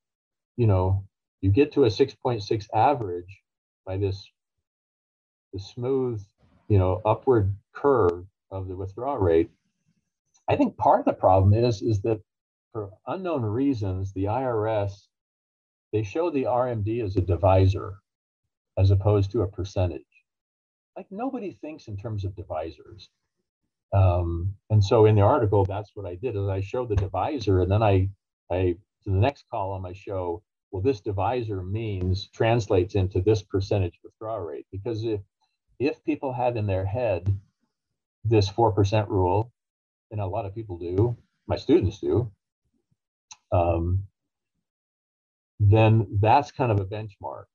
you 0.57 0.65
know, 0.65 1.05
you 1.41 1.51
get 1.51 1.73
to 1.73 1.83
a 1.83 1.89
6.6 1.89 2.67
average 2.73 3.43
by 3.85 3.97
this, 3.97 4.29
the 5.53 5.59
smooth, 5.59 6.21
you 6.67 6.77
know, 6.77 7.01
upward 7.05 7.55
curve 7.73 8.25
of 8.51 8.67
the 8.67 8.75
withdrawal 8.75 9.17
rate. 9.17 9.49
I 10.47 10.55
think 10.55 10.77
part 10.77 10.99
of 10.99 11.05
the 11.05 11.13
problem 11.13 11.53
is 11.53 11.81
is 11.81 12.01
that 12.01 12.21
for 12.71 12.91
unknown 13.07 13.43
reasons, 13.43 14.13
the 14.13 14.25
IRS 14.25 15.07
they 15.95 16.03
show 16.03 16.29
the 16.29 16.43
RMD 16.43 17.01
as 17.03 17.15
a 17.15 17.21
divisor 17.21 17.99
as 18.77 18.91
opposed 18.91 19.31
to 19.31 19.43
a 19.43 19.47
percentage. 19.47 20.03
Like 20.97 21.07
nobody 21.09 21.53
thinks 21.53 21.87
in 21.87 21.95
terms 21.95 22.25
of 22.25 22.35
divisors. 22.35 23.07
Um, 23.93 24.55
and 24.69 24.83
so 24.83 25.05
in 25.05 25.15
the 25.15 25.21
article, 25.21 25.63
that's 25.63 25.91
what 25.95 26.05
I 26.05 26.15
did 26.15 26.35
is 26.35 26.49
I 26.49 26.59
showed 26.59 26.89
the 26.89 26.97
divisor 26.97 27.61
and 27.61 27.71
then 27.71 27.81
I, 27.81 28.09
I 28.51 28.75
to 29.03 29.09
the 29.09 29.11
next 29.11 29.45
column, 29.49 29.85
I 29.85 29.93
show 29.93 30.43
well, 30.71 30.81
this 30.81 31.01
divisor 31.01 31.63
means 31.63 32.29
translates 32.33 32.95
into 32.95 33.21
this 33.21 33.41
percentage 33.41 33.99
withdrawal 34.03 34.39
rate. 34.39 34.65
Because 34.71 35.03
if 35.05 35.21
if 35.79 36.03
people 36.03 36.33
have 36.33 36.55
in 36.57 36.67
their 36.67 36.85
head 36.85 37.37
this 38.23 38.49
4% 38.49 39.07
rule, 39.09 39.51
and 40.11 40.21
a 40.21 40.25
lot 40.25 40.45
of 40.45 40.55
people 40.55 40.77
do, 40.77 41.17
my 41.47 41.57
students 41.57 41.99
do, 41.99 42.31
um, 43.51 44.03
then 45.59 46.07
that's 46.21 46.51
kind 46.51 46.71
of 46.71 46.79
a 46.79 46.85
benchmark. 46.85 47.45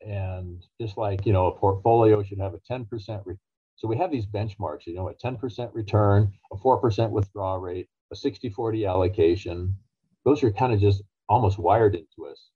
And 0.00 0.62
just 0.80 0.96
like, 0.96 1.26
you 1.26 1.32
know, 1.32 1.46
a 1.46 1.58
portfolio 1.58 2.22
should 2.22 2.38
have 2.38 2.54
a 2.54 2.60
10% 2.70 3.22
re- 3.24 3.36
so 3.76 3.88
we 3.88 3.96
have 3.96 4.12
these 4.12 4.26
benchmarks, 4.26 4.86
you 4.86 4.94
know, 4.94 5.08
a 5.08 5.14
10% 5.14 5.74
return, 5.74 6.32
a 6.52 6.56
4% 6.56 7.10
withdrawal 7.10 7.58
rate, 7.58 7.88
a 8.12 8.16
60 8.16 8.50
40 8.50 8.86
allocation. 8.86 9.76
Those 10.24 10.42
are 10.42 10.52
kind 10.52 10.72
of 10.72 10.80
just 10.80 11.02
almost 11.28 11.58
wired 11.58 11.94
into 11.94 12.26
us 12.30 12.50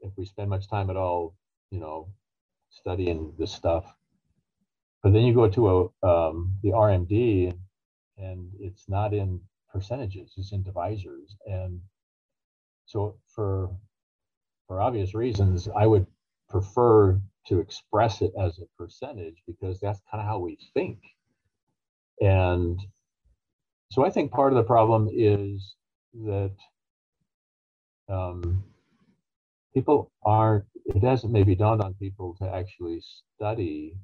if 0.00 0.12
we 0.16 0.24
spend 0.26 0.50
much 0.50 0.68
time 0.68 0.90
at 0.90 0.96
all, 0.96 1.34
you 1.70 1.80
know, 1.80 2.08
studying 2.70 3.34
this 3.38 3.52
stuff. 3.52 3.86
But 5.02 5.12
then 5.12 5.22
you 5.24 5.34
go 5.34 5.48
to 5.48 5.92
a 6.04 6.06
um, 6.08 6.56
the 6.62 6.70
RMD, 6.70 7.54
and 8.18 8.50
it's 8.60 8.88
not 8.88 9.14
in 9.14 9.40
percentages; 9.72 10.34
it's 10.36 10.52
in 10.52 10.64
divisors. 10.64 11.36
And 11.46 11.80
so, 12.86 13.16
for 13.28 13.70
for 14.68 14.80
obvious 14.80 15.14
reasons, 15.14 15.68
I 15.76 15.86
would 15.86 16.06
prefer 16.50 17.20
to 17.48 17.60
express 17.60 18.22
it 18.22 18.32
as 18.40 18.58
a 18.58 18.66
percentage 18.78 19.42
because 19.46 19.80
that's 19.80 20.00
kind 20.10 20.20
of 20.22 20.26
how 20.28 20.38
we 20.40 20.58
think. 20.74 20.98
And 22.20 22.80
so, 23.92 24.04
I 24.06 24.10
think 24.10 24.32
part 24.32 24.52
of 24.52 24.56
the 24.58 24.64
problem 24.64 25.10
is 25.12 25.76
that 26.24 26.52
um, 28.08 28.64
people 29.74 30.10
aren't, 30.24 30.64
it 30.86 31.02
hasn't 31.02 31.32
maybe 31.32 31.54
dawned 31.54 31.82
on 31.82 31.94
people 31.94 32.36
to 32.40 32.48
actually 32.48 33.02
study, 33.36 33.94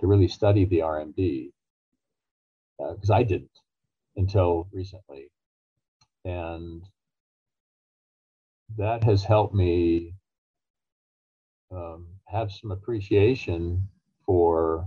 to 0.00 0.06
really 0.06 0.28
study 0.28 0.64
the 0.64 0.80
RMD, 0.80 1.50
because 2.78 3.10
uh, 3.10 3.14
I 3.14 3.22
didn't 3.22 3.50
until 4.16 4.68
recently. 4.72 5.30
And 6.24 6.82
that 8.76 9.02
has 9.04 9.24
helped 9.24 9.54
me 9.54 10.14
um, 11.70 12.06
have 12.26 12.52
some 12.52 12.70
appreciation 12.70 13.88
for 14.26 14.86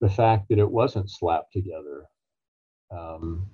the 0.00 0.08
fact 0.08 0.48
that 0.48 0.58
it 0.58 0.70
wasn't 0.70 1.10
slapped 1.10 1.52
together. 1.52 2.04
Um, 2.90 3.46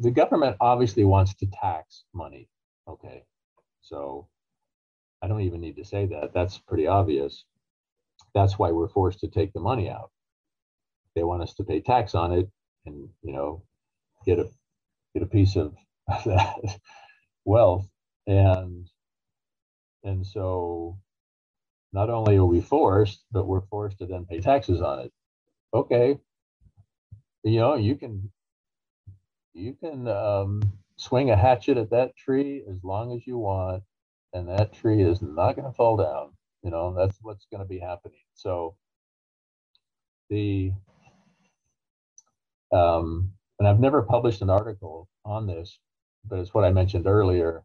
the 0.00 0.10
government 0.10 0.56
obviously 0.60 1.04
wants 1.04 1.34
to 1.36 1.46
tax 1.46 2.04
money. 2.12 2.48
Okay. 2.88 3.24
So 3.82 4.28
I 5.22 5.28
don't 5.28 5.42
even 5.42 5.60
need 5.60 5.76
to 5.76 5.84
say 5.84 6.06
that. 6.06 6.32
That's 6.34 6.58
pretty 6.58 6.86
obvious. 6.86 7.44
That's 8.34 8.58
why 8.58 8.70
we're 8.70 8.88
forced 8.88 9.20
to 9.20 9.28
take 9.28 9.52
the 9.52 9.60
money 9.60 9.88
out. 9.88 10.10
They 11.14 11.24
want 11.24 11.42
us 11.42 11.54
to 11.54 11.64
pay 11.64 11.80
tax 11.80 12.14
on 12.14 12.32
it 12.32 12.48
and, 12.84 13.08
you 13.22 13.32
know, 13.32 13.62
get 14.24 14.38
a 14.38 14.48
get 15.14 15.22
a 15.22 15.26
piece 15.26 15.56
of 15.56 15.74
that 16.26 16.78
wealth. 17.44 17.88
And 18.26 18.88
and 20.04 20.26
so 20.26 20.98
not 21.92 22.10
only 22.10 22.36
are 22.36 22.44
we 22.44 22.60
forced, 22.60 23.24
but 23.32 23.46
we're 23.46 23.62
forced 23.62 23.98
to 23.98 24.06
then 24.06 24.26
pay 24.26 24.40
taxes 24.40 24.82
on 24.82 25.00
it. 25.00 25.12
Okay. 25.72 26.18
You 27.42 27.58
know, 27.58 27.74
you 27.76 27.96
can 27.96 28.30
you 29.54 29.74
can 29.74 30.06
um, 30.08 30.60
swing 30.98 31.30
a 31.30 31.36
hatchet 31.36 31.76
at 31.78 31.90
that 31.90 32.16
tree 32.16 32.64
as 32.70 32.82
long 32.84 33.14
as 33.14 33.26
you 33.26 33.38
want, 33.38 33.82
and 34.32 34.48
that 34.48 34.72
tree 34.72 35.02
is 35.02 35.22
not 35.22 35.56
going 35.56 35.66
to 35.66 35.76
fall 35.76 35.96
down. 35.96 36.32
You 36.62 36.70
know, 36.70 36.94
that's 36.94 37.18
what's 37.22 37.46
going 37.50 37.62
to 37.62 37.68
be 37.68 37.78
happening. 37.78 38.20
So 38.34 38.76
the 40.30 40.72
um, 42.72 43.32
and 43.58 43.68
I've 43.68 43.80
never 43.80 44.02
published 44.02 44.42
an 44.42 44.50
article 44.50 45.08
on 45.24 45.46
this, 45.46 45.78
but 46.28 46.38
it's 46.38 46.54
what 46.54 46.64
I 46.64 46.72
mentioned 46.72 47.06
earlier, 47.06 47.64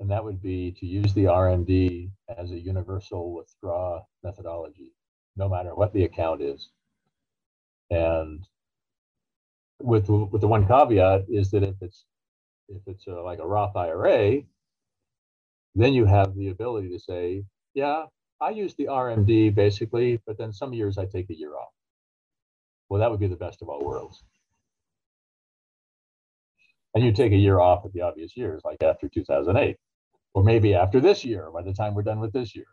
and 0.00 0.10
that 0.10 0.24
would 0.24 0.42
be 0.42 0.72
to 0.80 0.86
use 0.86 1.12
the 1.14 1.24
RMD 1.24 2.10
as 2.38 2.50
a 2.50 2.58
universal 2.58 3.34
withdraw 3.34 4.02
methodology, 4.24 4.92
no 5.36 5.48
matter 5.48 5.74
what 5.74 5.92
the 5.92 6.04
account 6.04 6.42
is. 6.42 6.70
And 7.90 8.44
with 9.82 10.08
with 10.08 10.40
the 10.40 10.48
one 10.48 10.66
caveat 10.66 11.26
is 11.28 11.50
that 11.50 11.62
if 11.62 11.76
it's 11.80 12.04
if 12.70 12.82
it's 12.86 13.06
a, 13.06 13.12
like 13.12 13.38
a 13.38 13.46
Roth 13.46 13.76
IRA, 13.76 14.42
then 15.74 15.92
you 15.92 16.04
have 16.04 16.34
the 16.34 16.48
ability 16.48 16.90
to 16.90 16.98
say, 16.98 17.44
yeah, 17.74 18.04
I 18.40 18.50
use 18.50 18.74
the 18.74 18.86
RMD 18.86 19.54
basically, 19.54 20.20
but 20.26 20.38
then 20.38 20.52
some 20.52 20.72
years 20.72 20.98
I 20.98 21.06
take 21.06 21.30
a 21.30 21.36
year 21.36 21.54
off. 21.56 21.72
Well, 22.88 23.00
that 23.00 23.10
would 23.10 23.20
be 23.20 23.28
the 23.28 23.36
best 23.36 23.62
of 23.62 23.68
all 23.68 23.84
worlds. 23.84 24.22
And 26.94 27.04
you 27.04 27.12
take 27.12 27.32
a 27.32 27.36
year 27.36 27.60
off 27.60 27.84
at 27.84 27.92
the 27.92 28.00
obvious 28.00 28.36
years, 28.36 28.62
like 28.64 28.82
after 28.82 29.08
2008, 29.08 29.76
or 30.34 30.42
maybe 30.42 30.74
after 30.74 31.00
this 31.00 31.24
year, 31.24 31.48
by 31.52 31.62
the 31.62 31.72
time 31.72 31.94
we're 31.94 32.02
done 32.02 32.18
with 32.18 32.32
this 32.32 32.56
year. 32.56 32.66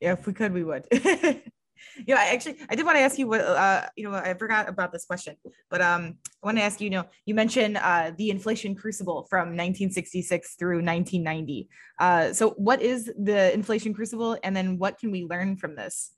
Yeah, 0.00 0.12
if 0.12 0.26
we 0.26 0.32
could, 0.32 0.52
we 0.52 0.64
would. 0.64 0.86
you 2.06 2.14
know, 2.14 2.20
I 2.20 2.26
actually 2.26 2.58
I 2.68 2.74
did 2.74 2.84
want 2.84 2.96
to 2.96 3.02
ask 3.02 3.18
you 3.18 3.26
what 3.26 3.40
uh 3.40 3.86
you 3.96 4.04
know 4.04 4.14
I 4.14 4.34
forgot 4.34 4.68
about 4.68 4.92
this 4.92 5.04
question, 5.04 5.36
but 5.70 5.80
um 5.80 6.18
I 6.42 6.46
want 6.46 6.58
to 6.58 6.64
ask 6.64 6.80
you, 6.80 6.86
you 6.86 6.90
know, 6.90 7.04
you 7.26 7.34
mentioned 7.34 7.76
uh 7.76 8.12
the 8.16 8.30
inflation 8.30 8.74
crucible 8.74 9.26
from 9.28 9.56
1966 9.56 10.54
through 10.56 10.82
1990. 10.82 11.68
Uh 11.98 12.32
so 12.32 12.50
what 12.50 12.82
is 12.82 13.10
the 13.18 13.52
inflation 13.52 13.94
crucible 13.94 14.38
and 14.42 14.54
then 14.54 14.78
what 14.78 14.98
can 14.98 15.10
we 15.10 15.24
learn 15.24 15.56
from 15.56 15.76
this? 15.76 16.12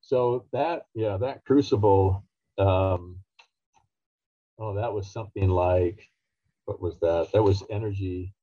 So 0.00 0.46
that 0.52 0.82
yeah, 0.94 1.16
that 1.18 1.44
crucible 1.44 2.24
um 2.58 3.18
oh 4.58 4.74
that 4.74 4.92
was 4.92 5.12
something 5.12 5.48
like 5.48 6.06
what 6.64 6.80
was 6.80 6.98
that? 7.00 7.28
That 7.32 7.42
was 7.42 7.62
energy 7.70 8.34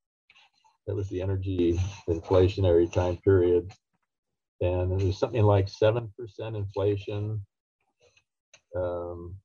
that 0.88 0.94
was 0.94 1.08
the 1.10 1.20
energy 1.20 1.78
inflationary 2.08 2.90
time 2.90 3.18
period 3.18 3.70
and 4.60 4.90
was 5.02 5.18
something 5.18 5.42
like 5.42 5.66
7% 5.66 6.08
inflation 6.40 7.40
um, 8.76 9.36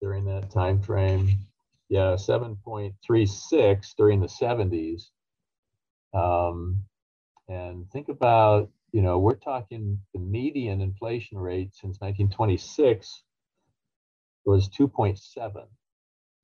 during 0.00 0.24
that 0.26 0.50
time 0.50 0.80
frame. 0.80 1.28
Yeah, 1.88 2.14
7.36 2.14 3.94
during 3.96 4.20
the 4.20 4.26
70s. 4.26 5.02
Um, 6.14 6.84
and 7.48 7.90
think 7.90 8.08
about, 8.08 8.70
you 8.92 9.02
know, 9.02 9.18
we're 9.18 9.34
talking 9.34 9.98
the 10.14 10.20
median 10.20 10.80
inflation 10.80 11.38
rate 11.38 11.74
since 11.74 12.00
1926 12.00 13.24
was 14.44 14.68
2.7. 14.68 15.18
So 15.54 15.66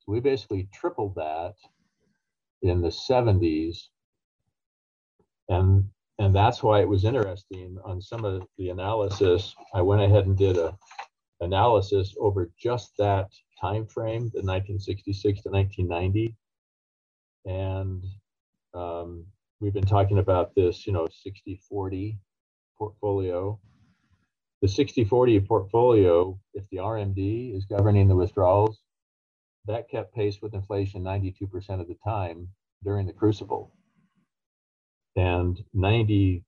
we 0.07 0.21
basically 0.21 0.69
tripled 0.73 1.15
that 1.17 1.55
in 2.63 2.81
the 2.81 2.89
70s. 2.89 3.89
And 5.49 5.89
and 6.19 6.35
that's 6.35 6.63
why 6.63 6.81
it 6.81 6.89
was 6.89 7.05
interesting 7.05 7.79
on 7.85 8.01
some 8.01 8.25
of 8.25 8.43
the 8.57 8.71
analysis. 8.71 9.55
I 9.75 9.83
went 9.83 10.03
ahead 10.03 10.27
and 10.27 10.37
did 10.37 10.57
a 10.57 10.77
analysis 11.41 12.15
over 12.19 12.51
just 12.61 12.93
that 12.99 13.29
time 13.61 13.87
frame, 13.87 14.31
the 14.35 14.43
1966 14.43 15.43
to 15.43 15.51
1990, 15.51 16.35
and 17.45 18.05
um, 18.75 19.25
we've 19.61 19.73
been 19.73 19.85
talking 19.85 20.19
about 20.19 20.55
this, 20.57 20.87
you 20.87 20.93
know, 20.93 21.09
60-40 21.27 22.19
portfolio. 22.77 23.59
The 24.61 24.69
60-40 24.69 25.47
portfolio, 25.47 26.39
if 26.55 26.69
the 26.71 26.79
RMD 26.79 27.57
is 27.57 27.65
governing 27.65 28.09
the 28.09 28.17
withdrawals, 28.17 28.81
that 29.67 29.89
kept 29.89 30.15
pace 30.15 30.43
with 30.43 30.55
inflation 30.55 31.05
92% 31.05 31.81
of 31.81 31.87
the 31.87 31.97
time 32.05 32.49
during 32.83 33.07
the 33.07 33.13
crucible 33.13 33.73
and 35.17 35.63
94% 35.77 36.43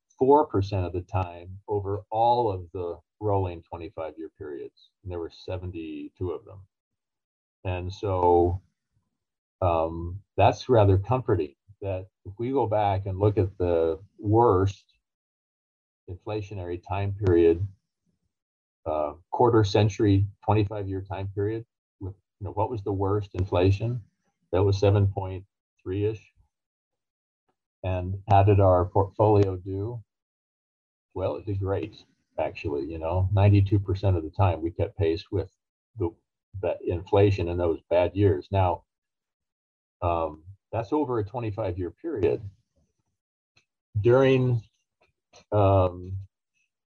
of 0.86 0.92
the 0.92 1.04
time 1.10 1.58
over 1.68 2.02
all 2.10 2.50
of 2.50 2.66
the 2.72 2.98
rolling 3.20 3.62
25 3.62 4.14
year 4.18 4.30
periods. 4.38 4.90
And 5.02 5.12
there 5.12 5.18
were 5.20 5.30
72 5.32 6.30
of 6.30 6.44
them. 6.44 6.60
And 7.64 7.92
so 7.92 8.62
um, 9.62 10.20
that's 10.36 10.68
rather 10.68 10.98
comforting 10.98 11.54
that 11.82 12.06
if 12.26 12.32
we 12.38 12.52
go 12.52 12.66
back 12.66 13.06
and 13.06 13.18
look 13.18 13.38
at 13.38 13.56
the 13.58 14.00
worst 14.18 14.84
inflationary 16.10 16.82
time 16.86 17.14
period, 17.24 17.66
uh, 18.86 19.14
quarter 19.30 19.64
century, 19.64 20.26
25 20.44 20.88
year 20.88 21.02
time 21.02 21.28
period, 21.34 21.64
with 22.00 22.14
you 22.40 22.46
know 22.46 22.52
what 22.52 22.70
was 22.70 22.82
the 22.84 22.92
worst 22.92 23.30
inflation? 23.34 24.02
That 24.52 24.64
was 24.64 24.80
7.3 24.80 25.44
ish 26.12 26.29
and 27.84 28.18
how 28.30 28.42
did 28.44 28.60
our 28.60 28.86
portfolio 28.86 29.56
do? 29.56 30.02
Well, 31.14 31.36
it 31.36 31.46
did 31.46 31.60
great, 31.60 31.96
actually. 32.38 32.84
You 32.86 32.98
know, 32.98 33.28
92% 33.34 34.16
of 34.16 34.24
the 34.24 34.30
time 34.30 34.62
we 34.62 34.70
kept 34.72 34.98
pace 34.98 35.24
with 35.32 35.50
the, 35.98 36.10
the 36.62 36.76
inflation 36.86 37.48
in 37.48 37.58
those 37.58 37.80
bad 37.90 38.14
years. 38.16 38.48
Now, 38.52 38.82
Um, 40.02 40.42
that's 40.72 40.92
over 40.92 41.18
a 41.18 41.24
25 41.24 41.78
year 41.78 41.90
period. 41.90 42.42
During 44.00 44.62
um, 45.52 46.16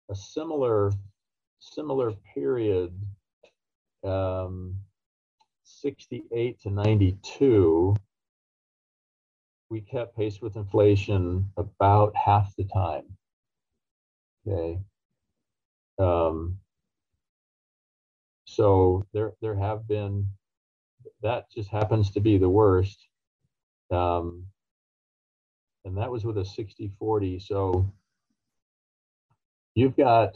a 0.09 0.15
similar 0.15 0.91
similar 1.59 2.13
period, 2.35 2.93
um, 4.05 4.75
68 5.63 6.61
to 6.61 6.71
92, 6.71 7.95
we 9.71 9.81
kept 9.81 10.17
pace 10.17 10.41
with 10.41 10.57
inflation 10.57 11.49
about 11.57 12.13
half 12.15 12.55
the 12.57 12.65
time. 12.65 13.03
Okay. 14.47 14.79
Um, 15.97 16.57
so 18.45 19.05
there 19.13 19.33
there 19.41 19.55
have 19.55 19.87
been 19.87 20.27
that 21.21 21.51
just 21.51 21.69
happens 21.69 22.11
to 22.11 22.19
be 22.19 22.37
the 22.37 22.49
worst. 22.49 23.07
Um, 23.91 24.45
and 25.85 25.97
that 25.97 26.11
was 26.11 26.25
with 26.25 26.37
a 26.37 26.45
60 26.45 26.91
40. 26.99 27.39
So 27.39 27.91
you've 29.75 29.97
got, 29.97 30.35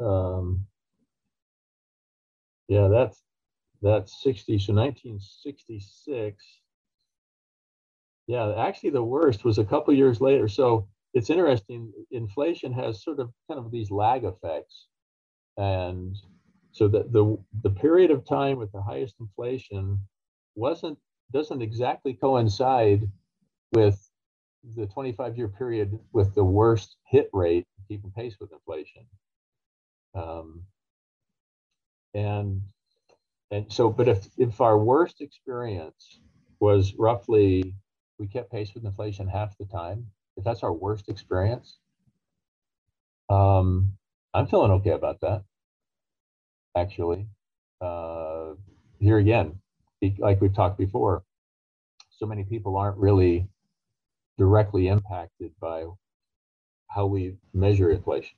um, 0.00 0.66
yeah, 2.68 2.88
that's 2.88 3.22
that's 3.82 4.22
60. 4.22 4.58
So 4.58 4.72
1966. 4.74 6.44
Yeah, 8.26 8.54
actually, 8.56 8.90
the 8.90 9.04
worst 9.04 9.44
was 9.44 9.58
a 9.58 9.64
couple 9.64 9.94
years 9.94 10.20
later. 10.20 10.48
So 10.48 10.88
it's 11.12 11.30
interesting. 11.30 11.92
Inflation 12.10 12.72
has 12.72 13.02
sort 13.02 13.20
of 13.20 13.30
kind 13.50 13.60
of 13.60 13.70
these 13.70 13.90
lag 13.90 14.24
effects, 14.24 14.86
and 15.56 16.16
so 16.72 16.88
the 16.88 17.04
the 17.10 17.38
the 17.62 17.70
period 17.70 18.10
of 18.10 18.26
time 18.26 18.58
with 18.58 18.72
the 18.72 18.82
highest 18.82 19.16
inflation 19.20 20.00
wasn't 20.54 20.98
doesn't 21.32 21.62
exactly 21.62 22.14
coincide 22.14 23.10
with 23.72 24.10
the 24.76 24.86
25 24.86 25.36
year 25.36 25.48
period 25.48 25.98
with 26.12 26.34
the 26.34 26.44
worst 26.44 26.96
hit 27.06 27.28
rate 27.32 27.66
keeping 27.88 28.10
pace 28.12 28.36
with 28.40 28.52
inflation. 28.52 29.06
Um, 30.14 30.64
and 32.14 32.62
and 33.50 33.72
so, 33.72 33.90
but 33.90 34.08
if 34.08 34.28
if 34.38 34.60
our 34.60 34.78
worst 34.78 35.20
experience 35.20 36.20
was 36.60 36.94
roughly 36.98 37.74
we 38.18 38.26
kept 38.26 38.50
pace 38.52 38.72
with 38.74 38.84
inflation 38.84 39.28
half 39.28 39.56
the 39.58 39.64
time, 39.66 40.06
if 40.36 40.44
that's 40.44 40.62
our 40.62 40.72
worst 40.72 41.08
experience, 41.08 41.78
um, 43.28 43.92
I'm 44.32 44.46
feeling 44.46 44.70
okay 44.72 44.90
about 44.90 45.20
that. 45.20 45.44
Actually, 46.76 47.26
uh, 47.80 48.54
here 48.98 49.18
again, 49.18 49.58
like 50.18 50.40
we've 50.40 50.54
talked 50.54 50.78
before, 50.78 51.24
so 52.10 52.26
many 52.26 52.44
people 52.44 52.76
aren't 52.76 52.98
really 52.98 53.48
directly 54.38 54.88
impacted 54.88 55.52
by 55.60 55.84
how 56.88 57.06
we 57.06 57.36
measure 57.52 57.90
inflation. 57.90 58.36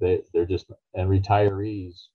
They 0.00 0.22
they're 0.32 0.46
just 0.46 0.70
and 0.94 1.08
retirees 1.08 2.08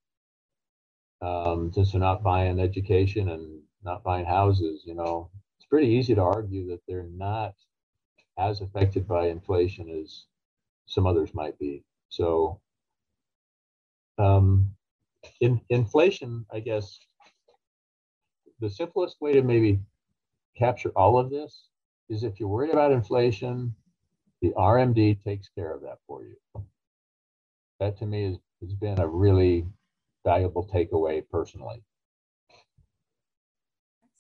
um, 1.22 1.72
since 1.74 1.92
they're 1.92 2.02
not 2.02 2.24
buying 2.24 2.60
education 2.60 3.30
and 3.30 3.62
not 3.84 4.04
buying 4.04 4.26
houses, 4.26 4.84
you 4.86 4.96
know, 4.96 5.30
it's 5.66 5.70
pretty 5.72 5.88
easy 5.88 6.14
to 6.14 6.22
argue 6.22 6.68
that 6.68 6.82
they're 6.88 7.10
not 7.16 7.56
as 8.38 8.62
affected 8.62 9.08
by 9.08 9.30
inflation 9.30 9.90
as 9.90 10.26
some 10.86 11.08
others 11.08 11.34
might 11.34 11.58
be. 11.58 11.84
So, 12.10 12.62
um, 14.20 14.70
in, 15.42 15.60
inflation, 15.70 16.46
I 16.54 16.60
guess, 16.60 17.00
the 18.60 18.70
simplest 18.70 19.20
way 19.22 19.34
to 19.34 19.42
maybe 19.42 19.80
capture 20.56 20.92
all 20.96 21.18
of 21.18 21.32
this 21.32 21.70
is 22.10 22.24
if 22.24 22.40
you're 22.40 22.48
worried 22.48 22.72
about 22.72 22.92
inflation, 22.92 23.74
the 24.44 24.52
RMD 24.52 25.24
takes 25.24 25.50
care 25.50 25.74
of 25.74 25.82
that 25.82 25.98
for 26.06 26.24
you. 26.24 26.36
That 27.80 27.98
to 27.98 28.06
me 28.06 28.26
has, 28.26 28.38
has 28.62 28.74
been 28.76 29.00
a 29.00 29.08
really 29.08 29.66
valuable 30.24 30.68
takeaway 30.72 31.24
personally. 31.28 31.82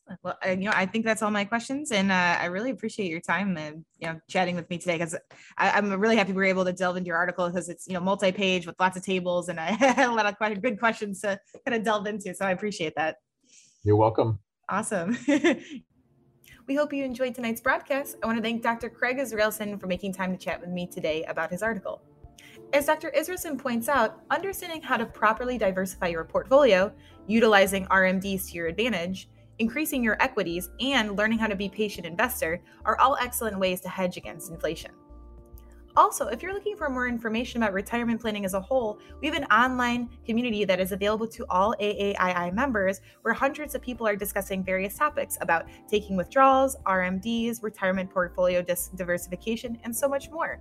Excellent. 0.08 0.20
Well, 0.24 0.38
uh, 0.46 0.52
you 0.52 0.66
know, 0.66 0.74
I 0.74 0.86
think 0.86 1.04
that's 1.04 1.24
all 1.24 1.32
my 1.32 1.46
questions, 1.46 1.92
and 1.92 2.12
uh, 2.12 2.38
I 2.40 2.46
really 2.46 2.70
appreciate 2.70 3.10
your 3.10 3.22
time 3.22 3.58
and 3.58 3.84
you 3.98 4.08
know 4.08 4.20
chatting 4.30 4.56
with 4.56 4.70
me 4.70 4.78
today 4.78 4.98
because 4.98 5.16
I'm 5.58 5.92
really 6.00 6.16
happy 6.16 6.32
we 6.32 6.38
were 6.38 6.44
able 6.44 6.66
to 6.66 6.74
delve 6.74 6.98
into 6.98 7.08
your 7.08 7.18
article 7.18 7.48
because 7.48 7.70
it's 7.70 7.88
you 7.88 7.94
know 7.94 8.00
multi-page 8.00 8.68
with 8.68 8.76
lots 8.80 8.98
of 8.98 9.04
tables 9.04 9.50
and 9.50 9.60
I 9.60 9.72
had 9.72 10.00
a 10.08 10.12
lot 10.12 10.28
of 10.28 10.38
quite 10.38 10.62
good 10.62 10.80
questions 10.80 11.22
to 11.22 11.40
kind 11.66 11.76
of 11.76 11.84
delve 11.84 12.06
into. 12.06 12.34
So 12.36 12.46
I 12.46 12.52
appreciate 12.52 12.94
that. 12.96 13.18
You're 13.84 13.96
welcome. 13.96 14.40
Awesome. 14.70 15.18
we 16.68 16.76
hope 16.76 16.94
you 16.94 17.04
enjoyed 17.04 17.34
tonight's 17.34 17.62
broadcast. 17.62 18.18
I 18.22 18.28
want 18.28 18.38
to 18.38 18.44
thank 18.44 18.62
Dr. 18.62 18.90
Craig 18.90 19.20
Israelsen 19.20 19.80
for 19.80 19.88
making 19.88 20.14
time 20.14 20.32
to 20.32 20.38
chat 20.38 20.62
with 20.62 20.70
me 20.70 20.88
today 20.88 21.24
about 21.24 21.52
his 21.52 21.62
article. 21.64 22.02
As 22.74 22.86
Dr. 22.86 23.10
Israelsen 23.10 23.58
points 23.58 23.88
out, 23.88 24.22
understanding 24.30 24.82
how 24.82 24.98
to 24.98 25.06
properly 25.06 25.58
diversify 25.58 26.08
your 26.08 26.24
portfolio, 26.24 26.92
utilizing 27.28 27.86
RMDs 27.88 28.50
to 28.50 28.54
your 28.54 28.68
advantage, 28.68 29.30
increasing 29.60 30.04
your 30.04 30.22
equities, 30.22 30.70
and 30.80 31.18
learning 31.18 31.40
how 31.40 31.48
to 31.48 31.56
be 31.56 31.70
patient 31.70 32.06
investor 32.06 32.62
are 32.84 33.00
all 33.00 33.18
excellent 33.20 33.60
ways 33.60 33.82
to 33.82 33.90
hedge 33.90 34.18
against 34.18 34.52
inflation. 34.52 34.92
Also, 35.98 36.28
if 36.28 36.44
you're 36.44 36.54
looking 36.54 36.76
for 36.76 36.90
more 36.90 37.08
information 37.08 37.64
about 37.64 37.72
retirement 37.72 38.20
planning 38.20 38.44
as 38.44 38.54
a 38.54 38.60
whole, 38.60 39.00
we 39.22 39.28
have 39.28 39.38
an 39.38 39.46
online 39.46 40.10
community 40.26 40.66
that 40.66 40.82
is 40.82 40.92
available 40.92 41.26
to 41.26 41.46
all 41.50 41.74
AAII 41.80 42.54
members 42.54 43.00
where 43.22 43.34
hundreds 43.34 43.76
of 43.76 43.82
people 43.82 44.06
are 44.06 44.18
discussing 44.18 44.62
various 44.62 44.98
topics 44.98 45.38
about 45.40 45.68
taking 45.90 46.18
withdrawals, 46.18 46.76
RMDs, 46.86 47.64
retirement 47.64 48.10
portfolio 48.10 48.62
diversification, 48.62 49.80
and 49.86 49.96
so 49.96 50.10
much 50.10 50.30
more. 50.30 50.60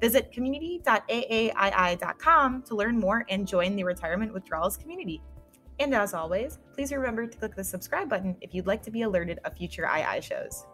Visit 0.00 0.32
community.aaii.com 0.32 2.62
to 2.62 2.74
learn 2.74 2.98
more 2.98 3.26
and 3.28 3.46
join 3.46 3.76
the 3.76 3.84
retirement 3.84 4.32
withdrawals 4.32 4.78
community. 4.78 5.20
And 5.80 5.94
as 5.94 6.14
always, 6.14 6.58
please 6.74 6.92
remember 6.92 7.26
to 7.26 7.38
click 7.38 7.56
the 7.56 7.64
subscribe 7.64 8.08
button 8.08 8.36
if 8.42 8.54
you'd 8.54 8.66
like 8.66 8.82
to 8.82 8.90
be 8.90 9.02
alerted 9.02 9.40
of 9.44 9.56
future 9.56 9.88
II 9.88 10.20
shows. 10.20 10.66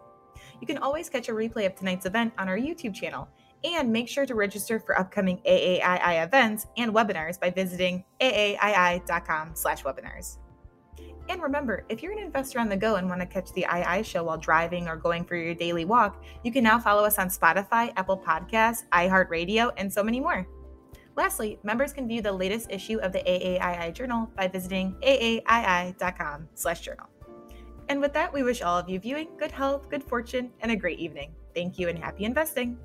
You 0.59 0.67
can 0.67 0.77
always 0.77 1.09
catch 1.09 1.29
a 1.29 1.31
replay 1.31 1.65
of 1.65 1.75
tonight's 1.75 2.05
event 2.05 2.33
on 2.37 2.49
our 2.49 2.57
YouTube 2.57 2.93
channel, 2.93 3.29
and 3.63 3.91
make 3.91 4.07
sure 4.07 4.25
to 4.25 4.35
register 4.35 4.79
for 4.79 4.99
upcoming 4.99 5.39
AAII 5.47 6.23
events 6.23 6.67
and 6.77 6.93
webinars 6.93 7.39
by 7.39 7.49
visiting 7.49 8.03
aaii.com/webinars. 8.19 10.37
And 11.29 11.41
remember, 11.41 11.83
if 11.89 12.03
you're 12.03 12.13
an 12.13 12.19
investor 12.19 12.59
on 12.59 12.69
the 12.69 12.77
go 12.77 12.95
and 12.95 13.09
want 13.09 13.21
to 13.21 13.27
catch 13.27 13.51
the 13.53 13.65
II 13.65 14.03
show 14.03 14.25
while 14.25 14.37
driving 14.37 14.87
or 14.87 14.95
going 14.95 15.25
for 15.25 15.35
your 15.35 15.55
daily 15.55 15.85
walk, 15.85 16.23
you 16.43 16.51
can 16.51 16.63
now 16.63 16.77
follow 16.79 17.03
us 17.03 17.17
on 17.17 17.29
Spotify, 17.29 17.91
Apple 17.97 18.17
Podcasts, 18.17 18.83
iHeartRadio, 18.93 19.71
and 19.77 19.91
so 19.91 20.03
many 20.03 20.19
more. 20.19 20.47
Lastly, 21.17 21.59
members 21.63 21.93
can 21.93 22.07
view 22.07 22.21
the 22.21 22.31
latest 22.31 22.69
issue 22.69 22.99
of 22.99 23.11
the 23.11 23.19
AAII 23.19 23.91
Journal 23.91 24.29
by 24.37 24.47
visiting 24.47 24.95
aaii.com/journal. 25.01 27.07
And 27.89 27.99
with 27.99 28.13
that, 28.13 28.31
we 28.31 28.43
wish 28.43 28.61
all 28.61 28.77
of 28.77 28.87
you 28.87 28.99
viewing 28.99 29.29
good 29.37 29.51
health, 29.51 29.89
good 29.89 30.03
fortune, 30.03 30.51
and 30.61 30.71
a 30.71 30.75
great 30.75 30.99
evening. 30.99 31.33
Thank 31.55 31.79
you 31.79 31.89
and 31.89 31.97
happy 31.97 32.25
investing. 32.25 32.77